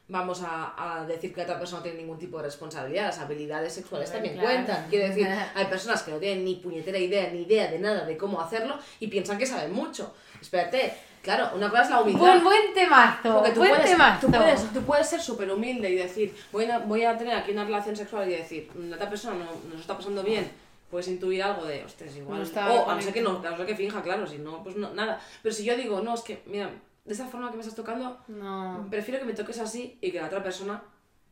vamos 0.08 0.42
a, 0.46 1.06
decir 1.08 1.34
que 1.34 1.42
otra 1.42 1.58
persona 1.58 1.80
no 1.80 1.84
tiene 1.84 2.00
ningún 2.00 2.20
tipo 2.20 2.38
de 2.38 2.44
responsabilidad. 2.44 3.06
Las 3.06 3.20
habilidades 3.20 3.74
sexuales 3.74 4.12
también 4.12 4.38
cuentan. 4.38 4.88
Quiero 4.90 5.08
decir, 5.08 5.28
hay 5.56 5.66
personas 5.66 6.04
que 6.04 6.12
no 6.12 6.18
tienen 6.18 6.44
ni 6.44 6.56
puñetera 6.56 6.98
idea, 6.98 7.30
ni 7.32 7.42
idea 7.44 7.72
de 7.72 7.80
nada 7.80 8.06
de 8.06 8.18
cómo 8.18 8.42
hacerlo 8.42 8.78
y 9.00 9.08
piensan 9.08 9.38
que 9.38 9.46
saben 9.46 9.74
mucho. 9.74 10.14
Espérate, 10.42 10.94
claro, 11.22 11.52
una 11.56 11.70
cosa 11.70 11.84
es 11.84 11.90
la 11.90 12.02
humildad. 12.02 12.38
Un 12.38 12.44
buen 12.44 12.74
temazo, 12.74 13.34
Porque 13.36 13.52
tú, 13.52 13.60
buen 13.60 13.72
puedes, 13.72 13.92
temazo. 13.92 14.28
Tú, 14.28 14.34
puedes, 14.34 14.74
tú 14.74 14.82
puedes 14.82 15.08
ser 15.08 15.22
súper 15.22 15.52
humilde 15.52 15.90
y 15.90 15.96
decir, 15.96 16.36
voy 16.52 16.66
a, 16.66 16.80
voy 16.80 17.04
a 17.06 17.18
tener 17.18 17.36
aquí 17.36 17.52
una 17.52 17.64
relación 17.64 17.96
sexual 17.96 18.30
y 18.30 18.36
decir, 18.36 18.70
otra 18.94 19.10
persona 19.10 19.38
no, 19.38 19.70
nos 19.72 19.82
está 19.82 19.96
pasando 19.98 20.24
bien 20.24 20.64
puedes 20.94 21.08
intuir 21.08 21.42
algo 21.42 21.66
de, 21.66 21.84
ostras, 21.84 22.16
igual. 22.16 22.44
o 22.70 22.88
a 22.88 22.94
no 22.94 23.02
ser 23.02 23.12
que 23.12 23.22
no, 23.22 23.40
a 23.44 23.50
no 23.50 23.58
ser 23.58 23.66
que 23.66 23.76
finja, 23.76 24.04
claro, 24.04 24.28
si 24.28 24.38
no, 24.38 24.62
pues 24.62 24.76
no, 24.76 24.94
nada. 24.94 25.20
Pero 25.42 25.56
si 25.56 25.64
yo 25.64 25.76
digo, 25.76 26.02
no, 26.02 26.14
es 26.14 26.22
que, 26.22 26.44
mira, 26.46 26.70
de 27.06 27.14
esa 27.14 27.28
forma 27.28 27.50
que 27.50 27.58
me 27.58 27.62
estás 27.62 27.76
tocando, 27.76 28.20
no. 28.28 28.88
prefiero 28.90 29.20
que 29.20 29.26
me 29.26 29.34
toques 29.34 29.60
así 29.60 29.98
y 30.02 30.12
que 30.12 30.20
la 30.20 30.28
otra 30.28 30.42
persona, 30.42 30.84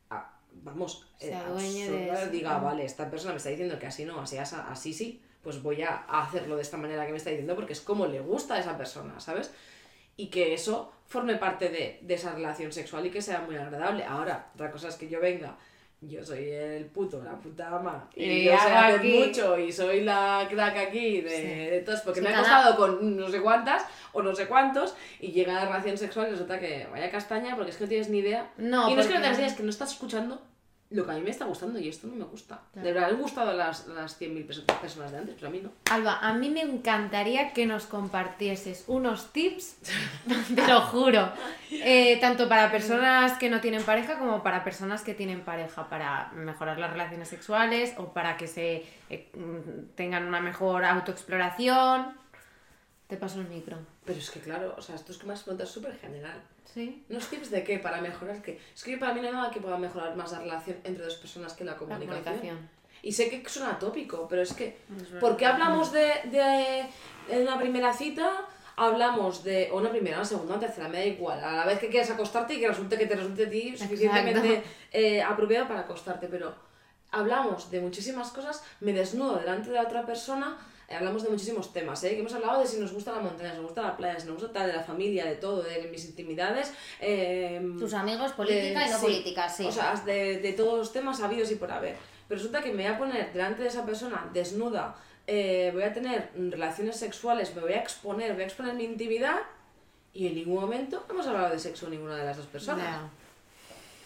ah, 0.10 0.34
vamos, 0.52 1.08
Se 1.18 1.32
eh, 1.32 2.30
diga, 2.32 2.58
vale, 2.58 2.84
esta 2.84 3.10
persona 3.10 3.32
me 3.32 3.38
está 3.38 3.50
diciendo 3.50 3.80
que 3.80 3.88
así 3.88 4.04
no, 4.04 4.20
así, 4.20 4.38
así, 4.38 4.94
sí, 4.94 5.22
pues 5.42 5.62
voy 5.62 5.82
a 5.82 6.04
hacerlo 6.08 6.58
de 6.58 6.62
esta 6.62 6.78
manera 6.78 7.06
que 7.06 7.12
me 7.12 7.18
está 7.18 7.30
diciendo 7.30 7.56
porque 7.56 7.74
es 7.74 7.82
como 7.82 8.06
le 8.06 8.20
gusta 8.20 8.56
a 8.56 8.60
esa 8.60 8.78
persona, 8.78 9.20
¿sabes? 9.20 9.54
Y 10.18 10.28
que 10.28 10.54
eso 10.54 10.92
forme 11.06 11.38
parte 11.38 11.70
de, 11.70 12.00
de 12.02 12.14
esa 12.14 12.34
relación 12.34 12.72
sexual 12.72 13.06
y 13.06 13.10
que 13.10 13.22
sea 13.22 13.42
muy 13.42 13.56
agradable. 13.56 14.04
Ahora, 14.04 14.52
otra 14.54 14.72
cosa 14.72 14.90
es 14.90 14.96
que 14.96 15.08
yo 15.08 15.20
venga 15.20 15.58
yo 16.02 16.26
soy 16.26 16.50
el 16.50 16.86
puto, 16.86 17.22
la 17.24 17.38
puta 17.38 17.76
ama. 17.76 18.10
Y, 18.16 18.46
yo 18.46 18.52
sé 18.52 18.58
hacer 18.58 19.04
mucho 19.04 19.58
y 19.58 19.72
soy 19.72 20.02
la 20.02 20.48
crack 20.50 20.78
aquí 20.78 21.22
de, 21.22 21.84
todos, 21.86 22.02
porque 22.02 22.22
me 22.22 22.30
he 22.30 22.34
acostado 22.34 22.76
con 22.76 23.16
no 23.16 23.30
sé 23.30 23.40
cuántas 23.40 23.86
o 24.12 24.24
no 24.24 24.36
sé 24.36 24.48
cuántos 24.48 24.96
y 25.20 25.32
llega 25.32 25.54
la 25.54 25.66
relación 25.66 25.98
sexual 25.98 26.28
y 26.28 26.32
resulta 26.32 26.60
que 26.60 26.88
vaya 26.92 27.12
castaña 27.12 27.56
porque 27.56 27.72
es 27.72 27.78
que 27.78 27.84
no 27.84 27.90
tienes 27.90 28.10
ni 28.10 28.20
idea. 28.20 28.52
No, 28.58 28.90
y 28.90 28.96
no 28.96 29.02
es 29.02 29.08
que 29.08 29.14
no 29.14 29.22
tengas 29.22 29.38
idea, 29.38 29.48
es 29.48 29.54
que 29.54 29.64
no 29.64 29.70
estás 29.70 29.92
escuchando 29.92 30.42
lo 30.92 31.06
que 31.06 31.12
a 31.12 31.16
mí 31.16 31.22
me 31.22 31.30
está 31.30 31.46
gustando 31.46 31.80
y 31.80 31.88
esto 31.88 32.08
no 32.08 32.16
me 32.16 32.26
gusta. 32.26 32.62
De 32.74 32.92
verdad, 32.92 33.12
me 33.12 33.18
gustado 33.18 33.54
las, 33.54 33.88
las 33.88 34.20
100.000 34.20 34.46
personas 34.80 35.12
de 35.12 35.18
antes, 35.18 35.36
pero 35.36 35.48
a 35.48 35.50
mí 35.50 35.62
no. 35.62 35.72
Alba, 35.90 36.20
a 36.20 36.34
mí 36.34 36.50
me 36.50 36.62
encantaría 36.62 37.54
que 37.54 37.66
nos 37.66 37.86
compartieses 37.86 38.84
unos 38.88 39.32
tips, 39.32 39.78
te 40.56 40.68
lo 40.68 40.82
juro, 40.82 41.32
eh, 41.72 42.20
tanto 42.20 42.50
para 42.50 42.70
personas 42.72 43.38
que 43.38 43.50
no 43.50 43.62
tienen 43.62 43.84
pareja 43.84 44.20
como 44.20 44.44
para 44.44 44.64
personas 44.64 45.02
que 45.02 45.14
tienen 45.14 45.42
pareja, 45.42 45.90
para 45.90 46.32
mejorar 46.34 46.78
las 46.78 46.92
relaciones 46.92 47.30
sexuales 47.30 47.94
o 47.98 48.12
para 48.14 48.36
que 48.36 48.48
se 48.48 48.86
eh, 49.10 49.32
tengan 49.96 50.28
una 50.28 50.42
mejor 50.42 50.84
autoexploración. 50.84 52.20
Te 53.08 53.18
paso 53.18 53.40
el 53.40 53.48
micro. 53.48 53.78
Pero 54.06 54.20
es 54.20 54.30
que 54.30 54.40
claro, 54.40 54.76
o 54.78 54.82
sea, 54.82 54.96
esto 54.96 55.12
es 55.12 55.18
que 55.18 55.28
me 55.28 55.34
has 55.34 55.44
preguntado 55.44 55.70
súper 55.70 55.98
general. 55.98 56.42
Sí. 56.74 57.04
¿Unos 57.10 57.28
tips 57.28 57.52
de 57.52 57.64
qué? 57.64 57.80
¿Para 57.80 58.00
mejorar 58.00 58.42
qué? 58.42 58.60
Es 58.74 58.84
que 58.84 58.98
para 58.98 59.14
mí 59.14 59.22
no 59.22 59.28
hay 59.28 59.34
nada 59.34 59.52
que 59.52 59.60
pueda 59.60 59.78
mejorar 59.78 60.16
más 60.16 60.32
la 60.32 60.40
relación 60.40 60.78
entre 60.84 61.04
dos 61.04 61.16
personas 61.16 61.54
que 61.54 61.66
la 61.66 61.76
comunicación. 61.76 62.70
Y 63.04 63.12
sé 63.12 63.30
que 63.30 63.50
suena 63.50 63.80
tópico, 63.80 64.28
pero 64.30 64.42
es 64.44 64.54
que... 64.54 64.78
¿Por 65.20 65.36
qué 65.36 65.46
hablamos 65.48 65.92
de, 65.92 66.08
de, 66.26 67.42
una 67.42 67.60
primera 67.60 67.92
cita? 67.92 68.48
Hablamos 68.78 69.44
de 69.44 69.70
o 69.72 69.78
una 69.78 69.90
primera, 69.90 70.18
una 70.18 70.26
segunda, 70.26 70.54
una 70.54 70.66
tercera, 70.66 70.88
me 70.88 71.00
da 71.00 71.06
igual. 71.06 71.44
A 71.44 71.52
la 71.52 71.66
vez 71.66 71.80
que 71.80 71.90
quieras 71.90 72.10
acostarte 72.12 72.54
y 72.54 72.60
que 72.60 72.68
resulte 72.68 72.98
que 72.98 73.06
te 73.06 73.16
resulte 73.16 73.46
a 73.46 73.50
ti 73.50 73.76
suficientemente 73.76 74.64
eh, 74.92 75.22
apropiado 75.22 75.68
para 75.68 75.82
acostarte. 75.82 76.28
Pero 76.28 76.54
hablamos 77.12 77.70
de 77.70 77.82
muchísimas 77.82 78.30
cosas, 78.30 78.64
me 78.80 78.94
desnudo 78.94 79.38
delante 79.38 79.70
de 79.70 79.76
la 79.76 79.84
otra 79.84 80.06
persona 80.06 80.58
hablamos 80.96 81.24
de 81.24 81.30
muchísimos 81.30 81.74
temas, 81.74 82.04
¿eh? 82.04 82.12
que 82.12 82.20
hemos 82.20 82.34
hablado 82.34 82.62
de 82.62 82.68
si 82.68 82.80
nos 82.80 82.94
gusta 82.94 83.12
la 83.12 83.22
montaña, 83.22 83.52
si 83.52 83.58
nos 83.58 83.66
gusta 83.66 83.82
la 83.82 83.98
playa, 83.98 84.20
si 84.20 84.28
nos 84.28 84.36
gusta 84.38 84.52
tal, 84.52 84.68
de 84.68 84.78
la 84.78 84.84
familia, 84.84 85.26
de 85.26 85.36
todo, 85.36 85.64
de 85.64 85.88
mis 85.92 86.06
intimidades. 86.06 86.74
Eh, 87.00 87.62
Tus 87.80 87.94
amigos, 87.94 88.32
política 88.34 88.88
y 88.88 88.92
no 88.92 89.00
política, 89.00 89.50
sí. 89.50 89.66
O 89.66 89.72
sea, 89.72 89.96
de, 90.06 90.40
de, 90.40 90.54
todos 90.54 90.78
los 90.78 90.94
temas 90.94 91.22
habidos 91.22 91.52
y 91.52 91.56
por 91.56 91.72
haber. 91.72 91.96
Pero 92.28 92.38
resulta 92.40 92.62
que 92.62 92.70
me 92.70 92.84
voy 92.84 92.94
a 92.94 92.98
poner 92.98 93.34
delante 93.34 93.64
de 93.64 93.68
esa 93.70 93.86
persona 93.86 94.30
desnuda, 94.34 94.96
eh, 95.28 95.72
voy 95.74 95.84
a 95.84 95.94
tener 95.94 96.32
relaciones 96.36 96.98
sexuales, 96.98 97.56
me 97.56 97.62
voy 97.62 97.74
a 97.74 97.80
exponer, 97.80 98.34
voy 98.34 98.44
a 98.44 98.46
exponer 98.46 98.74
mi 98.74 98.84
intimidad 98.84 99.40
y 100.14 100.28
en 100.28 100.36
ningún 100.36 100.62
momento 100.62 101.06
hemos 101.10 101.26
hablado 101.28 101.52
de 101.52 101.60
sexo 101.60 101.90
ninguna 101.90 102.18
de 102.18 102.26
las 102.26 102.38
dos 102.38 102.48
personas. 102.48 103.02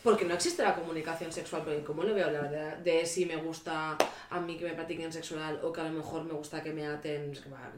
Porque 0.06 0.24
no 0.24 0.36
existe 0.36 0.62
la 0.62 0.76
comunicación 0.76 1.32
sexual, 1.32 1.64
porque 1.64 1.84
¿cómo 1.84 2.03
le 2.03 2.12
voy 2.12 2.22
a 2.22 2.26
hablar 2.26 2.84
de, 2.84 3.06
si 3.08 3.26
me 3.26 3.38
gusta 3.38 3.97
a 4.30 4.39
mí 4.39 4.56
que 4.56 4.66
me 4.66 4.74
practiquen 4.76 5.12
sexual 5.12 5.60
o 5.64 5.74
que 5.74 5.82
a 5.82 5.86
lo 5.86 5.89
mejor 5.89 6.24
me 6.26 6.34
gusta 6.34 6.62
que 6.62 6.72
me 6.72 6.86
aten? 6.86 7.34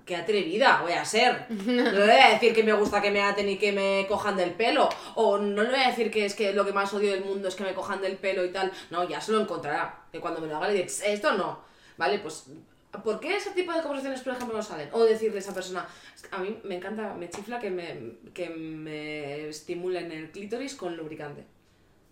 ¡Qué 0.06 0.14
atrevida 0.14 0.82
voy 0.82 0.92
a 0.92 1.06
ser! 1.06 1.46
No 1.50 1.90
le 1.90 2.02
voy 2.02 2.20
a 2.20 2.32
decir 2.32 2.54
que 2.54 2.64
me 2.64 2.74
gusta 2.74 3.02
que 3.02 3.12
me 3.12 3.22
aten 3.22 3.48
y 3.48 3.58
que 3.58 3.72
me 3.72 4.06
cojan 4.10 4.36
del 4.36 4.52
pelo. 4.52 4.90
O 5.16 5.38
no 5.38 5.64
le 5.64 5.70
voy 5.70 5.80
a 5.80 5.88
decir 5.88 6.12
que 6.12 6.26
es 6.26 6.36
que 6.36 6.52
lo 6.52 6.66
que 6.66 6.74
más 6.74 6.94
odio 6.94 7.14
del 7.14 7.24
mundo 7.24 7.48
es 7.48 7.56
que 7.56 7.64
me 7.64 7.74
cojan 7.74 8.02
del 8.02 8.18
pelo 8.18 8.44
y 8.44 8.52
tal. 8.52 8.74
No, 8.90 9.08
ya 9.08 9.22
se 9.22 9.32
lo 9.32 9.40
encontrará. 9.40 9.98
Que 10.12 10.20
cuando 10.20 10.42
me 10.42 10.48
lo 10.48 10.58
haga 10.58 10.68
le 10.68 10.74
diré, 10.74 10.86
esto 10.86 11.32
no. 11.32 11.62
Vale, 11.96 12.20
pues 12.20 12.48
¿Por 13.06 13.22
qué 13.22 13.38
ese 13.38 13.52
tipo 13.52 13.72
de 13.72 13.82
conversaciones, 13.82 14.20
por 14.20 14.34
ejemplo, 14.34 14.58
no 14.58 14.64
salen? 14.64 14.90
O 14.92 15.06
decirle 15.06 15.38
a 15.38 15.40
esa 15.40 15.54
persona, 15.54 15.88
a 16.32 16.40
mí 16.40 16.60
me 16.66 16.76
encanta, 16.76 17.14
me 17.14 17.30
chifla 17.30 17.58
que 17.58 17.70
me, 17.70 18.18
que 18.34 18.50
me 18.50 19.48
estimulen 19.48 20.12
el 20.12 20.32
clítoris 20.32 20.76
con 20.76 20.98
lubricante 20.98 21.46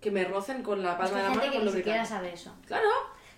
que 0.06 0.12
me 0.12 0.24
rocen 0.24 0.62
con 0.62 0.84
la 0.84 0.96
palma 0.96 1.18
de 1.18 1.24
la 1.24 1.30
mano 1.32 1.52
con 1.52 1.66
ni 1.66 1.72
siquiera 1.72 2.06
sabe 2.06 2.32
eso. 2.32 2.54
Claro. 2.68 2.88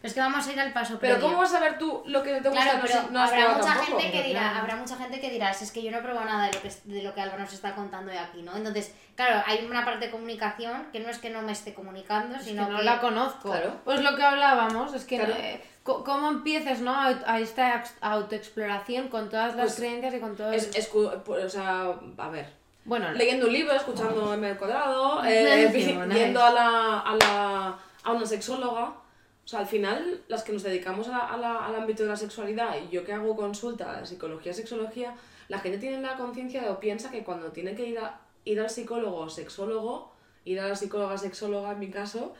Pero 0.01 0.09
es 0.09 0.13
que 0.13 0.19
vamos 0.19 0.45
a 0.45 0.51
ir 0.51 0.59
al 0.59 0.73
paso 0.73 0.99
Pero 0.99 1.19
¿cómo 1.19 1.37
vas 1.37 1.53
a 1.53 1.61
ver 1.61 1.79
tú 1.79 2.03
lo 2.05 2.21
que 2.21 2.41
te 2.41 2.49
gusta? 2.49 2.81
Claro, 2.81 3.09
no, 3.09 3.21
habrá 3.21 3.55
mucha 3.55 3.73
gente 3.73 4.11
que 4.11 4.23
dirá, 4.23 4.59
habrá 4.59 4.75
mucha 4.75 4.97
gente 4.97 5.21
que 5.21 5.29
dirá, 5.31 5.49
es 5.49 5.71
que 5.71 5.81
yo 5.81 5.91
no 5.91 5.99
he 5.99 6.01
probado 6.01 6.25
nada 6.25 6.47
de 6.47 6.53
lo 6.53 6.61
que 6.61 6.69
de 6.83 7.03
lo 7.03 7.15
que 7.15 7.21
Álvaro 7.21 7.41
nos 7.41 7.53
está 7.53 7.73
contando 7.73 8.11
de 8.11 8.19
aquí, 8.19 8.41
¿no? 8.41 8.55
Entonces, 8.55 8.93
claro, 9.15 9.41
hay 9.47 9.65
una 9.65 9.85
parte 9.85 10.07
de 10.07 10.11
comunicación 10.11 10.87
que 10.91 10.99
no 10.99 11.09
es 11.09 11.19
que 11.19 11.29
no 11.29 11.41
me 11.41 11.53
esté 11.53 11.73
comunicando, 11.73 12.37
sino 12.37 12.67
que 12.67 12.73
no 12.73 12.81
la 12.81 12.99
conozco. 12.99 13.55
Pues 13.85 14.01
lo 14.01 14.15
que 14.17 14.23
hablábamos 14.23 14.93
es 14.93 15.05
que 15.05 15.23
eh, 15.23 15.63
¿Cómo 15.83 16.27
empiezas 16.27 16.81
¿no? 16.81 16.93
a 16.93 17.39
esta 17.39 17.81
autoexploración 18.01 19.07
con 19.07 19.29
todas 19.29 19.55
las 19.55 19.67
pues 19.67 19.75
creencias 19.77 20.13
y 20.15 20.19
con 20.19 20.35
todo 20.35 20.51
es, 20.51 20.75
es, 20.75 20.89
o 20.93 21.49
sea, 21.49 21.93
a 22.17 22.29
ver, 22.29 22.56
bueno, 22.87 23.11
leyendo 23.11 23.47
un 23.47 23.53
libro, 23.53 23.73
escuchando 23.73 24.33
M 24.33 24.47
al 24.47 24.57
cuadrado, 24.57 25.21
eh, 25.25 25.69
yendo 26.09 26.41
a, 26.41 26.51
la, 26.51 26.99
a, 27.01 27.15
la, 27.17 27.79
a 28.01 28.11
una 28.13 28.25
sexóloga. 28.25 28.95
O 29.43 29.47
sea, 29.49 29.59
al 29.59 29.67
final, 29.67 30.23
las 30.29 30.43
que 30.43 30.53
nos 30.53 30.63
dedicamos 30.63 31.09
a 31.09 31.33
al 31.33 31.75
ámbito 31.75 32.03
de 32.03 32.09
la 32.09 32.15
sexualidad, 32.15 32.77
y 32.81 32.89
yo 32.89 33.03
que 33.03 33.11
hago 33.11 33.35
consulta, 33.35 34.05
psicología, 34.05 34.53
sexología, 34.53 35.15
la 35.49 35.59
gente 35.59 35.79
tiene 35.79 36.01
la 36.01 36.15
conciencia 36.15 36.71
o 36.71 36.79
piensa 36.79 37.11
que 37.11 37.25
cuando 37.25 37.51
tiene 37.51 37.75
que 37.75 37.85
ir, 37.89 37.99
a, 37.99 38.21
ir 38.45 38.57
al 38.61 38.69
psicólogo 38.69 39.17
o 39.17 39.29
sexólogo, 39.29 40.13
ir 40.45 40.61
a 40.61 40.69
la 40.69 40.75
psicóloga 40.77 41.17
sexóloga 41.17 41.73
en 41.73 41.79
mi 41.79 41.89
caso, 41.89 42.35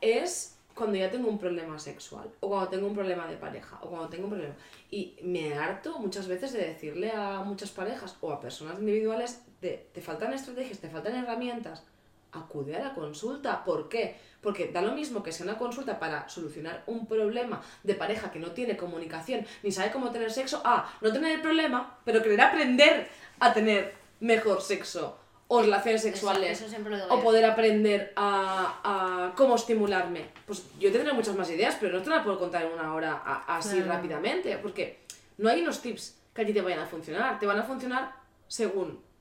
es 0.00 0.58
cuando 0.76 0.96
ya 0.96 1.10
tengo 1.10 1.28
un 1.28 1.38
problema 1.38 1.76
sexual, 1.80 2.30
o 2.38 2.48
cuando 2.48 2.68
tengo 2.68 2.86
un 2.86 2.94
problema 2.94 3.26
de 3.26 3.36
pareja, 3.36 3.80
o 3.82 3.88
cuando 3.88 4.08
tengo 4.08 4.24
un 4.24 4.30
problema. 4.30 4.54
Y 4.92 5.16
me 5.24 5.54
harto 5.54 5.98
muchas 5.98 6.28
veces 6.28 6.52
de 6.52 6.60
decirle 6.60 7.10
a 7.10 7.40
muchas 7.40 7.70
parejas 7.70 8.16
o 8.20 8.30
a 8.30 8.40
personas 8.40 8.78
individuales 8.78 9.42
de 9.62 9.86
te 9.94 10.02
faltan 10.02 10.34
estrategias, 10.34 10.80
te 10.80 10.90
faltan 10.90 11.14
herramientas, 11.14 11.84
acude 12.32 12.76
a 12.76 12.82
la 12.82 12.94
consulta. 12.94 13.64
¿Por 13.64 13.88
qué? 13.88 14.16
Porque 14.42 14.70
da 14.72 14.82
lo 14.82 14.92
mismo 14.92 15.22
que 15.22 15.32
sea 15.32 15.46
una 15.46 15.56
consulta 15.56 15.98
para 15.98 16.28
solucionar 16.28 16.82
un 16.86 17.06
problema 17.06 17.62
de 17.82 17.94
pareja 17.94 18.30
que 18.30 18.40
no 18.40 18.50
tiene 18.50 18.76
comunicación 18.76 19.46
ni 19.62 19.70
sabe 19.70 19.92
cómo 19.92 20.10
tener 20.10 20.30
sexo, 20.32 20.60
a 20.64 20.92
no 21.00 21.12
tener 21.12 21.36
el 21.36 21.40
problema, 21.40 21.98
pero 22.04 22.22
querer 22.22 22.40
aprender 22.40 23.08
a 23.38 23.54
tener 23.54 23.94
mejor 24.20 24.60
sexo 24.60 25.18
o 25.46 25.62
relaciones 25.62 26.02
sexuales 26.02 26.64
o 27.10 27.20
poder 27.20 27.44
aprender 27.44 28.12
a, 28.16 28.80
a, 28.82 29.34
cómo 29.36 29.54
estimularme. 29.54 30.30
Pues 30.46 30.64
yo 30.80 30.90
tendré 30.90 31.12
muchas 31.12 31.36
más 31.36 31.48
ideas, 31.50 31.76
pero 31.78 31.98
no 31.98 32.02
te 32.02 32.10
las 32.10 32.24
puedo 32.24 32.38
contar 32.38 32.64
en 32.64 32.72
una 32.72 32.94
hora 32.94 33.44
así 33.46 33.80
rápidamente, 33.82 34.56
porque 34.58 35.00
no 35.38 35.50
hay 35.50 35.60
unos 35.60 35.80
tips 35.80 36.16
que 36.34 36.42
a 36.42 36.46
ti 36.46 36.52
te 36.52 36.62
vayan 36.62 36.80
a 36.80 36.86
funcionar, 36.86 37.38
te 37.38 37.46
van 37.46 37.58
a 37.58 37.62
funcionar 37.62 38.14
según 38.48 39.11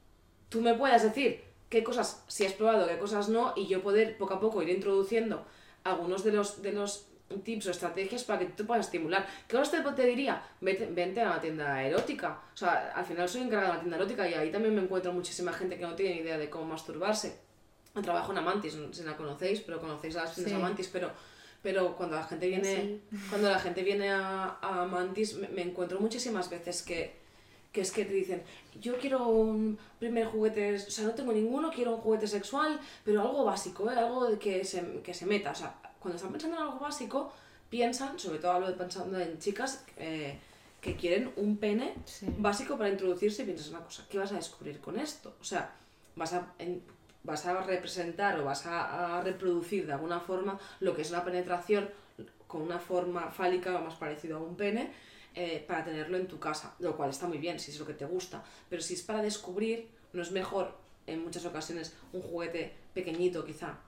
tú 0.52 0.62
me 0.62 0.76
puedas 0.76 1.02
decir 1.02 1.42
qué 1.70 1.84
cosas 1.84 2.24
sí 2.28 2.46
has 2.46 2.54
probado, 2.54 2.88
qué 2.88 3.00
cosas 3.00 3.30
no, 3.30 3.54
y 3.56 3.66
yo 3.68 3.82
poder 3.82 4.18
poco 4.18 4.36
a 4.36 4.40
poco 4.40 4.62
ir 4.62 4.70
introduciendo 4.70 5.46
algunos 5.84 6.24
de 6.24 6.34
los, 6.34 6.62
de 6.62 6.74
los 6.74 7.08
tips 7.44 7.68
o 7.68 7.72
estrategias 7.72 8.26
para 8.26 8.40
que 8.40 8.46
tú 8.48 8.52
te 8.58 8.64
puedas 8.66 8.86
estimular. 8.86 9.26
¿Qué 9.48 9.56
cosas 9.56 9.72
te, 9.72 9.92
te 9.94 10.06
diría? 10.06 10.44
Vete, 10.60 10.88
vente 10.88 11.22
a 11.22 11.28
una 11.28 11.42
tienda 11.42 11.82
erótica. 11.82 12.42
O 12.54 12.58
sea, 12.58 12.92
al 12.94 13.06
final 13.06 13.30
soy 13.30 13.42
encargada 13.42 13.68
de 13.68 13.72
una 13.72 13.80
tienda 13.80 13.98
erótica 13.98 14.30
y 14.30 14.34
ahí 14.34 14.52
también 14.52 14.76
me 14.76 14.82
encuentro 14.82 15.14
muchísima 15.14 15.54
gente 15.54 15.78
que 15.78 15.86
no 15.86 15.96
tiene 15.96 16.16
ni 16.16 16.22
idea 16.22 16.38
de 16.38 16.50
cómo 16.50 16.66
masturbarse. 16.66 17.40
Trabajo 18.04 18.34
en 18.34 18.38
Amantis, 18.38 18.76
no 18.76 18.94
sé 18.94 19.02
si 19.02 19.08
la 19.08 19.18
conocéis, 19.18 19.62
pero 19.62 19.80
conocéis 19.80 20.18
a 20.18 20.24
las 20.24 20.36
tiendas 20.36 20.54
Amantis, 20.54 20.90
pero 20.90 21.12
pero 21.62 21.96
cuando 21.96 22.16
la 22.16 22.24
gente 22.24 22.48
viene 22.48 23.02
cuando 23.30 23.50
la 23.50 23.60
gente 23.60 23.84
viene 23.84 24.10
a, 24.10 24.58
a 24.62 24.82
Amantis 24.84 25.36
me, 25.36 25.62
encuentro 25.62 26.00
muchísimas 26.00 26.50
veces 26.50 26.82
que, 26.82 27.21
que 27.72 27.82
es 27.82 27.92
que 27.92 28.06
te 28.06 28.14
dicen 28.14 28.44
yo 28.80 28.98
quiero 28.98 29.28
un 29.28 29.78
primer 30.00 30.28
juguete, 30.28 30.76
o 30.76 30.80
sea, 30.80 31.06
no 31.06 31.14
tengo 31.14 31.32
ninguno, 31.32 31.72
quiero 31.72 31.96
un 31.96 32.02
juguete 32.02 32.28
sexual, 32.28 32.80
pero 33.04 33.22
algo 33.22 33.44
básico, 33.46 33.90
¿eh? 33.92 33.96
algo 33.96 34.38
que 34.40 34.64
se, 34.66 35.02
que 35.02 35.14
se 35.14 35.26
meta, 35.26 35.52
o 35.52 35.56
sea, 35.56 35.76
cuando 36.00 36.16
están 36.16 36.32
pensando 36.32 36.58
en 36.58 36.64
algo 36.64 36.80
básico, 36.80 37.32
piensan, 37.70 38.20
sobre 38.20 38.40
todo 38.40 38.52
hablo 38.52 38.68
de 38.68 38.74
pensando 38.74 39.20
en 39.20 39.40
chicas 39.40 39.86
eh, 39.98 40.38
que 40.82 40.96
quieren 40.96 41.32
un 41.36 41.58
pene 41.58 41.94
básico 42.38 42.78
para 42.78 42.90
introducirse 42.90 43.44
y 43.44 43.46
piensas 43.46 43.70
una 43.70 43.84
cosa, 43.84 44.06
¿qué 44.10 44.18
vas 44.18 44.32
a 44.32 44.36
descubrir 44.36 44.80
con 44.80 45.00
esto? 45.00 45.36
O 45.40 45.44
sea, 45.44 45.74
vas 46.16 46.34
a, 46.34 46.54
vas 47.24 47.46
a 47.46 47.62
representar 47.62 48.40
o 48.40 48.46
vas 48.46 48.66
a, 48.66 49.22
reproducir 49.22 49.86
de 49.86 49.94
alguna 49.94 50.20
forma 50.20 50.60
lo 50.80 50.96
que 50.96 51.04
es 51.04 51.12
una 51.12 51.24
penetración 51.24 51.90
con 52.48 52.64
una 52.64 52.80
forma 52.80 53.32
fálica 53.32 53.76
o 53.78 53.82
más 53.84 53.96
parecido 53.96 54.38
a 54.38 54.42
un 54.42 54.56
pene 54.56 54.92
eh, 55.36 55.64
para 55.68 55.84
tenerlo 55.84 56.18
en 56.18 56.28
tu 56.28 56.40
casa, 56.40 56.76
lo 56.80 56.98
cual 56.98 57.10
está 57.10 57.28
muy 57.28 57.38
bien 57.38 57.60
si 57.60 57.72
es 57.72 57.80
lo 57.80 57.86
que 57.86 57.94
te 57.94 58.06
gusta, 58.06 58.44
pero 58.70 58.82
si 58.82 58.94
es 58.96 59.02
para 59.02 59.22
descubrir, 59.22 59.90
no 60.14 60.22
es 60.22 60.32
mejor 60.32 60.78
en 61.08 61.24
muchas 61.24 61.46
ocasiones 61.46 61.96
un 62.14 62.22
juguete 62.22 62.74
pequeñito 62.94 63.46
quizá 63.46 63.80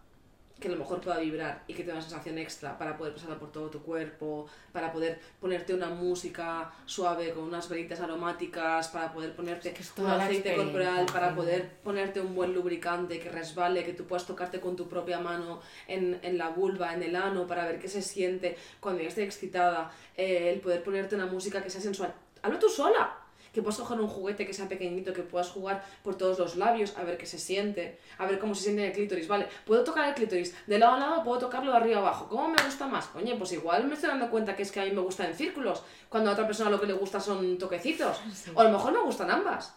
que 0.59 0.67
a 0.67 0.71
lo 0.71 0.77
mejor 0.77 1.01
pueda 1.01 1.17
vibrar 1.19 1.63
y 1.67 1.73
que 1.73 1.83
te 1.83 1.87
dé 1.87 1.93
una 1.93 2.01
sensación 2.01 2.37
extra 2.37 2.77
para 2.77 2.95
poder 2.95 3.13
pasarla 3.13 3.37
por 3.37 3.51
todo 3.51 3.69
tu 3.69 3.81
cuerpo, 3.81 4.45
para 4.71 4.91
poder 4.91 5.19
ponerte 5.39 5.73
una 5.73 5.89
música 5.89 6.71
suave 6.85 7.31
con 7.31 7.43
unas 7.43 7.67
velitas 7.67 7.99
aromáticas, 7.99 8.87
para 8.89 9.11
poder 9.11 9.35
ponerte 9.35 9.73
un 9.97 10.07
aceite 10.07 10.55
corporal, 10.55 11.05
para 11.11 11.35
poder 11.35 11.69
ponerte 11.83 12.21
un 12.21 12.33
buen 12.35 12.53
lubricante 12.53 13.19
que 13.19 13.29
resbale, 13.29 13.83
que 13.83 13.93
tú 13.93 14.05
puedas 14.05 14.25
tocarte 14.25 14.59
con 14.59 14.75
tu 14.75 14.87
propia 14.87 15.19
mano 15.19 15.59
en, 15.87 16.19
en 16.21 16.37
la 16.37 16.49
vulva, 16.49 16.93
en 16.93 17.03
el 17.03 17.15
ano, 17.15 17.45
para 17.47 17.65
ver 17.65 17.79
qué 17.79 17.87
se 17.87 18.01
siente 18.01 18.55
cuando 18.79 19.01
ya 19.01 19.09
esté 19.09 19.23
excitada, 19.23 19.91
eh, 20.15 20.51
el 20.53 20.61
poder 20.61 20.83
ponerte 20.83 21.15
una 21.15 21.25
música 21.25 21.61
que 21.61 21.69
sea 21.69 21.81
sensual. 21.81 22.13
Hazlo 22.41 22.59
tú 22.59 22.69
sola 22.69 23.22
que 23.53 23.61
puedas 23.61 23.79
coger 23.79 23.99
un 24.01 24.07
juguete 24.07 24.45
que 24.45 24.53
sea 24.53 24.67
pequeñito, 24.67 25.13
que 25.13 25.21
puedas 25.21 25.49
jugar 25.51 25.85
por 26.03 26.15
todos 26.17 26.39
los 26.39 26.55
labios, 26.55 26.97
a 26.97 27.03
ver 27.03 27.17
qué 27.17 27.27
se 27.27 27.37
siente, 27.37 27.99
a 28.17 28.25
ver 28.25 28.39
cómo 28.39 28.55
se 28.55 28.63
siente 28.63 28.81
en 28.81 28.87
el 28.89 28.93
clítoris, 28.93 29.27
¿vale? 29.27 29.47
Puedo 29.65 29.83
tocar 29.83 30.09
el 30.09 30.15
clítoris 30.15 30.55
de 30.65 30.79
lado 30.79 30.95
a 30.95 30.99
lado, 30.99 31.23
puedo 31.23 31.37
tocarlo 31.37 31.71
de 31.71 31.77
arriba 31.77 31.97
a 31.97 31.99
abajo. 31.99 32.27
¿Cómo 32.27 32.47
me 32.49 32.61
gusta 32.63 32.87
más? 32.87 33.05
Coño, 33.07 33.37
pues 33.37 33.51
igual 33.51 33.85
me 33.85 33.93
estoy 33.93 34.09
dando 34.09 34.29
cuenta 34.29 34.55
que 34.55 34.63
es 34.63 34.71
que 34.71 34.79
a 34.79 34.85
mí 34.85 34.91
me 34.91 35.01
gusta 35.01 35.27
en 35.27 35.35
círculos, 35.35 35.83
cuando 36.09 36.31
a 36.31 36.33
otra 36.33 36.47
persona 36.47 36.71
lo 36.71 36.81
que 36.81 36.87
le 36.87 36.93
gusta 36.93 37.19
son 37.19 37.59
toquecitos. 37.59 38.17
O 38.55 38.59
a 38.59 38.63
lo 38.63 38.71
mejor 38.71 38.91
me 38.91 39.01
gustan 39.01 39.29
ambas. 39.29 39.75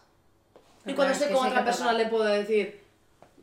Y 0.85 0.93
cuando 0.93 1.13
estoy 1.13 1.31
con 1.31 1.45
otra 1.45 1.63
persona 1.63 1.93
le 1.93 2.07
puedo 2.07 2.23
decir, 2.23 2.86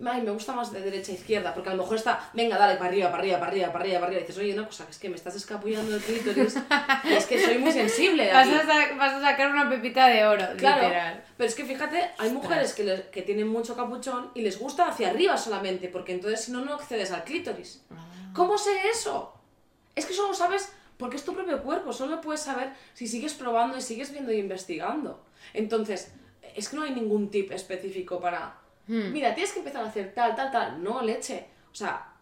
Ay, 0.05 0.23
me 0.23 0.33
gusta 0.33 0.53
más 0.53 0.73
de 0.73 0.81
derecha 0.81 1.13
a 1.13 1.15
izquierda, 1.15 1.55
porque 1.55 1.71
a 1.71 1.75
lo 1.75 1.83
mejor 1.83 1.97
está, 1.97 2.31
venga, 2.33 2.59
dale, 2.59 2.77
para 2.77 2.89
arriba, 2.89 3.11
para 3.11 3.23
arriba, 3.23 3.39
para 3.39 3.51
arriba, 3.53 3.73
para 3.73 3.85
arriba, 3.85 4.01
para 4.01 4.07
arriba. 4.07 4.21
Y 4.21 4.27
dices, 4.27 4.43
oye, 4.43 4.53
una 4.55 4.67
cosa, 4.67 4.85
que 4.87 4.91
es 4.91 4.99
que 4.99 5.09
me 5.09 5.15
estás 5.15 5.37
escapullando 5.37 5.95
el 5.95 6.03
clítoris 6.03 6.57
es 7.05 7.27
que 7.27 7.41
soy 7.41 7.59
muy 7.59 7.71
sensible. 7.71 8.33
Vas 8.33 8.49
a, 8.49 8.95
vas, 8.97 9.15
a 9.15 9.21
sacar 9.21 9.53
una 9.53 9.69
pepita 9.71 10.09
de 10.09 10.25
oro, 10.27 10.45
claro, 10.57 10.83
literal. 10.83 11.25
Pero 11.37 11.49
es 11.49 11.55
que 11.55 11.65
fíjate, 11.65 12.11
hay 12.19 12.31
mujeres 12.33 12.73
que, 12.73 13.07
que 13.13 13.23
tienen 13.23 13.47
mucho 13.47 13.77
capuchón 13.77 14.33
y 14.35 14.43
les 14.43 14.59
gusta 14.59 14.89
hacia 14.89 15.11
arriba 15.11 15.37
solamente, 15.37 15.89
porque 15.89 16.13
entonces 16.13 16.41
si 16.41 16.53
no, 16.53 16.65
no 16.65 16.75
accedes 16.75 17.13
al 17.13 17.23
clítoris. 17.23 17.85
Ah. 17.91 18.05
¿Cómo 18.35 18.59
sé 18.59 18.73
eso? 18.91 19.33
Es 19.95 20.07
que 20.07 20.15
solo 20.15 20.35
sabes 20.35 20.73
porque 20.97 21.17
es 21.17 21.25
tu 21.25 21.35
propio 21.35 21.63
cuerpo, 21.63 21.93
solo 21.93 22.21
puedes 22.21 22.41
saber 22.41 22.73
si 22.95 23.07
sigues 23.07 23.35
probando 23.35 23.77
y 23.77 23.81
sigues 23.81 24.11
viendo 24.11 24.33
y 24.33 24.39
investigando. 24.39 25.25
Entonces, 25.53 26.13
es 26.55 26.69
que 26.69 26.77
no 26.77 26.83
hay 26.83 26.93
ningún 26.93 27.31
tip 27.31 27.53
específico 27.53 28.21
para 28.21 28.64
Hmm. 28.87 29.13
Mira, 29.13 29.35
tienes 29.35 29.53
que 29.53 29.61
empezar 29.61 29.85
a 29.85 29.89
hacer 29.89 30.13
tal, 30.15 30.35
tal, 30.35 30.51
tal. 30.51 30.83
No, 30.83 31.03
leche. 31.03 31.47
O 31.73 31.75
sea, 31.75 32.15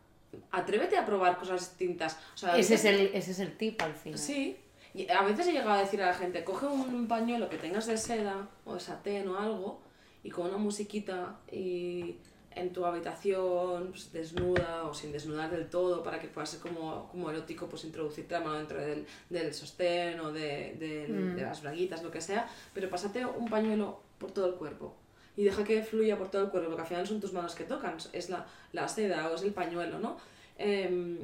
atrévete 0.51 0.97
a 0.97 1.05
probar 1.05 1.37
cosas 1.37 1.61
distintas. 1.61 2.19
ese, 2.57 2.75
es 2.75 2.85
el, 2.85 3.11
ese 3.15 3.33
es 3.33 3.39
el 3.41 3.57
tip 3.57 3.81
al 3.83 3.95
final. 3.95 4.19
Sí. 4.19 4.57
Y 4.95 5.11
a 5.11 5.23
veces 5.23 5.47
he 5.47 5.53
llegado 5.53 5.73
a 5.73 5.81
decir 5.81 6.03
a 6.03 6.07
la 6.07 6.15
gente, 6.15 6.45
coge 6.45 6.67
un 6.67 7.09
pañuelo 7.09 7.49
que 7.49 7.57
tengas 7.57 7.87
de 7.87 7.97
seda 7.97 8.49
o 8.65 8.75
de 8.75 8.81
satén 8.81 9.27
o 9.29 9.39
algo 9.39 9.81
y 10.23 10.31
con 10.31 10.49
una 10.49 10.59
musiquita 10.59 11.41
y 11.51 12.17
en 12.55 12.73
tu 12.73 12.85
habitación 12.85 13.89
pues, 13.91 14.13
desnuda 14.13 14.85
o 14.85 14.93
sin 14.93 15.11
desnudar 15.11 15.51
del 15.51 15.69
todo 15.69 16.03
para 16.03 16.21
que 16.21 16.29
pueda 16.29 16.47
ser 16.47 16.61
como, 16.61 17.09
como 17.09 17.31
erótico 17.31 17.67
pues 17.67 17.85
introducirte 17.85 18.35
la 18.35 18.41
mano 18.41 18.59
dentro 18.59 18.79
del, 18.79 19.07
del 19.31 19.55
sostén 19.55 20.21
o 20.21 20.31
de, 20.31 20.77
de, 20.79 21.07
hmm. 21.09 21.37
de 21.37 21.43
las 21.43 21.63
braguitas, 21.63 22.03
lo 22.03 22.11
que 22.11 22.21
sea, 22.21 22.49
pero 22.75 22.91
pásate 22.91 23.25
un 23.25 23.49
pañuelo 23.49 24.03
por 24.19 24.31
todo 24.33 24.47
el 24.47 24.55
cuerpo 24.55 24.95
y 25.37 25.45
deja 25.45 25.65
que 25.65 25.83
fluya 25.83 26.19
por 26.19 26.31
todo 26.31 26.43
el 26.43 26.51
cuerpo, 26.51 26.69
porque 26.69 26.83
al 26.83 26.89
final 26.89 27.07
son 27.07 27.21
tus 27.21 27.33
manos 27.33 27.55
que 27.55 27.65
tocan, 27.65 27.97
es 28.13 28.29
la, 28.29 28.47
la 28.73 28.89
seda 28.89 29.29
o 29.31 29.35
es 29.35 29.43
el 29.43 29.53
pañuelo, 29.53 29.99
¿no? 29.99 30.17
Em, 30.59 31.19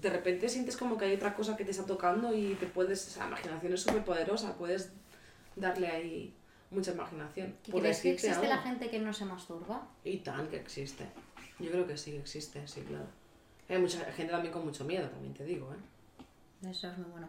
de 0.00 0.10
repente 0.10 0.48
sientes 0.48 0.76
como 0.76 0.98
que 0.98 1.04
hay 1.04 1.14
otra 1.14 1.34
cosa 1.34 1.56
que 1.56 1.64
te 1.64 1.70
está 1.70 1.86
tocando 1.86 2.34
y 2.34 2.54
te 2.54 2.66
puedes, 2.66 3.16
la 3.16 3.28
imaginación 3.28 3.72
es 3.72 3.82
súper 3.82 4.04
poderosa, 4.04 4.56
puedes 4.56 4.90
darle 5.54 5.86
ahí 5.86 6.34
mucha 6.70 6.92
imaginación. 6.92 7.54
¿Crees 7.62 8.00
que 8.00 8.12
existe 8.12 8.48
la 8.48 8.58
gente 8.58 8.90
que 8.90 8.98
no 8.98 9.12
se 9.12 9.24
masturba? 9.24 9.86
Y 10.04 10.18
tan 10.18 10.48
que 10.48 10.56
existe. 10.56 11.06
Yo 11.60 11.70
creo 11.70 11.86
que 11.86 11.96
sí, 11.96 12.16
existe, 12.16 12.66
sí, 12.66 12.80
claro. 12.80 13.06
Hay 13.68 13.78
mucha 13.78 14.00
gente 14.12 14.32
también 14.32 14.52
con 14.52 14.64
mucho 14.64 14.84
miedo, 14.84 15.08
también 15.08 15.34
te 15.34 15.44
digo, 15.44 15.72
¿eh? 15.72 16.68
Eso 16.70 16.90
es 16.90 16.98
muy 16.98 17.10
bueno. 17.10 17.28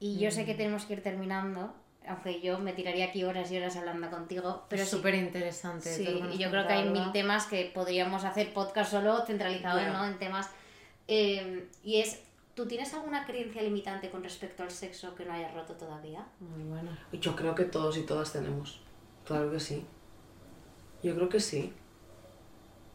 Y 0.00 0.18
yo 0.18 0.30
sé 0.30 0.44
que 0.44 0.54
mm. 0.54 0.56
tenemos 0.56 0.84
que 0.84 0.94
ir 0.94 1.02
terminando, 1.02 1.74
aunque 2.08 2.40
yo 2.40 2.58
me 2.58 2.72
tiraría 2.72 3.06
aquí 3.06 3.24
horas 3.24 3.50
y 3.50 3.56
horas 3.56 3.76
hablando 3.76 4.10
contigo, 4.10 4.64
pero 4.68 4.82
es 4.82 4.88
súper 4.88 5.14
interesante. 5.14 5.94
Sí, 5.94 6.22
y 6.32 6.38
yo 6.38 6.50
creo 6.50 6.66
que 6.66 6.72
hay 6.72 6.88
mil 6.88 7.12
temas 7.12 7.46
que 7.46 7.70
podríamos 7.74 8.24
hacer 8.24 8.52
podcast 8.52 8.90
solo 8.90 9.24
centralizado 9.26 9.80
¿no? 9.92 10.04
en 10.04 10.18
temas. 10.18 10.50
Eh, 11.08 11.68
y 11.84 12.00
es, 12.00 12.20
¿tú 12.54 12.66
tienes 12.66 12.92
alguna 12.94 13.26
creencia 13.26 13.62
limitante 13.62 14.10
con 14.10 14.22
respecto 14.22 14.62
al 14.62 14.70
sexo 14.70 15.14
que 15.14 15.24
no 15.24 15.32
hayas 15.32 15.54
roto 15.54 15.74
todavía? 15.74 16.26
Muy 16.40 16.64
buena. 16.64 16.98
Yo 17.12 17.36
creo 17.36 17.54
que 17.54 17.64
todos 17.64 17.96
y 17.96 18.02
todas 18.02 18.32
tenemos. 18.32 18.80
Claro 19.24 19.50
que 19.50 19.60
sí. 19.60 19.84
Yo 21.02 21.14
creo 21.14 21.28
que 21.28 21.40
sí. 21.40 21.72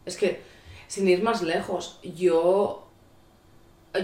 Es 0.04 0.16
que, 0.16 0.42
sin 0.88 1.08
ir 1.08 1.22
más 1.22 1.42
lejos, 1.42 2.00
yo 2.02 2.91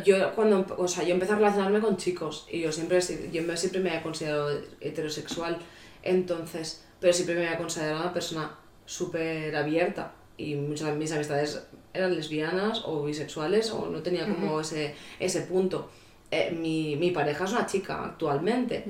yo 0.05 0.34
cuando 0.34 0.66
o 0.76 0.89
sea, 0.89 1.05
yo 1.05 1.14
empecé 1.14 1.32
a 1.32 1.36
relacionarme 1.36 1.80
con 1.80 1.97
chicos 1.97 2.47
y 2.51 2.61
yo 2.61 2.72
siempre, 2.72 3.01
yo 3.32 3.57
siempre 3.57 3.80
me 3.80 3.91
había 3.91 4.03
considerado 4.03 4.51
heterosexual, 4.80 5.59
entonces, 6.03 6.84
pero 7.01 7.12
siempre 7.12 7.36
me 7.36 7.47
había 7.47 7.59
considerado 7.59 8.01
una 8.03 8.12
persona 8.12 8.59
súper 8.84 9.55
abierta 9.57 10.12
y 10.36 10.55
muchas 10.55 10.89
de 10.89 10.95
mis 10.95 11.12
amistades 11.12 11.62
eran 11.93 12.14
lesbianas 12.14 12.82
o 12.86 13.05
bisexuales 13.05 13.70
o 13.70 13.89
no 13.89 14.03
tenía 14.03 14.26
como 14.26 14.61
ese, 14.61 14.95
ese 15.18 15.43
punto. 15.43 15.91
Eh, 16.30 16.51
mi, 16.51 16.97
mi, 16.97 17.11
pareja 17.11 17.45
es 17.45 17.53
una 17.53 17.66
chica 17.66 18.05
actualmente. 18.05 18.84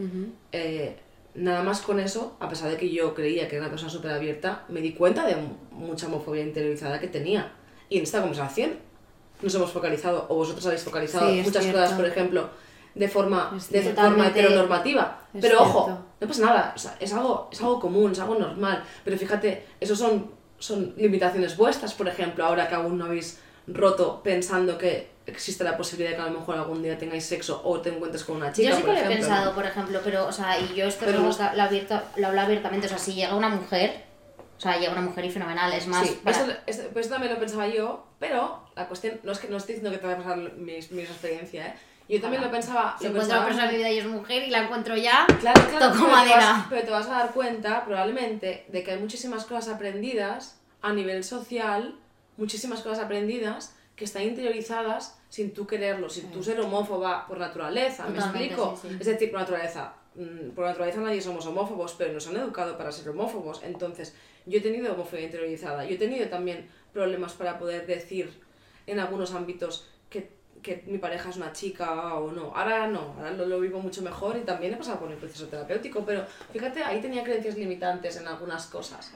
Eh, 0.52 0.96
nada 1.34 1.62
más 1.62 1.80
con 1.80 2.00
eso, 2.00 2.36
a 2.40 2.48
pesar 2.48 2.70
de 2.70 2.76
que 2.76 2.90
yo 2.90 3.14
creía 3.14 3.48
que 3.48 3.56
era 3.56 3.64
una 3.64 3.70
persona 3.70 3.90
súper 3.90 4.10
abierta, 4.10 4.64
me 4.68 4.80
di 4.80 4.92
cuenta 4.92 5.26
de 5.26 5.36
mucha 5.70 6.06
homofobia 6.06 6.42
interiorizada 6.42 7.00
que 7.00 7.08
tenía. 7.08 7.52
Y 7.88 7.98
en 7.98 8.02
esta 8.02 8.20
conversación 8.20 8.87
nos 9.42 9.54
hemos 9.54 9.70
focalizado, 9.70 10.26
o 10.28 10.36
vosotros 10.36 10.64
habéis 10.66 10.82
focalizado 10.82 11.30
muchas 11.30 11.66
cosas, 11.66 11.92
por 11.92 12.04
ejemplo, 12.06 12.50
de 12.94 13.08
forma, 13.08 13.56
de 13.70 13.82
forma 13.94 14.28
heteronormativa. 14.28 15.20
pero 15.40 15.62
ojo, 15.62 15.98
no 16.20 16.26
pasa 16.26 16.44
nada, 16.44 16.74
es, 16.98 17.12
algo, 17.12 17.48
es 17.52 17.60
algo 17.60 17.80
común, 17.80 18.12
es 18.12 18.18
algo 18.18 18.34
normal. 18.34 18.82
Pero 19.04 19.16
fíjate, 19.16 19.66
esos 19.80 19.98
son, 19.98 20.30
son 20.58 20.94
limitaciones 20.96 21.56
vuestras, 21.56 21.94
por 21.94 22.08
ejemplo, 22.08 22.44
ahora 22.44 22.68
que 22.68 22.74
aún 22.74 22.98
no 22.98 23.04
habéis 23.04 23.38
roto 23.68 24.22
pensando 24.22 24.78
que 24.78 25.10
existe 25.26 25.62
la 25.62 25.76
posibilidad 25.76 26.10
de 26.10 26.16
que 26.16 26.22
a 26.22 26.30
lo 26.32 26.40
mejor 26.40 26.56
algún 26.56 26.82
día 26.82 26.96
tengáis 26.96 27.24
sexo 27.24 27.60
o 27.62 27.80
te 27.80 27.90
encuentres 27.90 28.24
con 28.24 28.36
una 28.36 28.50
chica. 28.50 28.70
Yo 28.70 28.76
sí 28.76 28.82
que 28.82 28.92
lo 28.92 28.98
he 28.98 29.02
pensado, 29.02 29.54
por 29.54 29.66
ejemplo, 29.66 30.00
pero, 30.02 30.26
o 30.26 30.32
sea, 30.32 30.58
y 30.58 30.74
yo 30.74 30.86
esto 30.86 31.04
lo, 31.06 31.20
lo, 31.20 31.30
lo 32.16 32.26
hablo 32.26 32.40
abiertamente, 32.40 32.86
o 32.86 32.88
sea, 32.88 32.98
si 32.98 33.14
llega 33.14 33.34
una 33.34 33.50
mujer 33.50 34.07
o 34.58 34.60
sea, 34.60 34.76
llega 34.76 34.90
una 34.90 35.02
mujer 35.02 35.24
y 35.24 35.30
fenomenal, 35.30 35.72
es 35.72 35.86
más... 35.86 36.04
Sí, 36.04 36.20
eso, 36.66 37.08
también 37.08 37.32
lo 37.32 37.38
pensaba 37.38 37.68
yo, 37.68 38.04
pero 38.18 38.64
la 38.74 38.88
cuestión, 38.88 39.20
no 39.22 39.30
es 39.30 39.38
que 39.38 39.46
no 39.46 39.56
estoy 39.56 39.76
diciendo 39.76 39.92
que 39.92 39.98
te 39.98 40.06
vaya 40.08 40.18
a 40.18 40.22
pasar 40.24 40.38
mi, 40.56 40.72
mi 40.90 41.02
experiencia, 41.02 41.68
¿eh? 41.68 41.74
Yo 42.08 42.20
también 42.20 42.42
lo 42.42 42.50
pensaba... 42.50 42.96
Si 42.98 43.06
encuentro 43.06 43.36
una 43.36 43.44
persona 43.44 43.70
de 43.70 43.76
vida 43.76 43.90
y 43.90 43.98
es 43.98 44.06
mujer 44.06 44.42
y 44.42 44.50
la 44.50 44.64
encuentro 44.64 44.96
ya, 44.96 45.26
claro, 45.38 45.60
claro, 45.68 45.92
toco 45.92 46.08
madera. 46.08 46.66
pero 46.68 46.82
te 46.82 46.90
vas 46.90 47.06
a 47.06 47.10
dar 47.10 47.32
cuenta, 47.32 47.84
probablemente, 47.84 48.64
de 48.66 48.82
que 48.82 48.92
hay 48.92 48.98
muchísimas 48.98 49.44
cosas 49.44 49.74
aprendidas 49.74 50.58
a 50.82 50.92
nivel 50.92 51.22
social, 51.22 51.96
muchísimas 52.36 52.80
cosas 52.80 53.04
aprendidas 53.04 53.76
que 53.94 54.04
están 54.06 54.22
interiorizadas 54.22 55.18
sin 55.28 55.54
tú 55.54 55.68
quererlo, 55.68 56.08
sin 56.08 56.32
tú 56.32 56.42
ser 56.42 56.58
homófoba 56.60 57.26
por 57.28 57.38
naturaleza, 57.38 58.06
¿me 58.06 58.18
explico? 58.18 58.80
Es 58.98 59.06
decir, 59.06 59.30
por 59.30 59.40
naturaleza, 59.40 59.92
por 60.54 60.64
naturaleza 60.64 61.00
nadie 61.00 61.20
somos 61.20 61.46
homófobos, 61.46 61.94
pero 61.96 62.12
nos 62.12 62.26
han 62.26 62.36
educado 62.36 62.76
para 62.76 62.90
ser 62.90 63.08
homófobos, 63.08 63.62
entonces 63.62 64.14
yo 64.46 64.58
he 64.58 64.60
tenido 64.60 64.92
homofobia 64.92 65.26
interiorizada, 65.26 65.84
yo 65.84 65.94
he 65.94 65.98
tenido 65.98 66.28
también 66.28 66.68
problemas 66.92 67.34
para 67.34 67.58
poder 67.58 67.86
decir 67.86 68.30
en 68.86 68.98
algunos 68.98 69.32
ámbitos 69.32 69.86
que, 70.10 70.30
que 70.62 70.82
mi 70.86 70.98
pareja 70.98 71.30
es 71.30 71.36
una 71.36 71.52
chica 71.52 72.14
o 72.14 72.32
no. 72.32 72.52
Ahora 72.56 72.88
no, 72.88 73.14
ahora 73.18 73.32
lo, 73.32 73.46
lo, 73.46 73.60
vivo 73.60 73.78
mucho 73.80 74.02
mejor 74.02 74.36
y 74.36 74.40
también 74.40 74.74
he 74.74 74.76
pasado 74.76 74.98
por 74.98 75.12
el 75.12 75.18
proceso 75.18 75.46
terapéutico, 75.46 76.04
pero 76.04 76.24
fíjate, 76.52 76.82
ahí 76.82 77.00
tenía 77.00 77.22
creencias 77.22 77.56
limitantes 77.56 78.16
en 78.16 78.26
algunas 78.26 78.66
cosas, 78.66 79.12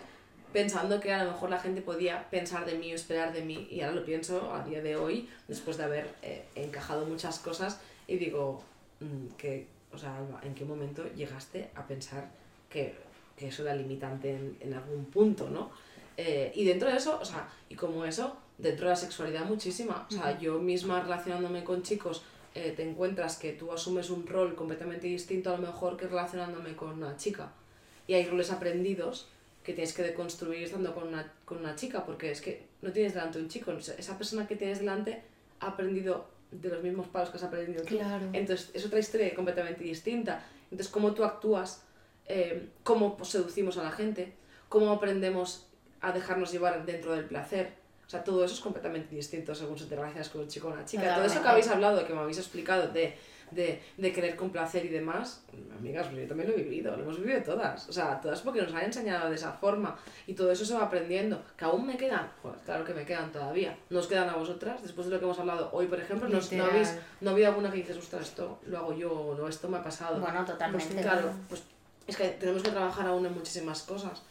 pensando 0.52 1.00
que 1.00 1.12
a 1.12 1.24
lo 1.24 1.32
mejor 1.32 1.50
la 1.50 1.58
gente 1.58 1.82
podía 1.82 2.28
pensar 2.30 2.64
de 2.64 2.74
mí 2.74 2.92
o 2.92 2.94
esperar 2.94 3.32
de 3.32 3.42
mí, 3.42 3.66
y 3.70 3.80
ahora 3.80 3.96
lo 3.96 4.04
pienso 4.04 4.54
a 4.54 4.62
día 4.62 4.82
de 4.82 4.96
hoy, 4.96 5.28
después 5.48 5.78
de 5.78 5.84
haber 5.84 6.14
eh, 6.22 6.44
encajado 6.54 7.06
muchas 7.06 7.40
cosas, 7.40 7.80
y 8.06 8.18
digo, 8.18 8.62
mm, 9.00 9.34
que, 9.36 9.66
o 9.92 9.98
sea, 9.98 10.18
¿en 10.42 10.54
qué 10.54 10.64
momento 10.64 11.04
llegaste 11.14 11.70
a 11.74 11.86
pensar 11.86 12.30
que 12.68 12.94
que 13.36 13.48
eso 13.48 13.62
era 13.62 13.74
limitante 13.74 14.30
en, 14.30 14.56
en 14.60 14.74
algún 14.74 15.04
punto, 15.06 15.48
¿no? 15.48 15.70
Eh, 16.16 16.52
y 16.54 16.64
dentro 16.64 16.88
de 16.88 16.96
eso, 16.96 17.18
o 17.20 17.24
sea, 17.24 17.48
y 17.68 17.74
como 17.74 18.04
eso, 18.04 18.36
dentro 18.58 18.86
de 18.86 18.90
la 18.90 18.96
sexualidad 18.96 19.46
muchísima. 19.46 20.06
O 20.08 20.12
sea, 20.12 20.38
yo 20.38 20.58
misma 20.58 21.00
relacionándome 21.00 21.64
con 21.64 21.82
chicos 21.82 22.22
eh, 22.54 22.74
te 22.76 22.88
encuentras 22.88 23.38
que 23.38 23.52
tú 23.52 23.72
asumes 23.72 24.10
un 24.10 24.26
rol 24.26 24.54
completamente 24.54 25.06
distinto 25.06 25.50
a 25.50 25.56
lo 25.56 25.66
mejor 25.66 25.96
que 25.96 26.06
relacionándome 26.06 26.76
con 26.76 26.90
una 26.90 27.16
chica. 27.16 27.52
Y 28.06 28.14
hay 28.14 28.26
roles 28.26 28.50
aprendidos 28.50 29.28
que 29.64 29.72
tienes 29.72 29.94
que 29.94 30.02
deconstruir 30.02 30.64
estando 30.64 30.94
con 30.94 31.08
una, 31.08 31.32
con 31.44 31.58
una 31.58 31.76
chica, 31.76 32.04
porque 32.04 32.30
es 32.30 32.42
que 32.42 32.66
no 32.82 32.92
tienes 32.92 33.14
delante 33.14 33.38
un 33.38 33.48
chico, 33.48 33.72
esa 33.72 34.18
persona 34.18 34.46
que 34.46 34.56
tienes 34.56 34.80
delante 34.80 35.22
ha 35.60 35.68
aprendido 35.68 36.26
de 36.52 36.68
los 36.68 36.82
mismos 36.82 37.08
palos 37.08 37.30
que 37.30 37.38
has 37.38 37.42
aprendido 37.42 37.82
tú. 37.84 37.98
Entonces 38.32 38.70
es 38.74 38.84
otra 38.86 38.98
historia 38.98 39.34
completamente 39.34 39.82
distinta. 39.84 40.44
Entonces, 40.70 40.88
cómo 40.92 41.12
tú 41.12 41.24
actúas, 41.24 41.82
eh, 42.26 42.68
cómo 42.82 43.18
seducimos 43.24 43.76
a 43.78 43.82
la 43.82 43.90
gente, 43.90 44.32
cómo 44.68 44.90
aprendemos 44.90 45.66
a 46.00 46.12
dejarnos 46.12 46.52
llevar 46.52 46.84
dentro 46.86 47.14
del 47.14 47.24
placer. 47.24 47.74
O 48.06 48.10
sea, 48.10 48.24
todo 48.24 48.44
eso 48.44 48.54
es 48.54 48.60
completamente 48.60 49.14
distinto 49.14 49.54
según 49.54 49.78
si 49.78 49.86
te 49.86 49.96
relacionas 49.96 50.28
con 50.28 50.42
un 50.42 50.48
chico 50.48 50.68
o 50.68 50.72
una 50.72 50.84
chica. 50.84 51.14
Todo 51.14 51.24
eso 51.24 51.42
que 51.42 51.48
habéis 51.48 51.68
hablado, 51.68 52.06
que 52.06 52.12
me 52.12 52.20
habéis 52.20 52.38
explicado 52.38 52.88
de 52.88 53.16
de, 53.54 53.82
de 53.96 54.12
querer 54.12 54.36
complacer 54.36 54.84
y 54.84 54.88
demás, 54.88 55.44
amigas, 55.76 56.06
pues 56.08 56.22
yo 56.22 56.28
también 56.28 56.50
lo 56.50 56.56
he 56.56 56.62
vivido, 56.62 56.96
lo 56.96 57.02
hemos 57.02 57.20
vivido 57.20 57.42
todas. 57.42 57.88
O 57.88 57.92
sea, 57.92 58.20
todas 58.20 58.40
porque 58.40 58.62
nos 58.62 58.72
han 58.72 58.84
enseñado 58.84 59.28
de 59.28 59.36
esa 59.36 59.52
forma 59.52 59.96
y 60.26 60.34
todo 60.34 60.50
eso 60.50 60.64
se 60.64 60.74
va 60.74 60.84
aprendiendo. 60.84 61.42
¿Que 61.56 61.64
aún 61.64 61.86
me 61.86 61.96
quedan? 61.96 62.30
Pues 62.42 62.56
claro 62.64 62.84
que 62.84 62.94
me 62.94 63.04
quedan 63.04 63.32
todavía. 63.32 63.76
¿Nos 63.90 64.06
quedan 64.06 64.28
a 64.28 64.36
vosotras? 64.36 64.82
Después 64.82 65.06
de 65.06 65.14
lo 65.14 65.18
que 65.18 65.24
hemos 65.24 65.38
hablado 65.38 65.70
hoy, 65.72 65.86
por 65.86 66.00
ejemplo, 66.00 66.28
¿no, 66.28 66.38
¿no, 66.52 66.64
habéis, 66.64 66.94
¿no 67.20 67.30
ha 67.30 67.32
habido 67.32 67.48
alguna 67.48 67.70
que 67.70 67.78
dices, 67.78 67.96
ostras, 67.96 68.28
esto 68.28 68.58
lo 68.66 68.78
hago 68.78 68.92
yo 68.94 69.12
o 69.12 69.34
no, 69.34 69.48
esto 69.48 69.68
me 69.68 69.78
ha 69.78 69.82
pasado? 69.82 70.20
Bueno, 70.20 70.44
totalmente. 70.44 70.94
Pues, 70.94 71.04
claro, 71.04 71.32
pues 71.48 71.62
es 72.06 72.16
que 72.16 72.28
tenemos 72.28 72.62
que 72.62 72.70
trabajar 72.70 73.06
aún 73.06 73.26
en 73.26 73.34
muchísimas 73.34 73.82
cosas 73.82 74.22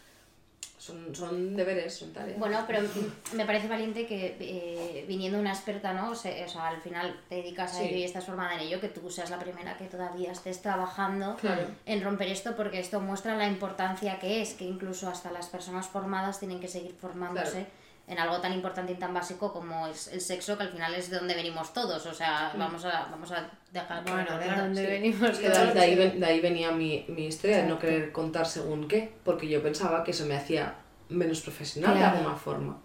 son, 0.82 1.14
son 1.14 1.56
deberes, 1.56 1.96
son 1.96 2.12
tareas. 2.12 2.40
Bueno, 2.40 2.64
pero 2.66 2.80
me 3.34 3.46
parece 3.46 3.68
valiente 3.68 4.08
que 4.08 4.36
eh, 4.40 5.06
viniendo 5.08 5.38
una 5.38 5.52
experta, 5.52 5.94
¿no? 5.94 6.10
O 6.10 6.16
sea, 6.16 6.34
al 6.68 6.82
final 6.82 7.22
te 7.30 7.36
dedicas 7.36 7.76
a 7.76 7.84
ello 7.84 7.98
y 7.98 8.04
estás 8.04 8.26
formada 8.26 8.56
en 8.56 8.62
ello, 8.62 8.82
que 8.82 8.90
tú 8.90 9.08
seas 9.12 9.30
la 9.30 9.38
primera 9.38 9.78
que 9.78 9.86
todavía 9.86 10.32
estés 10.32 10.60
trabajando 10.64 11.38
en 11.86 12.04
romper 12.04 12.30
esto, 12.30 12.56
porque 12.56 12.80
esto 12.80 13.00
muestra 13.00 13.38
la 13.38 13.46
importancia 13.46 14.18
que 14.18 14.42
es, 14.42 14.56
que 14.56 14.66
incluso 14.66 15.08
hasta 15.08 15.32
las 15.32 15.50
personas 15.50 15.88
formadas 15.88 16.40
tienen 16.40 16.60
que 16.60 16.68
seguir 16.68 16.96
formándose 17.00 17.68
en 18.08 18.18
algo 18.18 18.42
tan 18.42 18.52
importante 18.52 18.94
y 18.94 18.96
tan 18.96 19.14
básico 19.14 19.54
como 19.54 19.86
es 19.86 20.08
el 20.08 20.20
sexo, 20.20 20.58
que 20.58 20.64
al 20.64 20.70
final 20.70 20.96
es 20.96 21.12
de 21.12 21.20
donde 21.20 21.36
venimos 21.36 21.74
todos. 21.74 22.08
O 22.08 22.14
sea, 22.14 22.54
mm. 22.56 22.60
vamos, 22.60 22.86
a, 22.86 23.06
vamos 23.12 23.32
a 23.32 23.52
dejar 23.72 24.04
bueno, 24.04 24.38
de 24.38 24.52
dónde 24.56 24.86
venimos. 24.86 25.40
De, 25.40 25.80
ahí, 25.80 25.96
de 25.96 26.26
ahí 26.26 26.40
venía 26.42 26.72
mi, 26.72 27.06
mi 27.08 27.26
historia 27.28 27.58
de 27.58 27.64
no 27.64 27.80
querer 27.80 28.12
contar 28.12 28.46
según 28.46 28.88
qué, 28.88 29.12
porque 29.24 29.48
yo 29.48 29.62
pensaba 29.62 30.04
que 30.04 30.12
eso 30.12 30.26
me 30.26 30.36
hacía 30.36 30.76
menos 31.10 31.42
profesional 31.42 31.98
de 31.98 32.04
alguna 32.04 32.36
forma. 32.36 32.78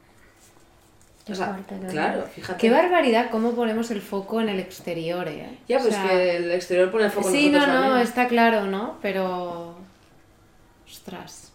O 1.29 1.35
sea, 1.35 1.59
claro, 1.91 2.25
fíjate. 2.33 2.61
Qué 2.61 2.71
barbaridad 2.71 3.31
cómo 3.33 3.53
ponemos 3.53 3.91
el 3.91 4.01
foco 4.01 4.41
en 4.41 4.49
el 4.49 4.61
exterior, 4.61 5.27
¿eh? 5.27 5.59
Ya, 5.67 5.81
pues 5.81 5.97
que 5.97 6.37
el 6.37 6.53
exterior 6.53 6.89
pone 6.93 7.07
el 7.07 7.11
foco 7.11 7.29
en 7.29 7.35
Sí, 7.35 7.51
no, 7.51 7.67
no, 7.67 7.99
está 7.99 8.29
claro, 8.29 8.67
¿no? 8.67 8.97
Pero... 9.03 9.75
Ostras. 10.87 11.53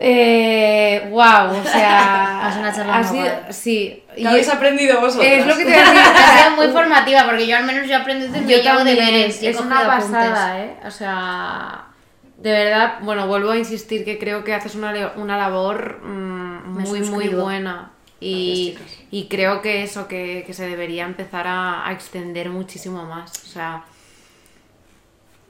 Eh, 0.00 1.08
wow, 1.10 1.50
o 1.50 1.64
sea, 1.64 2.46
has 2.46 2.56
una 2.56 2.72
charla 2.72 2.98
ha 2.98 3.52
sí. 3.52 4.04
¿Qué 4.14 4.20
y 4.22 4.26
habéis 4.26 4.48
aprendido 4.48 5.00
vosotros? 5.00 5.26
Es 5.26 5.44
lo 5.44 5.56
que 5.56 5.64
te 5.64 5.70
decía. 5.76 6.14
ha 6.14 6.38
sido 6.38 6.56
muy 6.56 6.68
formativa 6.68 7.24
porque 7.24 7.48
yo 7.48 7.56
al 7.56 7.64
menos 7.64 7.88
yo 7.88 7.96
aprendí 7.96 8.28
de 8.28 8.40
yo 8.42 8.62
llevo 8.62 8.84
deberes. 8.84 9.42
Es 9.42 9.60
una 9.60 9.86
pasada, 9.86 10.64
¿eh? 10.64 10.76
O 10.86 10.90
sea, 10.92 11.86
de 12.36 12.52
verdad, 12.52 12.98
bueno, 13.02 13.26
vuelvo 13.26 13.50
a 13.50 13.58
insistir 13.58 14.04
que 14.04 14.18
creo 14.18 14.44
que 14.44 14.54
haces 14.54 14.76
una, 14.76 15.12
una 15.16 15.36
labor 15.36 16.00
mm, 16.00 16.78
muy, 16.78 17.00
muy 17.00 17.28
buena. 17.28 17.90
Y, 18.20 18.76
y, 19.12 19.26
creo 19.28 19.62
que 19.62 19.84
eso, 19.84 20.08
que, 20.08 20.42
que 20.44 20.52
se 20.52 20.66
debería 20.66 21.04
empezar 21.04 21.46
a, 21.46 21.86
a 21.86 21.92
extender 21.92 22.50
muchísimo 22.50 23.04
más. 23.04 23.32
O 23.44 23.48
sea. 23.48 23.84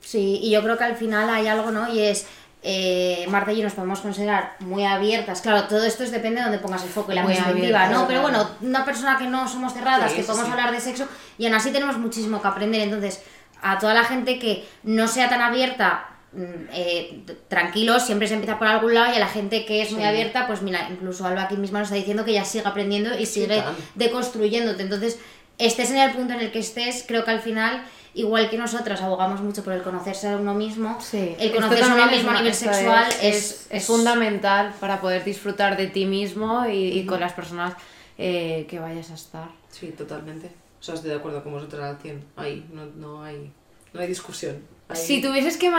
Sí, 0.01 0.41
y 0.43 0.51
yo 0.51 0.63
creo 0.63 0.79
que 0.79 0.85
al 0.85 0.97
final 0.97 1.29
hay 1.29 1.49
algo, 1.49 1.71
¿no? 1.71 1.93
Y 1.93 2.01
es 2.01 2.27
eh, 2.63 3.25
Marta 3.29 3.53
y 3.53 3.59
yo 3.59 3.65
nos 3.65 3.75
podemos 3.75 4.01
considerar 4.01 4.57
muy 4.61 4.85
abiertas. 4.85 5.41
Claro, 5.41 5.65
todo 5.69 5.85
esto 5.85 6.03
es 6.03 6.11
depende 6.11 6.41
de 6.41 6.45
donde 6.45 6.59
pongas 6.59 6.83
el 6.83 6.89
foco 6.89 7.13
y 7.13 7.15
la 7.15 7.25
perspectiva, 7.25 7.89
¿no? 7.89 8.07
Pero 8.09 8.23
bueno, 8.23 8.49
una 8.61 8.85
persona 8.85 9.17
que 9.17 9.27
no 9.27 9.47
somos 9.47 9.75
cerradas, 9.75 10.13
que 10.13 10.23
podemos 10.23 10.51
hablar 10.51 10.73
de 10.73 10.81
sexo 10.81 11.07
y 11.39 11.47
aún 11.47 11.55
así 11.55 11.71
tenemos 11.71 11.99
muchísimo 11.99 12.43
que 12.43 12.49
aprender. 12.49 12.81
Entonces, 12.83 13.23
a 13.63 13.79
toda 13.79 13.95
la 13.95 14.05
gente 14.05 14.39
que 14.39 14.67
no 14.83 15.07
sea 15.07 15.29
tan 15.29 15.41
abierta, 15.41 16.09
mm, 16.33 16.43
eh, 16.73 17.25
tranquilos, 17.49 18.05
siempre 18.05 18.27
se 18.27 18.35
empieza 18.35 18.59
por 18.59 18.67
algún 18.67 18.93
lado 18.93 19.13
y 19.13 19.17
a 19.17 19.21
la 19.21 19.29
gente 19.29 19.65
que 19.65 19.83
es 19.83 19.93
muy 19.93 20.05
abierta, 20.05 20.49
pues 20.49 20.63
mira, 20.63 20.89
incluso 20.91 21.27
Alba 21.27 21.43
aquí 21.43 21.57
misma 21.57 21.79
nos 21.79 21.89
está 21.89 21.97
diciendo 21.97 22.25
que 22.25 22.33
ya 22.33 22.45
sigue 22.45 22.67
aprendiendo 22.67 23.17
y 23.17 23.27
sigue 23.27 23.63
deconstruyéndote. 23.95 24.83
Entonces, 24.83 25.21
estés 25.59 25.91
en 25.91 25.99
el 25.99 26.11
punto 26.11 26.35
en 26.35 26.41
el 26.41 26.51
que 26.51 26.59
estés, 26.59 27.05
creo 27.07 27.25
que 27.25 27.31
al 27.31 27.41
final 27.41 27.83
igual 28.19 28.51
que 28.51 28.59
nosotras 28.59 29.01
abogamos 29.01 29.41
mucho 29.41 29.63
por 29.63 29.73
el 29.73 29.83
conocerse 29.83 30.29
a 30.29 30.37
uno 30.37 30.53
mismo, 30.53 30.99
el 31.13 31.55
conocerse 31.55 31.85
a 31.85 31.95
uno 31.95 32.07
mismo 32.11 32.31
a 32.31 32.35
nivel 32.35 32.55
sexual 32.55 33.07
es, 33.23 33.69
es, 33.71 33.87
fundamental 33.87 34.75
para 34.81 35.01
poder 35.01 35.23
disfrutar 35.23 35.77
de 35.77 35.87
ti 35.87 36.05
mismo 36.05 36.67
y, 36.67 37.07
con 37.07 37.21
las 37.21 37.33
personas 37.33 37.75
eh, 38.19 38.67
que 38.69 38.81
vayas 38.81 39.11
a 39.11 39.15
estar. 39.15 39.49
Sí, 39.71 39.89
totalmente. 39.97 40.51
O 40.81 40.83
sea, 40.83 40.97
estoy 40.97 41.11
de 41.11 41.17
acuerdo 41.17 41.45
con 41.45 41.53
vosotras 41.53 41.83
al 41.83 41.99
100. 41.99 42.25
Ahí, 42.37 42.67
no, 42.73 42.87
no, 42.87 43.23
hay, 43.23 43.53
no 43.93 44.01
hay 44.01 44.09
discusión. 44.09 44.63
Si 44.95 45.23
tuvieses 45.23 45.57
que, 45.57 45.71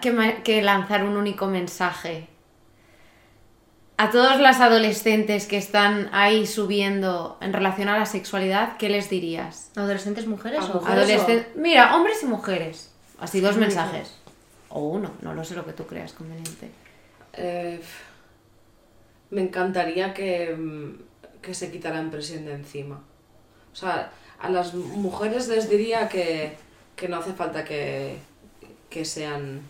que, 0.00 0.42
que 0.44 0.62
lanzar 0.62 1.02
un 1.02 1.16
único 1.16 1.46
mensaje 1.46 2.28
a 4.00 4.10
todas 4.10 4.40
las 4.40 4.62
adolescentes 4.62 5.46
que 5.46 5.58
están 5.58 6.08
ahí 6.12 6.46
subiendo 6.46 7.36
en 7.42 7.52
relación 7.52 7.90
a 7.90 7.98
la 7.98 8.06
sexualidad, 8.06 8.78
¿qué 8.78 8.88
les 8.88 9.10
dirías? 9.10 9.70
¿Adolescentes 9.76 10.26
mujeres 10.26 10.60
o 10.72 10.82
adolescentes? 10.86 11.54
Mira, 11.54 11.94
hombres 11.94 12.22
y 12.22 12.26
mujeres. 12.26 12.90
Así 13.18 13.42
dos 13.42 13.58
mensajes. 13.58 14.16
O 14.70 14.88
uno, 14.88 15.12
no 15.20 15.34
lo 15.34 15.44
sé 15.44 15.54
lo 15.54 15.66
que 15.66 15.74
tú 15.74 15.86
creas 15.86 16.14
conveniente. 16.14 16.70
Eh, 17.34 17.78
me 19.28 19.42
encantaría 19.42 20.14
que, 20.14 20.56
que 21.42 21.52
se 21.52 21.70
quitaran 21.70 22.10
presión 22.10 22.46
de 22.46 22.54
encima. 22.54 23.02
O 23.70 23.76
sea, 23.76 24.12
a 24.40 24.48
las 24.48 24.72
mujeres 24.72 25.46
les 25.48 25.68
diría 25.68 26.08
que, 26.08 26.56
que 26.96 27.06
no 27.06 27.18
hace 27.18 27.34
falta 27.34 27.64
que, 27.64 28.16
que 28.88 29.04
sean 29.04 29.60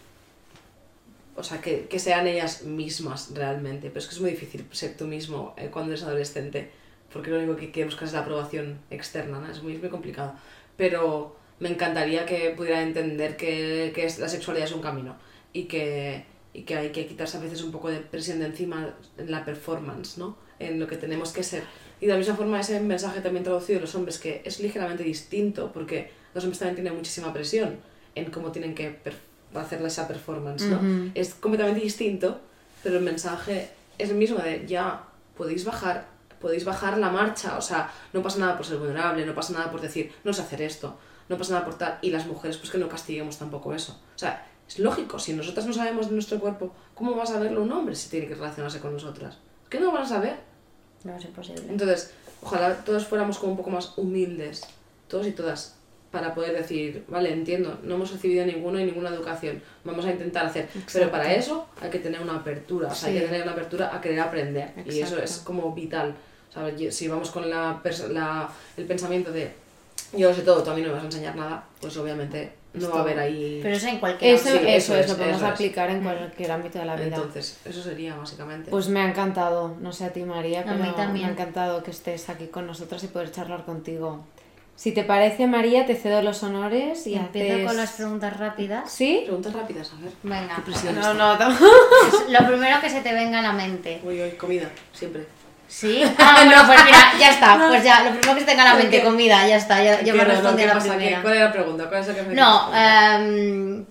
o 1.37 1.43
sea, 1.43 1.61
que, 1.61 1.87
que, 1.87 1.99
sean 1.99 2.27
ellas 2.27 2.63
mismas 2.65 3.31
realmente. 3.35 3.89
Pero 3.89 4.01
es 4.01 4.07
que 4.07 4.15
es 4.15 4.21
muy 4.21 4.31
difícil 4.31 4.67
ser 4.73 4.97
tú 4.97 5.07
mismo 5.07 5.55
eh, 5.57 5.69
cuando 5.71 5.93
eres 5.93 6.05
adolescente, 6.05 6.71
porque 7.13 7.31
lo 7.31 7.39
único 7.39 7.57
que, 7.57 7.71
que 7.71 7.85
buscas 7.85 8.09
es 8.09 8.13
la 8.15 8.21
aprobación 8.21 8.81
externa, 8.91 9.41
¿no? 9.41 9.51
Es 9.51 9.63
muy, 9.63 9.79
muy 9.79 9.89
complicado. 9.89 10.35
Pero 10.77 11.37
me 11.59 11.69
encantaría 11.69 12.27
que 12.27 12.51
pudieran 12.57 12.89
entender 12.89 13.37
que, 13.37 13.93
que 13.95 14.03
la 14.19 14.29
sexualidad 14.29 14.67
es 14.67 14.73
un 14.73 14.81
camino 14.81 15.17
y 15.53 15.65
que, 15.65 16.25
y 16.53 16.63
que 16.63 16.77
hay 16.77 16.91
que 16.91 17.07
quitarse 17.07 17.37
a 17.37 17.41
veces 17.41 17.63
un 17.63 17.71
poco 17.71 17.91
de 17.91 18.01
presión 18.01 18.41
de 18.41 18.47
encima 18.47 18.95
en 19.19 19.31
la 19.31 19.45
performance, 19.45 20.19
¿no? 20.19 20.37
En 20.59 20.79
lo 20.79 20.87
que 20.87 20.97
tenemos 20.97 21.33
que 21.33 21.43
ser. 21.43 21.65
Y 22.01 22.07
de 22.07 22.13
la 22.13 22.19
misma 22.19 22.35
forma 22.35 22.61
ese 22.61 22.81
mensaje 22.81 23.21
también 23.21 23.45
traducido 23.45 23.79
a 23.79 23.83
los 23.83 23.95
hombres, 23.95 24.19
que 24.19 24.43
es 24.45 24.61
ligeramente 24.61 25.05
distinto, 25.05 25.71
porque 25.73 26.11
los 26.35 26.45
hombres 26.45 26.59
también 26.59 26.77
tienen 26.77 26.97
muchísima 26.97 27.33
presión 27.33 27.79
en 28.15 28.31
cómo 28.31 28.53
tienen 28.53 28.75
que 28.75 28.91
performar 28.91 29.30
va 29.55 29.63
a 29.63 29.65
hacer 29.65 29.83
esa 29.83 30.07
performance, 30.07 30.63
¿no? 30.65 31.11
Es 31.15 31.35
completamente 31.35 31.81
distinto, 31.81 32.41
pero 32.83 32.99
el 32.99 33.05
mensaje 33.05 33.71
es 33.99 34.11
el 34.11 34.17
mismo 34.17 34.39
de 34.39 34.67
ya 34.67 35.03
podéis 35.37 35.65
bajar, 35.65 36.07
podéis 36.41 36.65
bajar 36.65 36.99
la 36.99 37.11
marcha, 37.11 37.59
o 37.59 37.63
sea, 37.63 37.91
no 38.13 38.23
pasa 38.23 38.39
nada 38.39 38.57
por 38.57 38.67
ser 38.67 38.79
vulnerable, 38.79 39.27
no 39.27 39.35
pasa 39.35 39.53
nada 39.53 39.71
por 39.71 39.81
decir, 39.81 40.13
no 40.25 40.33
sé 40.33 40.43
hacer 40.43 40.63
esto, 40.63 40.97
no 41.29 41.37
pasa 41.37 41.55
nada 41.55 41.65
por 41.65 41.77
tal, 41.77 41.99
y 42.03 42.11
las 42.11 42.27
mujeres 42.27 42.57
pues 42.57 42.71
que 42.71 42.79
no 42.79 42.89
castiguemos 42.89 43.39
tampoco 43.39 43.75
eso. 43.75 44.01
O 44.15 44.19
sea, 44.19 44.47
es 44.69 44.79
lógico, 44.79 45.19
si 45.19 45.33
nosotras 45.33 45.67
no 45.67 45.73
sabemos 45.73 46.09
de 46.09 46.13
nuestro 46.13 46.39
cuerpo, 46.39 46.73
¿cómo 46.95 47.17
va 47.17 47.25
a 47.25 47.27
saberlo 47.27 47.63
un 47.63 47.73
hombre 47.73 47.95
si 47.95 48.09
tiene 48.09 48.29
que 48.29 48.35
relacionarse 48.35 48.81
con 48.81 48.93
nosotras? 48.93 49.39
¿Qué 49.69 49.81
no 49.81 49.93
van 49.93 50.03
a 50.03 50.09
saber? 50.09 50.37
No 51.05 51.17
es 51.17 51.25
imposible. 51.25 51.65
Entonces, 51.69 52.13
ojalá 52.43 52.85
todos 52.85 53.07
fuéramos 53.07 53.39
como 53.39 53.53
un 53.53 53.59
poco 53.59 53.71
más 53.71 53.95
humildes, 53.97 54.63
todos 55.09 55.27
y 55.27 55.33
todas, 55.33 55.77
para 56.11 56.35
poder 56.35 56.57
decir, 56.57 57.05
vale, 57.09 57.33
entiendo, 57.33 57.79
no 57.83 57.95
hemos 57.95 58.11
recibido 58.11 58.45
ninguno 58.45 58.81
y 58.81 58.85
ninguna 58.85 59.11
educación, 59.11 59.63
vamos 59.85 60.05
a 60.05 60.11
intentar 60.11 60.47
hacer. 60.47 60.69
Pero 60.93 61.11
para 61.11 61.33
eso 61.33 61.69
hay 61.81 61.91
que 61.91 62.01
tener 62.01 62.21
una 62.21 62.37
apertura, 62.37 62.89
o 62.89 62.95
sea, 62.95 63.11
hay 63.11 63.21
que 63.21 63.27
tener 63.27 63.43
una 63.43 63.53
apertura 63.53 63.95
a 63.95 64.01
querer 64.01 64.21
aprender. 64.21 64.73
Y 64.87 65.01
eso 65.01 65.19
es 65.19 65.39
como 65.39 65.73
vital. 65.75 66.15
Si 66.91 67.07
vamos 67.07 67.31
con 67.31 67.49
la, 67.49 67.81
la, 68.11 68.49
el 68.77 68.85
pensamiento 68.87 69.31
de 69.31 69.53
yo 70.17 70.29
lo 70.29 70.35
sé 70.35 70.43
todo, 70.43 70.63
tú 70.63 70.71
a 70.71 70.75
mí 70.75 70.83
no 70.83 70.89
me 70.89 70.95
vas 70.95 71.03
a 71.03 71.07
enseñar 71.07 71.37
nada, 71.37 71.65
pues 71.81 71.97
obviamente 71.97 72.53
no 72.75 72.91
va 72.91 72.99
a 72.99 73.01
haber 73.03 73.19
ahí... 73.19 73.61
Pero 73.63 73.77
eso 73.77 73.87
en 73.87 73.99
cualquier 73.99 74.35
Eso, 74.35 74.49
eso, 74.55 74.97
es, 74.97 75.09
lo 75.09 75.17
podemos 75.17 75.43
aplicar 75.43 75.91
en 75.91 76.03
cualquier 76.03 76.51
ámbito 76.51 76.79
de 76.79 76.85
la 76.85 76.97
vida. 76.97 77.17
Entonces, 77.17 77.61
eso 77.65 77.83
sería 77.83 78.17
básicamente. 78.17 78.71
Pues 78.71 78.89
me 78.89 79.01
ha 79.01 79.09
encantado, 79.09 79.77
no 79.81 79.93
sé 79.93 80.05
a 80.05 80.13
ti 80.13 80.23
María, 80.23 80.65
pero 80.65 80.77
a 80.77 80.79
mí 80.79 80.93
también. 80.97 81.27
me 81.27 81.31
ha 81.31 81.33
encantado 81.33 81.83
que 81.83 81.93
estés 81.93 82.29
aquí 82.29 82.49
con 82.49 82.67
nosotros 82.67 83.03
y 83.05 83.07
poder 83.09 83.31
charlar 83.31 83.65
contigo. 83.65 84.25
Si 84.81 84.93
te 84.93 85.05
parece, 85.05 85.47
María, 85.47 85.85
te 85.85 85.95
cedo 85.95 86.23
los 86.23 86.43
honores 86.43 87.07
y 87.07 87.15
Empiezo 87.15 87.67
con 87.67 87.77
las 87.77 87.91
preguntas 87.93 88.35
rápidas. 88.39 88.91
¿Sí? 88.91 89.21
Preguntas 89.25 89.53
rápidas, 89.53 89.93
a 89.93 90.03
ver. 90.03 90.11
Venga. 90.23 90.57
no, 90.95 91.13
no, 91.13 91.37
no. 91.39 91.59
Lo 92.31 92.47
primero 92.49 92.81
que 92.81 92.89
se 92.89 93.03
te 93.03 93.13
venga 93.13 93.41
a 93.41 93.43
la 93.43 93.53
mente. 93.53 94.01
Uy, 94.03 94.23
uy, 94.23 94.31
comida, 94.39 94.71
siempre. 94.95 95.27
Sí. 95.69 96.03
Ah, 96.17 96.33
bueno, 96.37 96.63
pues 96.67 96.83
mira, 96.87 97.13
ya 97.19 97.31
está. 97.31 97.63
Pues 97.69 97.85
ya, 97.85 98.05
lo 98.05 98.11
primero 98.13 98.33
que 98.33 98.41
se 98.41 98.47
tenga 98.47 98.63
en 98.63 98.69
la 98.71 98.75
mente, 98.83 99.03
comida, 99.05 99.47
ya 99.47 99.57
está. 99.59 99.85
Ya, 99.85 100.01
ya 100.01 100.15
me 100.15 100.21
¿Qué- 100.21 100.25
respondí 100.25 100.57
qué 100.57 100.65
a 100.65 100.67
la 100.69 100.73
pasa? 100.73 100.89
¿Qué- 100.93 100.97
primera. 100.97 101.21
¿Cuál 101.21 101.35
era 101.35 101.45
la 101.45 101.53
pregunta? 101.53 101.89
¿Cuál 101.91 102.01
es 102.01 102.09
la 102.09 102.15
que 102.15 102.23
me 102.23 102.35
No, 102.35 102.75
em, 102.75 103.85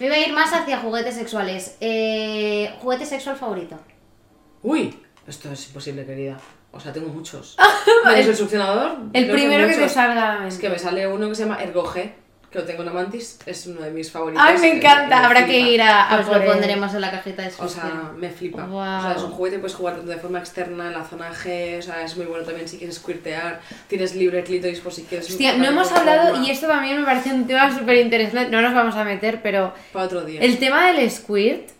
me 0.00 0.06
iba 0.06 0.16
a 0.16 0.18
ir 0.18 0.32
más 0.32 0.52
hacia 0.52 0.78
juguetes 0.80 1.14
sexuales. 1.14 1.76
Eh, 1.80 2.74
¿Juguete 2.80 3.06
sexual 3.06 3.36
favorito? 3.36 3.78
Uy, 4.64 4.98
esto 5.28 5.52
es 5.52 5.64
imposible, 5.68 6.04
querida. 6.04 6.36
O 6.74 6.80
sea, 6.80 6.92
tengo 6.92 7.08
muchos. 7.08 7.56
Menos 8.04 8.26
el 8.26 8.36
succionador. 8.36 8.96
El 9.12 9.30
primero 9.30 9.66
que 9.68 9.76
te 9.76 9.88
salga 9.88 10.32
a 10.32 10.40
la 10.40 10.48
Es 10.48 10.58
que 10.58 10.68
me 10.68 10.78
sale 10.78 11.06
uno 11.06 11.28
que 11.28 11.34
se 11.34 11.44
llama 11.44 11.62
Ergoge, 11.62 12.14
que 12.54 12.60
lo 12.60 12.64
tengo 12.64 12.82
en 12.82 12.88
Amantis, 12.88 13.40
es 13.46 13.66
uno 13.66 13.80
de 13.80 13.90
mis 13.90 14.12
favoritos. 14.12 14.44
Ay, 14.46 14.58
me 14.58 14.68
eh, 14.68 14.76
encanta. 14.76 15.18
me 15.18 15.26
Habrá 15.26 15.44
que 15.44 15.58
ir 15.58 15.82
a, 15.82 16.04
a 16.04 16.16
Pues 16.16 16.28
por 16.28 16.38
lo 16.38 16.52
pondremos 16.52 16.94
en 16.94 17.00
la 17.00 17.10
cajita 17.10 17.42
de 17.42 17.52
O 17.58 17.68
sea, 17.68 18.12
me 18.16 18.30
flipa. 18.30 18.64
O 18.70 19.02
sea, 19.02 19.14
es 19.16 19.22
un 19.22 19.32
juguete, 19.32 19.58
puedes 19.58 19.74
jugar 19.74 19.96
tanto 19.96 20.10
de 20.10 20.18
forma 20.18 20.38
externa, 20.38 20.86
en 20.86 20.92
la 20.92 21.04
zona 21.04 21.32
G, 21.32 21.80
o 21.80 21.82
sea, 21.82 22.04
es 22.04 22.16
muy 22.16 22.26
bueno 22.26 22.44
también 22.44 22.68
si 22.68 22.78
quieres 22.78 22.96
squirtear, 22.96 23.60
tienes 23.88 24.14
libre 24.14 24.44
clítoris 24.44 24.78
por 24.78 24.92
si 24.92 25.02
quieres... 25.02 25.28
Hostia, 25.30 25.56
no 25.56 25.64
hemos 25.64 25.90
hablado, 25.90 26.30
forma. 26.30 26.46
y 26.46 26.50
esto 26.52 26.68
también 26.68 27.00
me 27.00 27.04
parece 27.04 27.32
un 27.32 27.44
tema 27.46 27.76
súper 27.76 27.96
interesante, 27.96 28.50
no 28.50 28.62
nos 28.62 28.72
vamos 28.72 28.94
a 28.94 29.02
meter, 29.02 29.42
pero 29.42 29.74
Para 29.92 30.06
otro 30.06 30.24
día. 30.24 30.40
el 30.40 30.58
tema 30.58 30.92
del 30.92 31.10
squirt, 31.10 31.70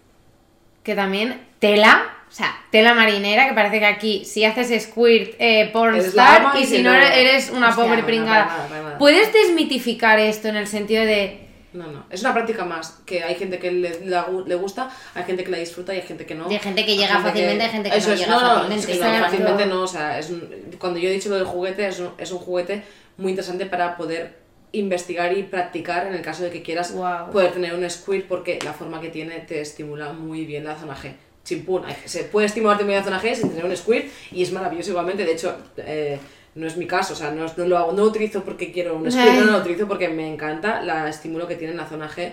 que 0.83 0.97
también 0.97 1.41
tela, 1.61 2.03
o 2.35 2.37
sea, 2.37 2.53
tela 2.73 2.95
marinera, 2.95 3.47
que 3.49 3.55
parece 3.55 3.79
que 3.79 3.87
aquí 3.87 4.25
si 4.25 4.45
haces 4.45 4.83
squirt, 4.83 5.37
eh, 5.39 5.71
pornstar, 5.73 6.53
y 6.59 6.65
si 6.67 6.83
no 6.83 6.93
eres 6.93 7.51
una 7.51 7.69
Hostia, 7.69 7.85
pobre 7.85 8.01
no, 8.01 8.07
pringada. 8.07 8.45
para 8.47 8.57
nada, 8.57 8.69
para 8.69 8.83
nada. 8.83 8.99
¿Puedes 8.99 9.33
desmitificar 9.33 10.19
esto 10.19 10.49
en 10.49 10.57
el 10.57 10.67
sentido 10.67 11.05
de... 11.05 11.47
No, 11.75 11.87
no, 11.87 12.05
es 12.11 12.23
una 12.23 12.33
práctica 12.35 12.65
más, 12.65 12.99
que 13.07 13.23
hay 13.23 13.37
gente 13.37 13.61
que 13.61 13.71
le, 13.71 14.05
la 14.07 14.27
le 14.47 14.55
gusta, 14.57 14.91
hay 15.15 15.23
gente 15.23 15.45
que 15.45 15.51
la 15.53 15.59
disfruta 15.59 15.95
y 15.95 15.99
hay 16.01 16.03
gente 16.07 16.27
que 16.27 16.35
no. 16.35 16.51
Y 16.51 16.55
hay 16.55 16.59
gente 16.61 16.85
que 16.85 16.97
llega 16.97 17.21
fácilmente, 17.21 17.63
hay 17.65 17.71
gente 17.71 17.91
que 17.91 17.97
Eso 17.99 18.09
no 18.09 18.15
es, 18.15 18.21
llega 18.21 18.33
no, 18.33 18.41
fácilmente. 18.41 18.93
es 18.93 18.99
que 18.99 19.05
no, 19.05 19.21
fácilmente 19.25 19.67
no, 19.67 19.83
o 19.83 19.87
sea, 19.87 20.19
es 20.19 20.31
un- 20.31 20.49
cuando 20.81 20.99
yo 20.99 21.09
he 21.09 21.13
dicho 21.13 21.29
lo 21.29 21.37
del 21.37 21.45
juguete, 21.47 21.87
es 21.87 22.01
un, 22.01 22.11
es 22.19 22.33
un 22.33 22.39
juguete 22.39 22.83
muy 23.17 23.31
interesante 23.31 23.67
para 23.67 23.97
poder 23.97 24.39
investigar 24.73 25.33
y 25.39 25.45
practicar 25.45 26.07
en 26.09 26.15
el 26.15 26.23
caso 26.23 26.43
de 26.43 26.51
que 26.51 26.63
quieras 26.63 26.93
Guau. 26.93 27.31
poder 27.31 27.53
tener 27.53 27.75
un 27.75 27.89
squirt 27.89 28.27
porque 28.27 28.59
la 28.65 28.73
forma 28.73 29.01
que 29.01 29.09
tiene 29.09 29.39
te 29.41 29.61
estimula 29.61 30.13
muy 30.13 30.45
bien 30.47 30.65
la 30.65 30.75
zona 30.77 30.97
G. 30.97 31.13
Chimpún, 31.45 31.83
se 32.07 32.25
puede 32.25 32.47
estimularte 32.47 32.85
muy 32.85 32.95
bien 32.95 33.05
la 33.05 33.05
zona 33.05 33.23
G 33.23 33.35
sin 33.35 33.51
tener 33.51 33.65
un 33.65 33.77
squirt 33.77 34.07
y 34.33 34.43
es 34.43 34.53
maravilloso 34.53 34.91
igualmente, 34.91 35.25
de 35.25 35.33
hecho... 35.33 35.57
eh, 35.77 36.19
no 36.55 36.69
es 36.69 36.77
mi 36.77 36.87
caso, 36.87 37.15
o 37.15 37.17
sea, 37.17 37.33
no, 37.33 37.47
no 37.57 37.67
lo 37.67 37.77
hago, 37.77 37.93
no 37.93 38.05
lo 38.05 38.11
utilizo 38.11 38.45
porque 38.45 38.71
quiero 38.71 38.95
un 38.95 39.11
squirt, 39.11 39.41
no, 39.41 39.47
no 39.47 39.53
lo 39.53 39.59
utilizo 39.59 39.89
porque 39.89 40.09
me 40.09 40.33
encanta 40.33 40.83
la 40.83 41.09
estímulo 41.09 41.49
que 41.49 41.57
tiene 41.57 41.73
en 41.73 41.79
la 41.79 41.87
zona 41.87 42.09
G 42.09 42.33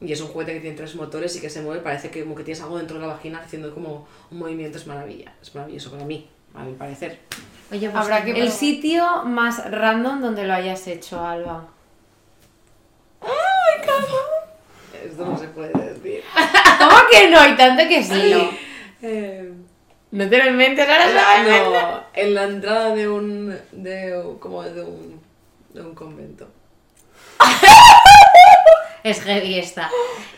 y 0.00 0.12
es 0.12 0.20
un 0.20 0.28
juguete 0.28 0.54
que 0.54 0.60
tiene 0.60 0.76
tres 0.76 0.94
motores 0.94 1.36
y 1.36 1.40
que 1.40 1.50
se 1.50 1.60
mueve, 1.60 1.82
parece 1.82 2.10
que 2.10 2.22
como 2.22 2.34
que 2.34 2.44
tienes 2.44 2.62
algo 2.62 2.78
dentro 2.78 2.98
de 2.98 3.06
la 3.06 3.12
vagina 3.12 3.40
haciendo 3.44 3.74
como 3.74 4.06
un 4.30 4.38
movimiento, 4.38 4.78
es 4.78 4.86
maravilla, 4.86 5.34
es 5.42 5.54
maravilloso 5.54 5.90
para 5.90 6.04
mí, 6.04 6.28
a 6.54 6.64
mi 6.64 6.72
parecer. 6.74 7.18
Oye, 7.70 7.90
pues 7.90 8.02
Habrá 8.02 8.24
que 8.24 8.30
el 8.30 8.50
sitio 8.50 9.24
más 9.24 9.70
random 9.70 10.20
donde 10.20 10.44
lo 10.44 10.54
hayas 10.54 10.86
hecho, 10.86 11.22
Alba. 11.22 11.68
Esto 15.08 15.24
no 15.24 15.38
se 15.38 15.48
puede 15.48 15.72
decir. 15.72 16.22
¿Cómo 16.78 16.96
que 17.10 17.28
no? 17.30 17.46
Y 17.48 17.56
tanto 17.56 17.86
que 17.88 18.02
sí. 18.02 18.14
Dilo. 18.14 18.50
Eh, 19.02 19.52
No 20.10 20.28
te 20.28 20.38
lo 20.38 20.50
inventes, 20.50 20.88
ahora 20.88 21.06
lo 21.06 21.20
a 21.20 21.38
inventar. 21.38 21.90
no, 21.92 22.02
en 22.14 22.34
la 22.34 22.44
entrada 22.44 22.94
de 22.94 23.08
un, 23.08 23.58
de, 23.72 24.22
como 24.40 24.62
de 24.62 24.82
un, 24.82 25.20
de 25.74 25.80
un 25.82 25.94
convento. 25.94 26.48
Es 29.04 29.22
heavy 29.22 29.58
esta. 29.58 29.88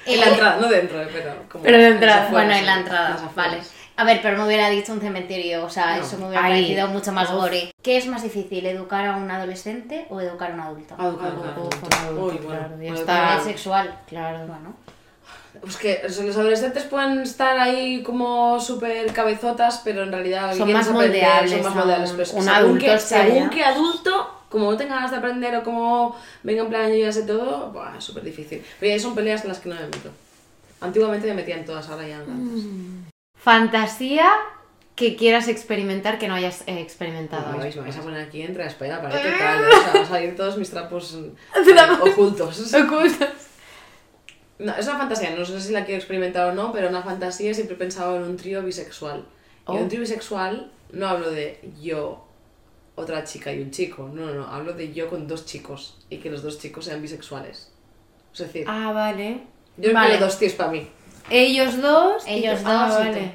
En 0.07 0.21
la 0.21 0.27
Eh, 0.27 0.31
entrada, 0.31 0.57
no 0.61 0.69
dentro, 0.69 0.99
pero 1.13 1.33
como... 1.51 1.65
Pero 1.65 1.79
de 1.79 1.87
en 1.87 1.93
entrada, 1.95 2.29
Bueno, 2.31 2.53
en 2.53 2.67
la 2.67 2.75
entrada, 2.79 3.31
vale. 3.35 3.59
A 4.01 4.05
ver, 4.05 4.21
pero 4.23 4.39
me 4.39 4.47
hubiera 4.47 4.71
dicho 4.71 4.93
un 4.95 5.01
cementerio, 5.01 5.65
o 5.65 5.69
sea, 5.69 5.97
No. 5.99 6.03
eso 6.03 6.17
me 6.17 6.29
hubiera 6.29 6.45
Ahí. 6.45 6.53
parecido 6.63 6.89
mucho 6.89 7.13
más 7.13 7.29
Uf. 7.29 7.37
gore. 7.37 7.71
¿Qué 7.83 7.99
es 7.99 8.07
más 8.07 8.23
difícil, 8.23 8.65
educar 8.65 9.05
a 9.07 9.17
un 9.17 9.31
adolescente 9.31 10.07
o 10.09 10.21
educar 10.21 10.53
a 10.53 10.55
un 10.55 10.61
adulto? 10.61 10.95
Ah, 10.99 11.07
educar 11.09 11.29
a 11.29 11.35
un 11.35 11.47
adulto. 11.49 11.77
un 11.87 11.93
adulto, 11.93 12.25
Uy, 12.25 12.33
bueno, 12.43 12.49
claro, 12.49 12.71
ya 12.71 12.77
bueno, 12.77 12.95
está. 12.95 13.13
A 13.13 13.19
educar- 13.19 13.39
nivel 13.41 13.53
sexual. 13.55 13.99
Claro. 14.09 14.39
Bueno. 14.47 14.75
Pues 15.61 15.77
que 15.77 16.01
o 16.07 16.09
sea, 16.09 16.25
los 16.25 16.37
adolescentes 16.37 16.85
pueden 16.85 17.21
estar 17.21 17.59
ahí 17.59 18.03
como 18.03 18.59
súper 18.61 19.13
cabezotas, 19.13 19.83
pero 19.85 20.05
en 20.05 20.13
realidad 20.13 20.55
Son 20.57 20.73
más 20.73 20.89
moldeables 20.91 21.51
Son 21.51 21.63
más 21.63 21.73
a 21.73 21.79
moldeables. 21.81 22.11
un- 22.11 22.17
pero 22.17 22.23
es 22.25 22.31
que 22.33 22.37
un 22.39 22.45
según 22.45 22.55
adulto 22.65 22.85
que, 22.87 22.99
según 22.99 23.51
que 23.51 23.65
adulto, 23.65 24.35
como 24.49 24.71
no 24.71 24.77
tenga 24.79 24.95
ganas 24.95 25.11
de 25.11 25.17
aprender 25.19 25.55
o 25.57 25.63
como 25.63 26.17
venga 26.45 26.63
en 26.63 26.69
plan 26.71 26.89
yo 26.91 26.97
ya 26.97 27.13
sé 27.13 27.25
todo, 27.25 27.71
buah, 27.73 27.97
es 27.99 28.05
súper 28.05 28.23
difícil. 28.23 28.65
Pero 28.79 28.97
ya 28.97 29.03
son 29.03 29.15
peleas 29.15 29.43
en 29.43 29.49
las 29.49 29.59
que 29.59 29.69
no 29.69 29.75
me 29.75 29.83
meto. 29.83 30.11
Antiguamente 30.81 31.27
me 31.27 31.35
metía 31.35 31.57
en 31.57 31.67
todas, 31.67 31.87
ahora 31.91 32.07
ya 32.09 32.19
no 32.19 32.25
tanto. 32.25 33.10
Fantasía 33.41 34.31
que 34.95 35.17
quieras 35.17 35.49
experimentar 35.49 36.19
que 36.19 36.29
no 36.29 36.35
hayas 36.35 36.63
eh, 36.67 36.79
experimentado. 36.81 37.57
Mismo 37.57 37.81
me 37.83 37.89
vais 37.89 37.97
a 37.97 38.03
poner 38.03 38.21
aquí 38.21 38.43
entre 38.43 38.65
la 38.65 38.69
espera, 38.71 39.01
para 39.01 39.21
qué 39.23 39.31
tal, 39.31 39.63
van 39.95 40.03
a 40.03 40.07
salir 40.07 40.37
todos 40.37 40.59
mis 40.59 40.69
trapos 40.71 41.15
eh, 41.15 42.01
ocultos. 42.03 42.75
Ocultos. 42.75 43.29
No, 44.59 44.75
es 44.77 44.87
una 44.87 44.99
fantasía, 44.99 45.31
no 45.35 45.43
sé 45.47 45.59
si 45.59 45.73
la 45.73 45.87
quiero 45.87 45.99
experimentar 45.99 46.51
o 46.51 46.53
no, 46.55 46.71
pero 46.71 46.91
una 46.91 47.03
fantasía 47.03 47.55
siempre 47.55 47.77
he 47.77 47.79
pensado 47.79 48.17
en 48.17 48.25
un 48.25 48.37
trío 48.37 48.63
bisexual. 48.63 49.21
Y 49.21 49.25
Oh. 49.67 49.75
un 49.75 49.89
trío 49.89 50.01
bisexual 50.01 50.71
no 50.93 51.07
hablo 51.09 51.31
de 51.31 51.61
yo, 51.81 52.27
otra 52.97 53.25
chica 53.25 53.53
y 53.55 53.63
un 53.63 53.71
chico, 53.71 54.11
no, 54.13 54.27
no, 54.27 54.35
no, 54.35 54.47
hablo 54.49 54.75
de 54.75 54.93
yo 54.93 55.09
con 55.09 55.27
dos 55.27 55.47
chicos 55.47 55.97
y 56.11 56.19
que 56.19 56.29
los 56.31 56.43
dos 56.43 56.59
chicos 56.59 56.85
sean 56.85 57.01
bisexuales. 57.01 57.73
Es 58.35 58.39
decir, 58.41 58.67
Ah, 58.69 58.93
vale. 58.93 59.41
yo 59.79 59.95
vale. 59.95 60.19
dos 60.19 60.39
tíos 60.39 60.53
para 60.53 60.73
mí. 60.73 60.87
Ellos 61.31 61.81
dos. 61.81 62.25
Ellos 62.27 62.61
ah, 62.65 62.89
dos 62.89 62.95
y 62.95 63.09
vale. 63.09 63.33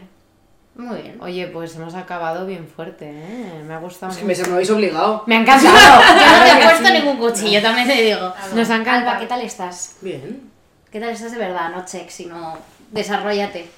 Muy 0.75 1.01
bien. 1.01 1.17
Oye, 1.21 1.47
pues 1.47 1.75
hemos 1.75 1.95
acabado 1.95 2.45
bien 2.45 2.67
fuerte, 2.67 3.09
¿eh? 3.09 3.63
Me 3.65 3.73
ha 3.73 3.77
gustado 3.79 4.11
Es 4.11 4.17
que 4.17 4.25
me, 4.25 4.35
mucho. 4.35 4.47
me 4.47 4.53
habéis 4.55 4.69
obligado. 4.69 5.23
Me 5.25 5.37
ha 5.37 5.39
encantado. 5.39 5.73
Yo 6.19 6.37
no 6.37 6.43
te 6.43 6.51
he 6.51 6.63
puesto 6.63 6.93
ningún 6.93 7.17
cuchillo, 7.17 7.61
también 7.61 7.87
te 7.87 8.01
digo. 8.01 8.33
Nos 8.53 8.69
ha 8.69 8.75
encantado. 8.75 9.09
Alba, 9.09 9.19
¿qué 9.19 9.25
tal 9.27 9.41
estás? 9.41 9.97
Bien, 10.01 10.51
¿Qué 10.91 10.99
tal 10.99 11.09
estás 11.09 11.31
de 11.31 11.37
verdad? 11.37 11.71
No 11.71 11.85
check, 11.85 12.09
sino 12.09 12.57
desarrollate. 12.91 13.69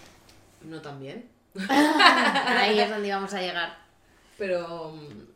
no 0.63 0.81
tan 0.81 0.99
bien. 0.99 1.25
Ahí 1.69 2.79
es 2.79 2.89
donde 2.89 3.07
íbamos 3.07 3.33
a 3.33 3.41
llegar. 3.41 3.77
Pero 4.37 4.93
mm, 4.95 5.26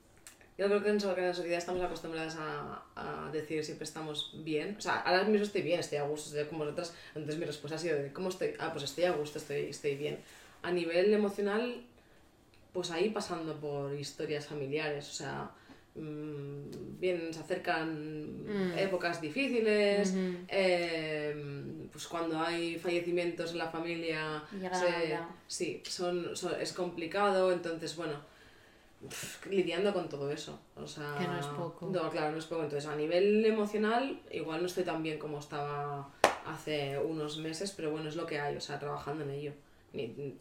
yo 0.62 0.68
creo 0.68 0.84
que 0.84 0.90
en 0.90 0.96
la 1.26 1.34
sociedad 1.34 1.58
estamos 1.58 1.82
acostumbradas 1.82 2.36
a, 2.40 2.84
a 2.96 3.32
decir 3.32 3.66
siempre 3.66 3.86
estamos 3.86 4.32
bien. 4.44 4.76
O 4.78 4.82
sea, 4.82 5.00
ahora 5.00 5.24
mismo 5.24 5.44
estoy 5.46 5.64
bien, 5.64 5.80
estoy 5.80 5.98
a 5.98 6.04
gusto, 6.04 6.30
estoy 6.30 6.46
como 6.46 6.66
vosotras. 6.66 6.94
Entonces 7.16 7.40
mi 7.40 7.46
respuesta 7.46 7.78
ha 7.78 7.80
sido 7.80 7.98
de 7.98 8.14
¿cómo 8.14 8.30
estoy? 8.30 8.54
Ah, 8.60 8.70
pues 8.72 8.84
estoy 8.84 9.06
a 9.06 9.12
gusto, 9.12 9.40
estoy, 9.40 9.62
estoy 9.66 9.96
bien. 9.96 10.20
A 10.62 10.72
nivel 10.72 11.12
emocional, 11.14 11.82
pues 12.74 12.92
ahí 12.92 13.10
pasando 13.10 13.56
por 13.60 13.94
historias 13.96 14.46
familiares, 14.46 15.10
o 15.10 15.14
sea, 15.14 15.50
mm, 15.96 17.00
bien, 17.00 17.34
se 17.34 17.40
acercan 17.40 18.46
Mm. 18.46 18.78
épocas 18.78 19.20
difíciles, 19.20 20.10
Ujú. 20.12 20.38
eh, 20.48 21.36
pues 21.92 22.08
cuando 22.08 22.40
hay 22.40 22.78
fallecimientos 22.78 23.52
en 23.52 23.58
la 23.58 23.70
familia, 23.70 24.44
se- 24.80 25.18
sí, 25.48 25.82
son, 25.88 26.36
son- 26.36 26.56
es 26.62 26.72
complicado, 26.74 27.52
entonces 27.52 27.96
bueno, 27.96 28.14
lidiando 29.50 29.94
con 29.94 30.10
todo 30.10 30.32
eso, 30.32 30.60
o 30.76 30.88
sea, 30.88 31.16
Que 31.20 31.28
no 31.28 31.40
es 31.40 31.46
poco. 31.48 31.88
No, 31.88 32.10
claro, 32.10 32.32
no 32.32 32.38
es 32.38 32.46
poco, 32.46 32.64
entonces 32.64 32.90
a 32.90 32.96
nivel 32.96 33.44
emocional 33.46 34.22
igual 34.32 34.62
no 34.62 34.68
estoy 34.68 34.84
tan 34.84 35.02
bien 35.04 35.18
como 35.18 35.40
estaba 35.40 36.10
hace 36.46 36.98
unos 37.00 37.38
meses, 37.38 37.72
pero 37.76 37.92
bueno, 37.92 38.10
es 38.10 38.16
lo 38.16 38.26
que 38.26 38.40
hay, 38.40 38.56
o 38.56 38.62
sea, 38.62 38.80
trabajando 38.80 39.24
en 39.24 39.32
ello. 39.32 39.54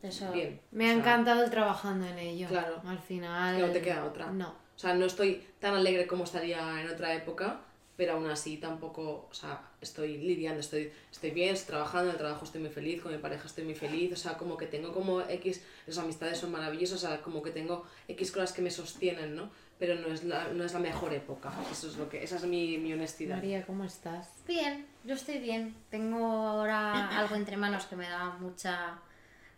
Eso- 0.03 0.31
bien. 0.33 0.61
Me 0.71 0.85
o 0.85 0.87
ha 0.87 0.91
sea, 0.91 0.99
encantado 1.01 1.43
el 1.45 1.51
trabajando 1.51 2.07
en 2.07 2.19
ello. 2.19 2.47
Claro. 2.49 2.81
Al 2.87 2.99
final. 2.99 3.57
que 3.57 3.67
no 3.67 3.73
te 3.73 3.83
queda 3.83 4.05
otra. 4.05 4.31
No. 4.31 4.49
O 4.51 4.79
sea, 4.79 4.95
no 4.95 5.05
estoy 5.07 5.45
tan 5.59 5.75
alegre 5.75 6.07
como 6.07 6.25
estaría 6.25 6.81
en 6.81 6.89
otra 6.89 7.15
época, 7.15 7.61
pero 8.01 8.15
aún 8.15 8.31
así 8.31 8.57
tampoco, 8.57 9.29
o 9.31 9.35
sea, 9.35 9.61
estoy 9.79 10.17
lidiando, 10.17 10.61
estoy, 10.61 10.91
estoy 11.13 11.33
bien, 11.33 11.53
estoy 11.53 11.67
trabajando, 11.75 12.07
en 12.07 12.13
el 12.13 12.17
trabajo 12.17 12.47
estoy 12.47 12.63
muy 12.63 12.71
feliz, 12.71 13.03
con 13.03 13.13
mi 13.13 13.19
pareja 13.19 13.47
estoy 13.47 13.63
muy 13.65 13.75
feliz, 13.75 14.11
o 14.15 14.17
sea, 14.17 14.39
como 14.39 14.57
que 14.57 14.65
tengo 14.65 14.91
como 14.91 15.21
X, 15.21 15.63
las 15.87 15.99
amistades 15.99 16.39
son 16.39 16.51
maravillosas, 16.51 17.05
o 17.05 17.07
sea, 17.07 17.21
como 17.21 17.43
que 17.43 17.51
tengo 17.51 17.85
X 18.09 18.33
cosas 18.33 18.55
que 18.55 18.63
me 18.63 18.71
sostienen, 18.71 19.37
¿no? 19.37 19.51
Pero 19.79 19.97
no 19.97 20.09
es 20.15 20.25
la, 20.25 20.49
no 20.49 20.65
es 20.65 20.73
la 20.73 20.79
mejor 20.79 21.13
época, 21.13 21.53
eso 21.71 21.89
es 21.89 21.99
lo 21.99 22.09
que, 22.09 22.25
esa 22.25 22.37
es 22.37 22.45
mi, 22.45 22.79
mi 22.79 22.91
honestidad. 22.95 23.37
María, 23.37 23.67
¿cómo 23.67 23.85
estás? 23.85 24.31
Bien, 24.49 24.87
yo 25.05 25.15
estoy 25.15 25.37
bien. 25.37 25.75
Tengo 25.91 26.25
ahora 26.25 27.19
algo 27.19 27.35
entre 27.35 27.59
manos 27.59 27.85
que 27.85 27.97
me 27.97 28.09
da 28.09 28.31
mucha, 28.41 28.99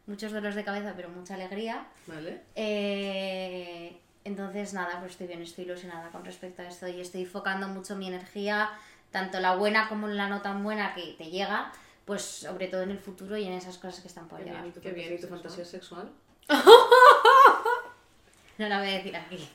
muchos 0.09 0.33
dolores 0.33 0.57
de 0.57 0.65
cabeza, 0.65 0.95
pero 0.97 1.11
mucha 1.11 1.35
alegría. 1.35 1.87
¿Vale? 2.09 2.41
Eh, 2.57 4.01
entonces, 4.25 4.73
nada, 4.75 4.99
pues 5.01 5.13
estoy 5.13 5.27
bien, 5.27 5.43
estoy 5.43 5.65
ilusionada 5.65 6.11
con 6.11 6.25
respecto 6.25 6.63
a 6.63 6.67
esto 6.67 6.87
y 6.89 7.01
estoy 7.01 7.23
enfocando 7.23 7.69
mucho 7.69 7.97
mi 7.97 8.09
energía, 8.09 8.71
tanto 9.11 9.41
la 9.41 9.55
buena 9.57 9.89
como 9.89 10.07
la 10.09 10.29
no 10.29 10.41
tan 10.43 10.63
buena 10.63 10.95
que 10.95 11.15
te 11.19 11.25
llega, 11.31 11.73
pues 12.05 12.23
sobre 12.23 12.69
todo 12.69 12.83
en 12.83 12.91
el 12.93 12.99
futuro 12.99 13.37
y 13.37 13.45
en 13.47 13.53
esas 13.55 13.79
cosas 13.79 14.01
que 14.01 14.09
están 14.09 14.29
por 14.29 14.39
Qué 14.39 14.45
llegar. 14.47 14.63
bien, 14.63 14.75
qué 14.83 14.91
bien, 14.91 15.15
¿y 15.15 15.21
tu 15.21 15.27
fantasía 15.29 15.65
sexual? 15.65 16.11
No 18.59 18.69
la 18.69 18.79
voy 18.79 18.89
a 18.89 18.93
decir 18.93 19.17
aquí. 19.17 19.49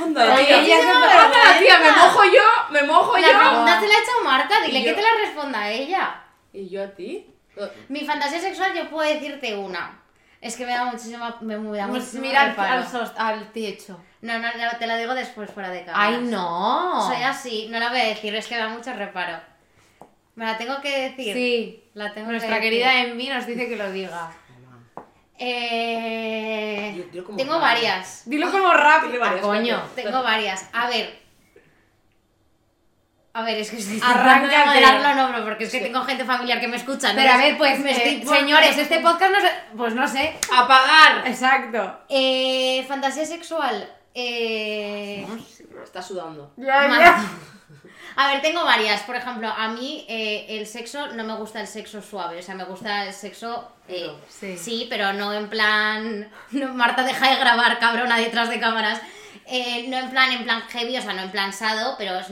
¡Onda, 0.00 0.36
tía! 0.36 0.62
ella 0.62 0.76
se 0.76 0.88
¡Anda, 0.88 1.58
tía! 1.58 1.78
¡Me 1.80 1.90
mojo 1.90 2.24
yo! 2.24 2.42
¡Me 2.70 2.82
mojo 2.84 3.18
La 3.18 3.32
yo! 3.32 3.38
pregunta 3.38 3.80
se 3.80 3.88
la 3.88 3.94
ha 3.94 3.98
hecho 3.98 4.24
Marta, 4.24 4.60
dile 4.64 4.78
Y 4.78 4.82
que 4.84 4.90
yo- 4.90 4.94
te 4.96 5.02
la 5.02 5.14
responda 5.20 5.68
ella. 5.70 6.22
¿Y 6.52 6.68
yo 6.68 6.84
a 6.84 6.86
ti? 6.88 7.26
Mi 7.88 8.04
fantasía 8.06 8.40
sexual 8.40 8.72
yo 8.74 8.88
puedo 8.88 9.08
decirte 9.12 9.56
una. 9.56 10.00
Es 10.44 10.56
que 10.56 10.66
me 10.66 10.72
da 10.72 10.84
muchísima. 10.84 11.36
Me, 11.40 11.56
me 11.56 11.78
da 11.78 11.86
Pues 11.86 12.00
muchísimo 12.02 12.22
mira 12.22 12.42
al, 12.42 12.60
al 12.60 12.86
sos- 12.86 13.14
al 13.16 13.50
techo. 13.52 13.98
No, 14.20 14.38
no, 14.38 14.48
no, 14.48 14.78
te 14.78 14.86
la 14.86 14.96
digo 14.98 15.14
después 15.14 15.50
fuera 15.50 15.70
de 15.70 15.84
cámara. 15.84 16.04
¡Ay, 16.06 16.18
no! 16.22 17.06
Soy 17.08 17.22
así, 17.22 17.68
no 17.70 17.78
la 17.78 17.88
voy 17.88 18.00
a 18.00 18.04
decir, 18.08 18.34
es 18.34 18.46
que 18.46 18.54
me 18.56 18.60
da 18.60 18.68
mucho 18.68 18.92
reparo. 18.92 19.38
Me 20.34 20.44
la 20.44 20.58
tengo 20.58 20.80
que 20.82 21.08
decir. 21.08 21.32
Sí. 21.34 21.84
La 21.94 22.12
tengo 22.12 22.30
Nuestra 22.30 22.56
que 22.56 22.60
querida 22.60 22.90
decir. 22.92 23.12
Envy 23.12 23.28
nos 23.28 23.46
dice 23.46 23.68
que 23.68 23.76
lo 23.76 23.90
diga. 23.90 24.30
Eh, 25.38 26.94
Yo- 26.96 27.10
yo 27.12 27.24
como 27.24 27.38
tengo 27.38 27.58
varias. 27.58 28.22
Dilo 28.26 28.50
como 28.50 28.72
rápido. 28.72 29.06
Dile 29.12 29.18
varias, 29.18 29.44
Ah, 29.44 29.46
coño. 29.48 29.82
Tengo 29.94 30.22
varias. 30.22 30.68
A 30.72 30.88
ver. 30.88 31.23
A 33.36 33.42
ver, 33.42 33.58
es 33.58 33.68
que 33.70 33.78
estoy 33.78 33.98
tratando 33.98 34.46
de 34.48 34.64
moderarlo, 34.64 35.14
no, 35.16 35.28
bro, 35.32 35.44
porque 35.44 35.64
es 35.64 35.70
que 35.72 35.80
tengo 35.80 36.02
gente 36.04 36.24
familiar 36.24 36.60
que 36.60 36.68
me 36.68 36.76
escucha. 36.76 37.12
Pero 37.16 37.32
a 37.32 37.36
ver, 37.36 37.58
pues, 37.58 37.80
me 37.80 37.90
eh, 37.90 38.18
estoy 38.20 38.38
señores, 38.38 38.78
este 38.78 39.00
podcast 39.00 39.32
no 39.32 39.40
sé... 39.40 39.50
Pues 39.76 39.94
no 39.94 40.06
sé. 40.06 40.36
¡Apagar! 40.56 41.26
Exacto. 41.26 42.00
Eh, 42.08 42.84
fantasía 42.86 43.26
sexual. 43.26 43.90
Eh, 44.14 45.26
Está 45.82 46.00
sudando. 46.00 46.52
Ya, 46.56 46.88
ya. 46.88 47.24
A 48.16 48.28
ver, 48.28 48.40
tengo 48.42 48.64
varias. 48.64 49.02
Por 49.02 49.16
ejemplo, 49.16 49.48
a 49.48 49.66
mí 49.68 50.06
eh, 50.08 50.46
el 50.50 50.66
sexo 50.68 51.08
no 51.08 51.24
me 51.24 51.34
gusta 51.34 51.60
el 51.60 51.66
sexo 51.66 52.00
suave. 52.00 52.38
O 52.38 52.42
sea, 52.42 52.54
me 52.54 52.62
gusta 52.64 53.06
el 53.06 53.12
sexo. 53.12 53.68
eh, 53.88 54.14
Sí. 54.28 54.56
sí. 54.56 54.86
pero 54.88 55.12
no 55.12 55.32
en 55.32 55.48
plan. 55.50 56.30
no, 56.52 56.72
Marta, 56.74 57.02
deja 57.02 57.30
de 57.30 57.36
grabar, 57.40 57.80
cabrona, 57.80 58.16
detrás 58.16 58.48
de 58.48 58.60
cámaras. 58.60 59.00
Eh, 59.46 59.86
no 59.88 59.96
en 59.98 60.10
plan, 60.10 60.30
en 60.30 60.44
plan 60.44 60.62
heavy, 60.68 60.96
o 60.96 61.02
sea, 61.02 61.12
no 61.14 61.22
en 61.22 61.32
plan 61.32 61.52
sado, 61.52 61.96
pero 61.98 62.16
es- 62.20 62.28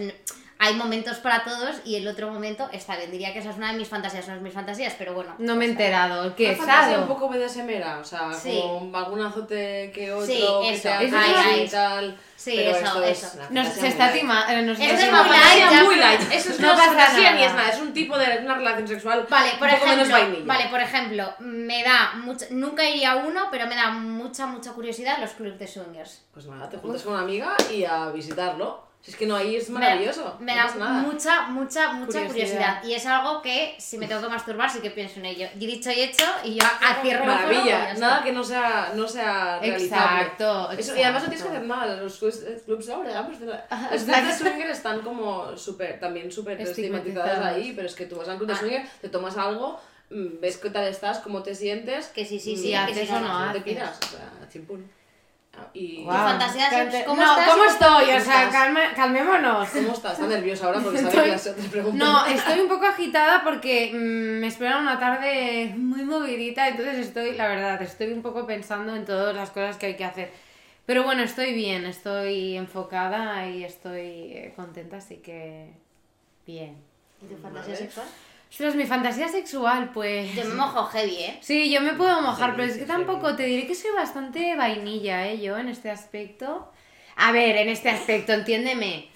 hay 0.64 0.74
momentos 0.76 1.18
para 1.18 1.42
todos 1.42 1.76
y 1.84 1.96
el 1.96 2.06
otro 2.06 2.30
momento 2.30 2.68
está 2.72 2.96
bien. 2.96 3.10
Diría 3.10 3.32
que 3.32 3.40
esa 3.40 3.50
es 3.50 3.56
una 3.56 3.72
de 3.72 3.78
mis 3.78 3.88
fantasías, 3.88 4.28
no 4.28 4.34
es 4.36 4.40
mis 4.42 4.52
fantasías, 4.54 4.94
pero 4.96 5.12
bueno. 5.12 5.34
No 5.38 5.56
me 5.56 5.64
he 5.66 5.70
enterado. 5.70 6.36
¿Qué 6.36 6.56
Una 6.62 6.92
es 6.92 6.98
un 6.98 7.08
poco 7.08 7.28
BDSMera, 7.28 7.98
o 7.98 8.04
sea, 8.04 8.32
Sí. 8.32 8.60
como 8.62 8.96
algún 8.96 9.20
azote 9.20 9.90
que 9.92 10.12
otro, 10.12 10.24
Sí, 10.26 10.44
que 10.62 10.74
eso. 10.74 10.88
hace 10.92 11.06
Eso 11.06 11.16
y 11.56 11.60
es- 11.64 11.70
tal. 11.72 12.16
Sí, 12.36 12.54
pero 12.56 12.70
eso, 12.76 13.02
eso. 13.04 13.26
Es 13.26 13.34
una 13.50 13.62
Nos, 13.64 13.72
se 13.74 13.86
está 13.88 14.12
timando. 14.12 14.52
eh, 14.52 14.62
nos 14.62 14.78
Es 14.80 15.08
una 15.08 15.22
muy 15.22 15.30
light, 15.30 15.70
ya, 15.70 15.84
muy 15.84 15.96
light. 15.96 16.20
Eso 16.32 16.50
es 16.50 16.60
No 16.60 16.68
pasa 16.70 16.84
fantasía 16.86 17.22
nada. 17.30 17.36
ni 17.36 17.42
es 17.44 17.54
nada, 17.54 17.68
es 17.70 17.80
un 17.80 17.92
tipo 17.92 18.18
de 18.18 18.38
una 18.38 18.54
relación 18.54 18.88
sexual 18.88 19.26
Vale, 19.28 19.50
por 19.58 19.68
un 19.68 19.74
poco 19.74 19.86
menos 19.86 20.08
ejemplo, 20.08 20.28
vainilla. 20.30 20.46
vale, 20.46 20.68
por 20.68 20.80
ejemplo, 20.80 21.34
me 21.40 21.82
da 21.84 22.14
mucha, 22.16 22.46
nunca 22.50 22.88
iría 22.88 23.12
a 23.12 23.16
uno, 23.16 23.46
pero 23.50 23.66
me 23.68 23.74
da 23.76 23.90
mucha, 23.90 24.46
mucha 24.46 24.72
curiosidad 24.72 25.18
los 25.20 25.30
clubs 25.32 25.58
de 25.58 25.66
swingers. 25.68 26.22
Pues 26.32 26.46
nada, 26.46 26.68
te 26.68 26.78
juntas 26.78 27.02
con 27.02 27.12
una 27.14 27.22
amiga 27.22 27.56
y 27.72 27.84
a 27.84 28.08
visitarlo. 28.10 28.90
Si 29.02 29.10
es 29.10 29.16
que 29.16 29.26
no, 29.26 29.34
ahí 29.34 29.56
es 29.56 29.68
Me- 29.68 29.80
maravilloso. 29.80 30.36
Me, 30.38 30.54
no 30.54 30.58
da 30.68 30.74
nada. 30.76 30.92
mucha, 31.02 31.42
mucha, 31.48 31.92
mucha 31.94 32.24
Curiosidad. 32.24 32.28
curiosidad. 32.28 32.84
Y 32.84 32.94
es 32.94 33.04
algo 33.04 33.42
que 33.42 33.74
si 33.78 33.98
me 33.98 34.06
tengo 34.06 34.22
que 34.22 34.28
masturbar 34.28 34.70
sí 34.70 34.78
que 34.78 34.92
pienso 34.92 35.18
en 35.18 35.26
ello. 35.26 35.48
Y 35.58 35.66
dicho 35.66 35.90
y 35.90 36.02
hecho, 36.02 36.24
y 36.44 36.54
yo 36.54 36.64
a 36.64 37.02
cierro 37.02 37.24
Maravilla, 37.24 37.94
nada 37.94 38.22
que 38.22 38.30
no 38.30 38.44
sea, 38.44 38.92
no 38.94 39.08
sea 39.08 39.58
realizable. 39.58 40.22
Exacto, 40.22 40.70
Eso, 40.70 40.96
y 40.96 41.02
además 41.02 41.24
no 41.24 41.28
tienes 41.30 41.42
que 41.42 41.48
hacer 41.48 41.66
nada, 41.66 41.96
los 41.96 42.16
clubs, 42.16 42.42
eh, 42.46 42.62
ahora, 42.92 43.26
pues, 43.26 43.40
los 43.40 44.02
clubs 44.04 44.26
de 44.28 44.32
swinger 44.38 44.70
están 44.70 45.00
como 45.00 45.56
súper, 45.56 45.98
también 45.98 46.30
súper 46.30 46.60
estigmatizados 46.60 47.44
ahí, 47.44 47.72
pero 47.74 47.88
es 47.88 47.96
que 47.96 48.06
tú 48.06 48.14
vas 48.14 48.28
a 48.28 48.32
un 48.32 48.38
club 48.38 48.48
de 48.50 48.54
Ah. 48.54 48.58
swinger, 48.58 48.88
te 49.00 49.08
tomas 49.08 49.36
algo, 49.36 49.80
mm, 50.10 50.38
ves 50.40 50.58
qué 50.58 50.70
tal 50.70 50.84
estás, 50.86 51.18
cómo 51.18 51.42
te 51.42 51.56
sientes, 51.56 52.06
Que 52.14 52.24
sí, 52.24 52.38
sí, 52.38 52.56
sí, 52.56 52.68
que 52.68 52.76
haces 52.76 53.10
o 53.10 53.18
no, 53.18 53.46
no 53.46 53.52
te 53.52 53.58
haces. 53.58 53.62
piras, 53.64 53.98
o 54.00 54.06
sea, 54.10 54.48
chimpún. 54.48 54.88
Y 55.74 56.04
fantasías, 56.06 56.70
Cante- 56.72 57.04
¿cómo 57.04 57.22
no, 57.22 57.30
estás? 57.32 57.48
¿cómo 57.50 57.64
estoy? 57.64 58.04
O 58.04 58.06
¿Cómo 58.08 58.20
sea, 58.24 58.42
estás? 58.44 58.52
calma- 58.52 58.94
calmémonos. 58.94 59.68
¿Cómo 59.70 59.92
estás? 59.92 60.12
Está 60.12 60.26
nerviosa 60.26 60.66
ahora 60.66 60.80
porque 60.80 60.98
sabe 60.98 61.08
Estoy- 61.10 61.24
que 61.24 61.30
las 61.30 61.46
otras 61.46 61.66
preguntas. 61.66 61.98
No, 62.08 62.26
estoy 62.26 62.60
un 62.60 62.68
poco 62.68 62.86
agitada 62.86 63.42
porque 63.44 63.90
mm, 63.94 64.40
me 64.40 64.46
espera 64.48 64.78
una 64.78 64.98
tarde 64.98 65.72
muy 65.76 66.04
movidita, 66.04 66.68
entonces 66.68 66.98
estoy, 67.06 67.32
la 67.36 67.48
verdad, 67.48 67.80
estoy 67.82 68.12
un 68.12 68.22
poco 68.22 68.46
pensando 68.46 68.94
en 68.96 69.04
todas 69.04 69.34
las 69.34 69.50
cosas 69.50 69.76
que 69.76 69.86
hay 69.86 69.96
que 69.96 70.04
hacer. 70.04 70.30
Pero 70.84 71.04
bueno, 71.04 71.22
estoy 71.22 71.52
bien, 71.54 71.86
estoy 71.86 72.56
enfocada 72.56 73.46
y 73.48 73.62
estoy 73.64 74.00
eh, 74.34 74.52
contenta, 74.56 74.96
así 74.96 75.16
que 75.18 75.70
bien. 76.46 76.76
¿Y 77.22 77.26
tu 77.26 77.36
fantasía 77.40 77.74
Vale. 77.74 77.76
sexual? 77.86 78.06
Ostras, 78.52 78.74
mi 78.74 78.84
fantasía 78.84 79.28
sexual, 79.28 79.90
pues... 79.94 80.34
Yo 80.34 80.44
me 80.44 80.54
mojo 80.56 80.84
heavy, 80.84 81.16
¿eh? 81.16 81.38
Sí, 81.40 81.70
yo 81.70 81.80
me 81.80 81.94
puedo 81.94 82.20
mojar, 82.20 82.50
Sí, 82.50 82.56
pero 82.58 82.68
es 82.70 82.76
que 82.76 82.84
tampoco 82.84 83.34
te 83.34 83.44
diré 83.44 83.66
que 83.66 83.74
soy 83.74 83.90
bastante 83.92 84.54
vainilla, 84.56 85.26
¿eh? 85.26 85.40
Yo 85.40 85.56
en 85.56 85.68
este 85.70 85.90
aspecto. 85.90 86.70
A 87.16 87.32
ver, 87.32 87.56
en 87.56 87.70
este 87.70 87.88
aspecto, 87.88 88.32
entiéndeme. 88.34 89.08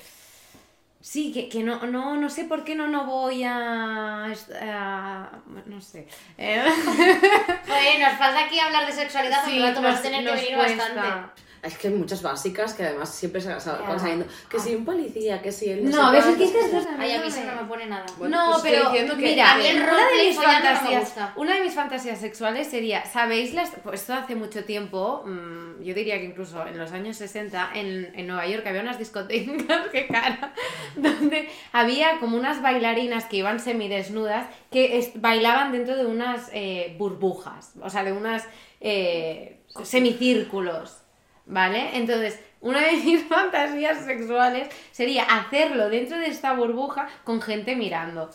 Sí, 1.03 1.32
que, 1.32 1.51
que 1.51 1.62
no, 1.62 1.87
no, 1.87 2.16
no 2.16 2.30
sé 2.30 2.45
por 2.45 2.64
qué 2.64 2.74
no, 2.74 2.89
no 2.89 3.05
voy 3.05 3.45
a... 3.45 4.24
a- 4.62 5.30
no 5.66 5.80
sé. 5.82 6.09
Eh, 6.39 6.64
Joder, 7.68 8.01
nos 8.01 8.18
falta 8.18 8.47
aquí 8.47 8.59
hablar 8.59 8.87
de 8.87 8.93
sexualidad, 8.93 9.45
sí, 9.45 9.51
porque 9.51 9.61
rato 9.61 9.82
vas 9.82 9.91
a 9.91 9.93
nos- 9.95 10.03
tener 10.03 10.24
que 10.24 10.32
venir 10.32 10.55
cuesta. 10.57 10.95
bastante. 10.95 11.43
Es 11.63 11.77
que 11.79 11.89
hay 11.89 11.95
muchas 11.95 12.23
básicas 12.23 12.75
que 12.75 12.85
además 12.85 13.09
siempre 13.13 13.41
se 13.41 13.49
van 13.49 13.61
saliendo. 13.61 14.27
Que 14.49 14.59
si 14.61 14.75
un 14.75 14.85
policía, 14.85 15.43
que 15.43 15.51
si 15.51 15.71
el. 15.71 15.85
No, 15.91 16.13
sé 16.13 16.19
cuánto. 16.23 16.45
es 16.45 16.51
que 16.53 16.61
estas 16.61 16.87
Ay, 16.99 17.13
a 17.13 17.17
no 17.19 17.23
mí 17.25 17.29
eso 17.29 17.41
no 17.45 17.63
me 17.63 17.69
pone 17.69 17.87
nada. 17.87 18.07
Bueno, 18.19 18.37
no, 18.47 18.51
pues 18.53 18.63
pero 18.75 18.93
que- 18.93 19.03
mira, 19.17 19.53
a 19.53 19.59
mí 19.59 19.67
el 19.67 19.77
una 19.83 20.07
de 20.09 20.27
mis 20.29 20.37
no 20.37 20.43
fantasías, 20.43 21.01
gusta. 21.01 21.33
una 21.37 21.55
de 21.55 21.61
mis 21.63 21.75
fantasías 21.75 22.19
sexuales 22.21 22.69
sería, 22.69 23.05
¿sabéis 23.05 23.53
las? 23.55 23.71
Pues 23.83 24.01
esto 24.03 24.15
hace 24.15 24.37
mucho 24.37 24.65
tiempo, 24.65 25.23
mm, 25.27 25.83
yo 25.83 25.95
diría 25.95 26.19
que 26.19 26.25
incluso 26.27 26.65
en 26.67 26.79
los 26.79 26.93
años 26.93 27.17
60 27.17 27.71
en, 27.75 28.13
en 28.15 28.27
Nueva 28.27 28.47
York 28.47 28.65
había 28.67 28.83
unas 28.83 28.99
discotecas, 28.99 29.81
qué 29.93 30.07
cara, 30.07 30.53
donde 30.95 31.49
había 31.73 32.19
como 32.21 32.37
unas 32.37 32.63
bailarinas 32.63 33.25
que 33.25 33.39
iban 33.39 33.59
semidesnudas 33.61 34.47
que 34.71 34.99
es- 34.99 35.21
bailaban 35.21 35.73
dentro 35.73 35.97
de 35.97 36.07
unas 36.07 36.49
eh, 36.53 36.95
burbujas, 36.99 37.73
o 37.83 37.91
sea, 37.91 38.05
de 38.05 38.13
unas 38.13 38.45
eh, 38.81 39.63
semicírculos. 39.83 40.99
¿Vale? 41.47 41.97
Entonces, 41.97 42.41
una 42.61 42.81
de 42.81 42.93
mis 42.97 43.25
fantasías 43.29 44.05
sexuales 44.05 44.69
sería 44.93 45.23
hacerlo 45.25 45.89
dentro 45.89 46.19
de 46.19 46.27
esta 46.27 46.55
burbuja 46.55 47.09
con 47.25 47.41
gente 47.41 47.77
mirando. 47.77 48.29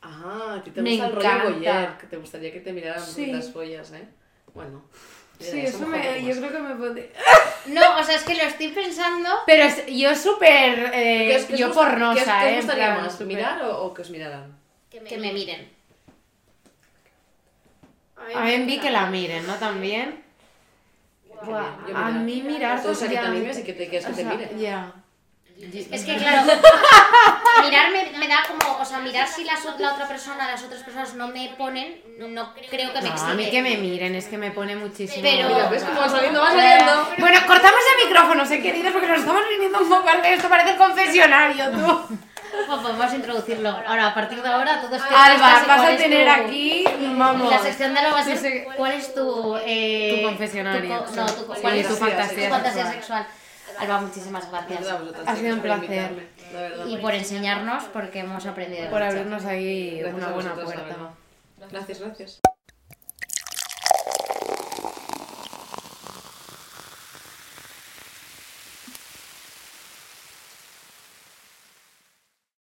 Ah, 0.00 0.56
a 0.58 0.62
ti 0.62 0.70
te 0.70 0.82
Me 0.82 0.90
gusta 0.92 1.06
el 1.06 1.12
rollo 1.12 1.28
encanta. 1.28 1.50
voyeur, 1.50 1.98
que 1.98 2.06
te 2.06 2.16
gustaría 2.16 2.52
que 2.52 2.60
te 2.60 2.72
miraran 2.72 3.04
Sí. 3.06 3.26
las 3.26 3.46
pollas, 3.48 3.92
¿eh? 3.92 4.08
Bueno. 4.54 4.82
Sí, 5.38 5.60
eso 5.60 5.86
me, 5.86 5.98
yo 6.24 6.36
creo 6.36 6.52
que 6.52 6.58
me 6.60 6.74
podría... 6.76 7.06
No, 7.66 7.98
o 7.98 8.04
sea, 8.04 8.14
es 8.16 8.22
que 8.22 8.34
lo 8.34 8.42
estoy 8.42 8.68
pensando. 8.68 9.28
Pero 9.46 9.64
es- 9.64 9.86
yo 9.86 10.14
súper... 10.14 10.90
eh, 10.94 11.26
¿Qué 11.28 11.36
os- 11.36 11.44
qué 11.44 11.52
os 11.54 11.58
yo 11.60 11.72
pornosa, 11.72 12.14
¿Qué 12.14 12.20
os, 12.20 12.26
qué 12.26 12.46
os 12.46 12.52
¿eh? 12.52 12.56
gustaría 12.56 12.86
plan, 12.94 13.02
más? 13.04 13.20
¿Mirar 13.22 13.62
o, 13.64 13.82
o 13.86 13.94
que 13.94 14.02
os 14.02 14.10
miraran? 14.10 14.56
Que 14.90 15.00
me 15.18 15.32
miren. 15.32 15.68
A 18.34 18.44
mí 18.44 18.56
vi 18.64 18.78
que 18.78 18.90
la 18.90 19.06
miren, 19.06 19.46
¿no? 19.46 19.54
También. 19.56 20.22
Buah, 21.44 21.64
Yo 21.88 21.96
a 21.96 22.10
mí 22.10 22.42
mirar... 22.42 22.80
Todo, 22.82 22.92
o 22.92 22.94
sea, 22.94 23.08
que 23.08 23.14
ya- 23.14 23.20
te 23.22 23.26
animes 23.28 23.58
y 23.58 23.64
que 23.64 23.72
te 23.72 23.88
quieres 23.88 24.06
que 24.06 24.12
o 24.12 24.14
te 24.14 24.22
sea, 24.22 24.30
miren. 24.32 24.58
Ya. 24.58 24.92
Es 25.92 26.04
que 26.04 26.16
claro, 26.16 26.42
mirar 27.64 27.92
me, 27.92 28.18
me 28.18 28.26
da 28.26 28.42
como, 28.48 28.78
o 28.80 28.84
sea, 28.84 28.98
mirar 28.98 29.28
si 29.28 29.44
las, 29.44 29.64
la 29.78 29.92
otra 29.92 30.08
persona, 30.08 30.48
las 30.50 30.62
otras 30.64 30.82
personas 30.82 31.14
no 31.14 31.28
me 31.28 31.54
ponen, 31.56 32.00
no 32.18 32.52
creo 32.68 32.92
que 32.92 33.00
me 33.00 33.08
No, 33.08 33.14
excite. 33.14 33.30
a 33.30 33.34
mí 33.34 33.48
que 33.50 33.62
me 33.62 33.76
miren, 33.76 34.14
es 34.16 34.26
que 34.26 34.38
me 34.38 34.50
pone 34.50 34.74
muchísimo. 34.74 35.22
Pero- 35.22 35.48
Mira, 35.50 35.68
¿ves 35.68 35.84
cómo 35.84 36.00
va 36.00 36.08
saliendo? 36.08 36.40
Va 36.40 36.50
saliendo. 36.52 37.08
Bueno, 37.18 37.38
cortamos 37.46 37.80
el 38.00 38.08
micrófono, 38.08 38.44
sé 38.44 38.60
queridos, 38.60 38.92
porque 38.92 39.06
nos 39.06 39.20
estamos 39.20 39.42
viniendo 39.50 39.78
un 39.82 39.88
poco 39.88 40.08
esto 40.24 40.48
parece 40.48 40.70
el 40.70 40.76
confesionario, 40.78 41.70
tú. 41.70 42.18
Podemos 42.82 43.14
introducirlo. 43.14 43.70
Ahora, 43.86 44.08
a 44.08 44.14
partir 44.14 44.42
de 44.42 44.48
ahora, 44.48 44.80
todo 44.80 44.94
es 44.96 45.02
que 45.02 45.14
Alba, 45.14 45.34
estás 45.34 45.64
y 45.64 45.68
vas 45.68 45.80
a 45.88 45.96
tener 45.96 46.26
tu- 46.26 46.42
aquí, 46.46 46.84
vamos. 47.16 47.50
La 47.50 47.58
sección 47.58 47.92
de 47.94 48.00
Alba 48.00 48.12
va 48.12 48.20
a 48.20 48.24
tu 48.24 48.30
ser 48.30 48.38
se- 48.38 48.64
¿cuál 48.76 48.92
es 48.92 49.14
tu... 49.14 49.56
Eh, 49.64 50.16
Tu 50.20 50.26
confesionario. 50.28 50.98
tu 50.98 51.04
co- 51.04 51.16
no, 51.16 51.26
tu, 51.26 51.32
Sí, 51.54 51.60
¿cuál 51.62 51.74
es 51.74 51.86
tu 51.88 51.94
tu 51.94 52.00
fantasía 52.00 52.50
fantasía 52.50 52.86
sexual. 52.90 53.24
sexual? 53.24 53.26
Alba, 53.78 54.00
muchísimas 54.02 54.50
gracias. 54.50 54.80
Ha 55.26 55.36
sido 55.36 55.54
un 55.54 55.60
placer. 55.62 56.10
la. 56.52 56.86
Y 56.88 56.96
por 56.98 57.14
enseñarnos, 57.14 57.84
porque 57.84 58.20
hemos 58.20 58.44
aprendido 58.46 58.90
Por 58.90 59.02
abrirnos 59.02 59.44
ahí 59.46 59.98
Gracias 60.00 60.14
una 60.22 60.28
buena 60.32 60.54
la 60.54 60.62
puerta. 60.64 60.96
Gracias, 61.70 62.00
gracias. 62.00 62.40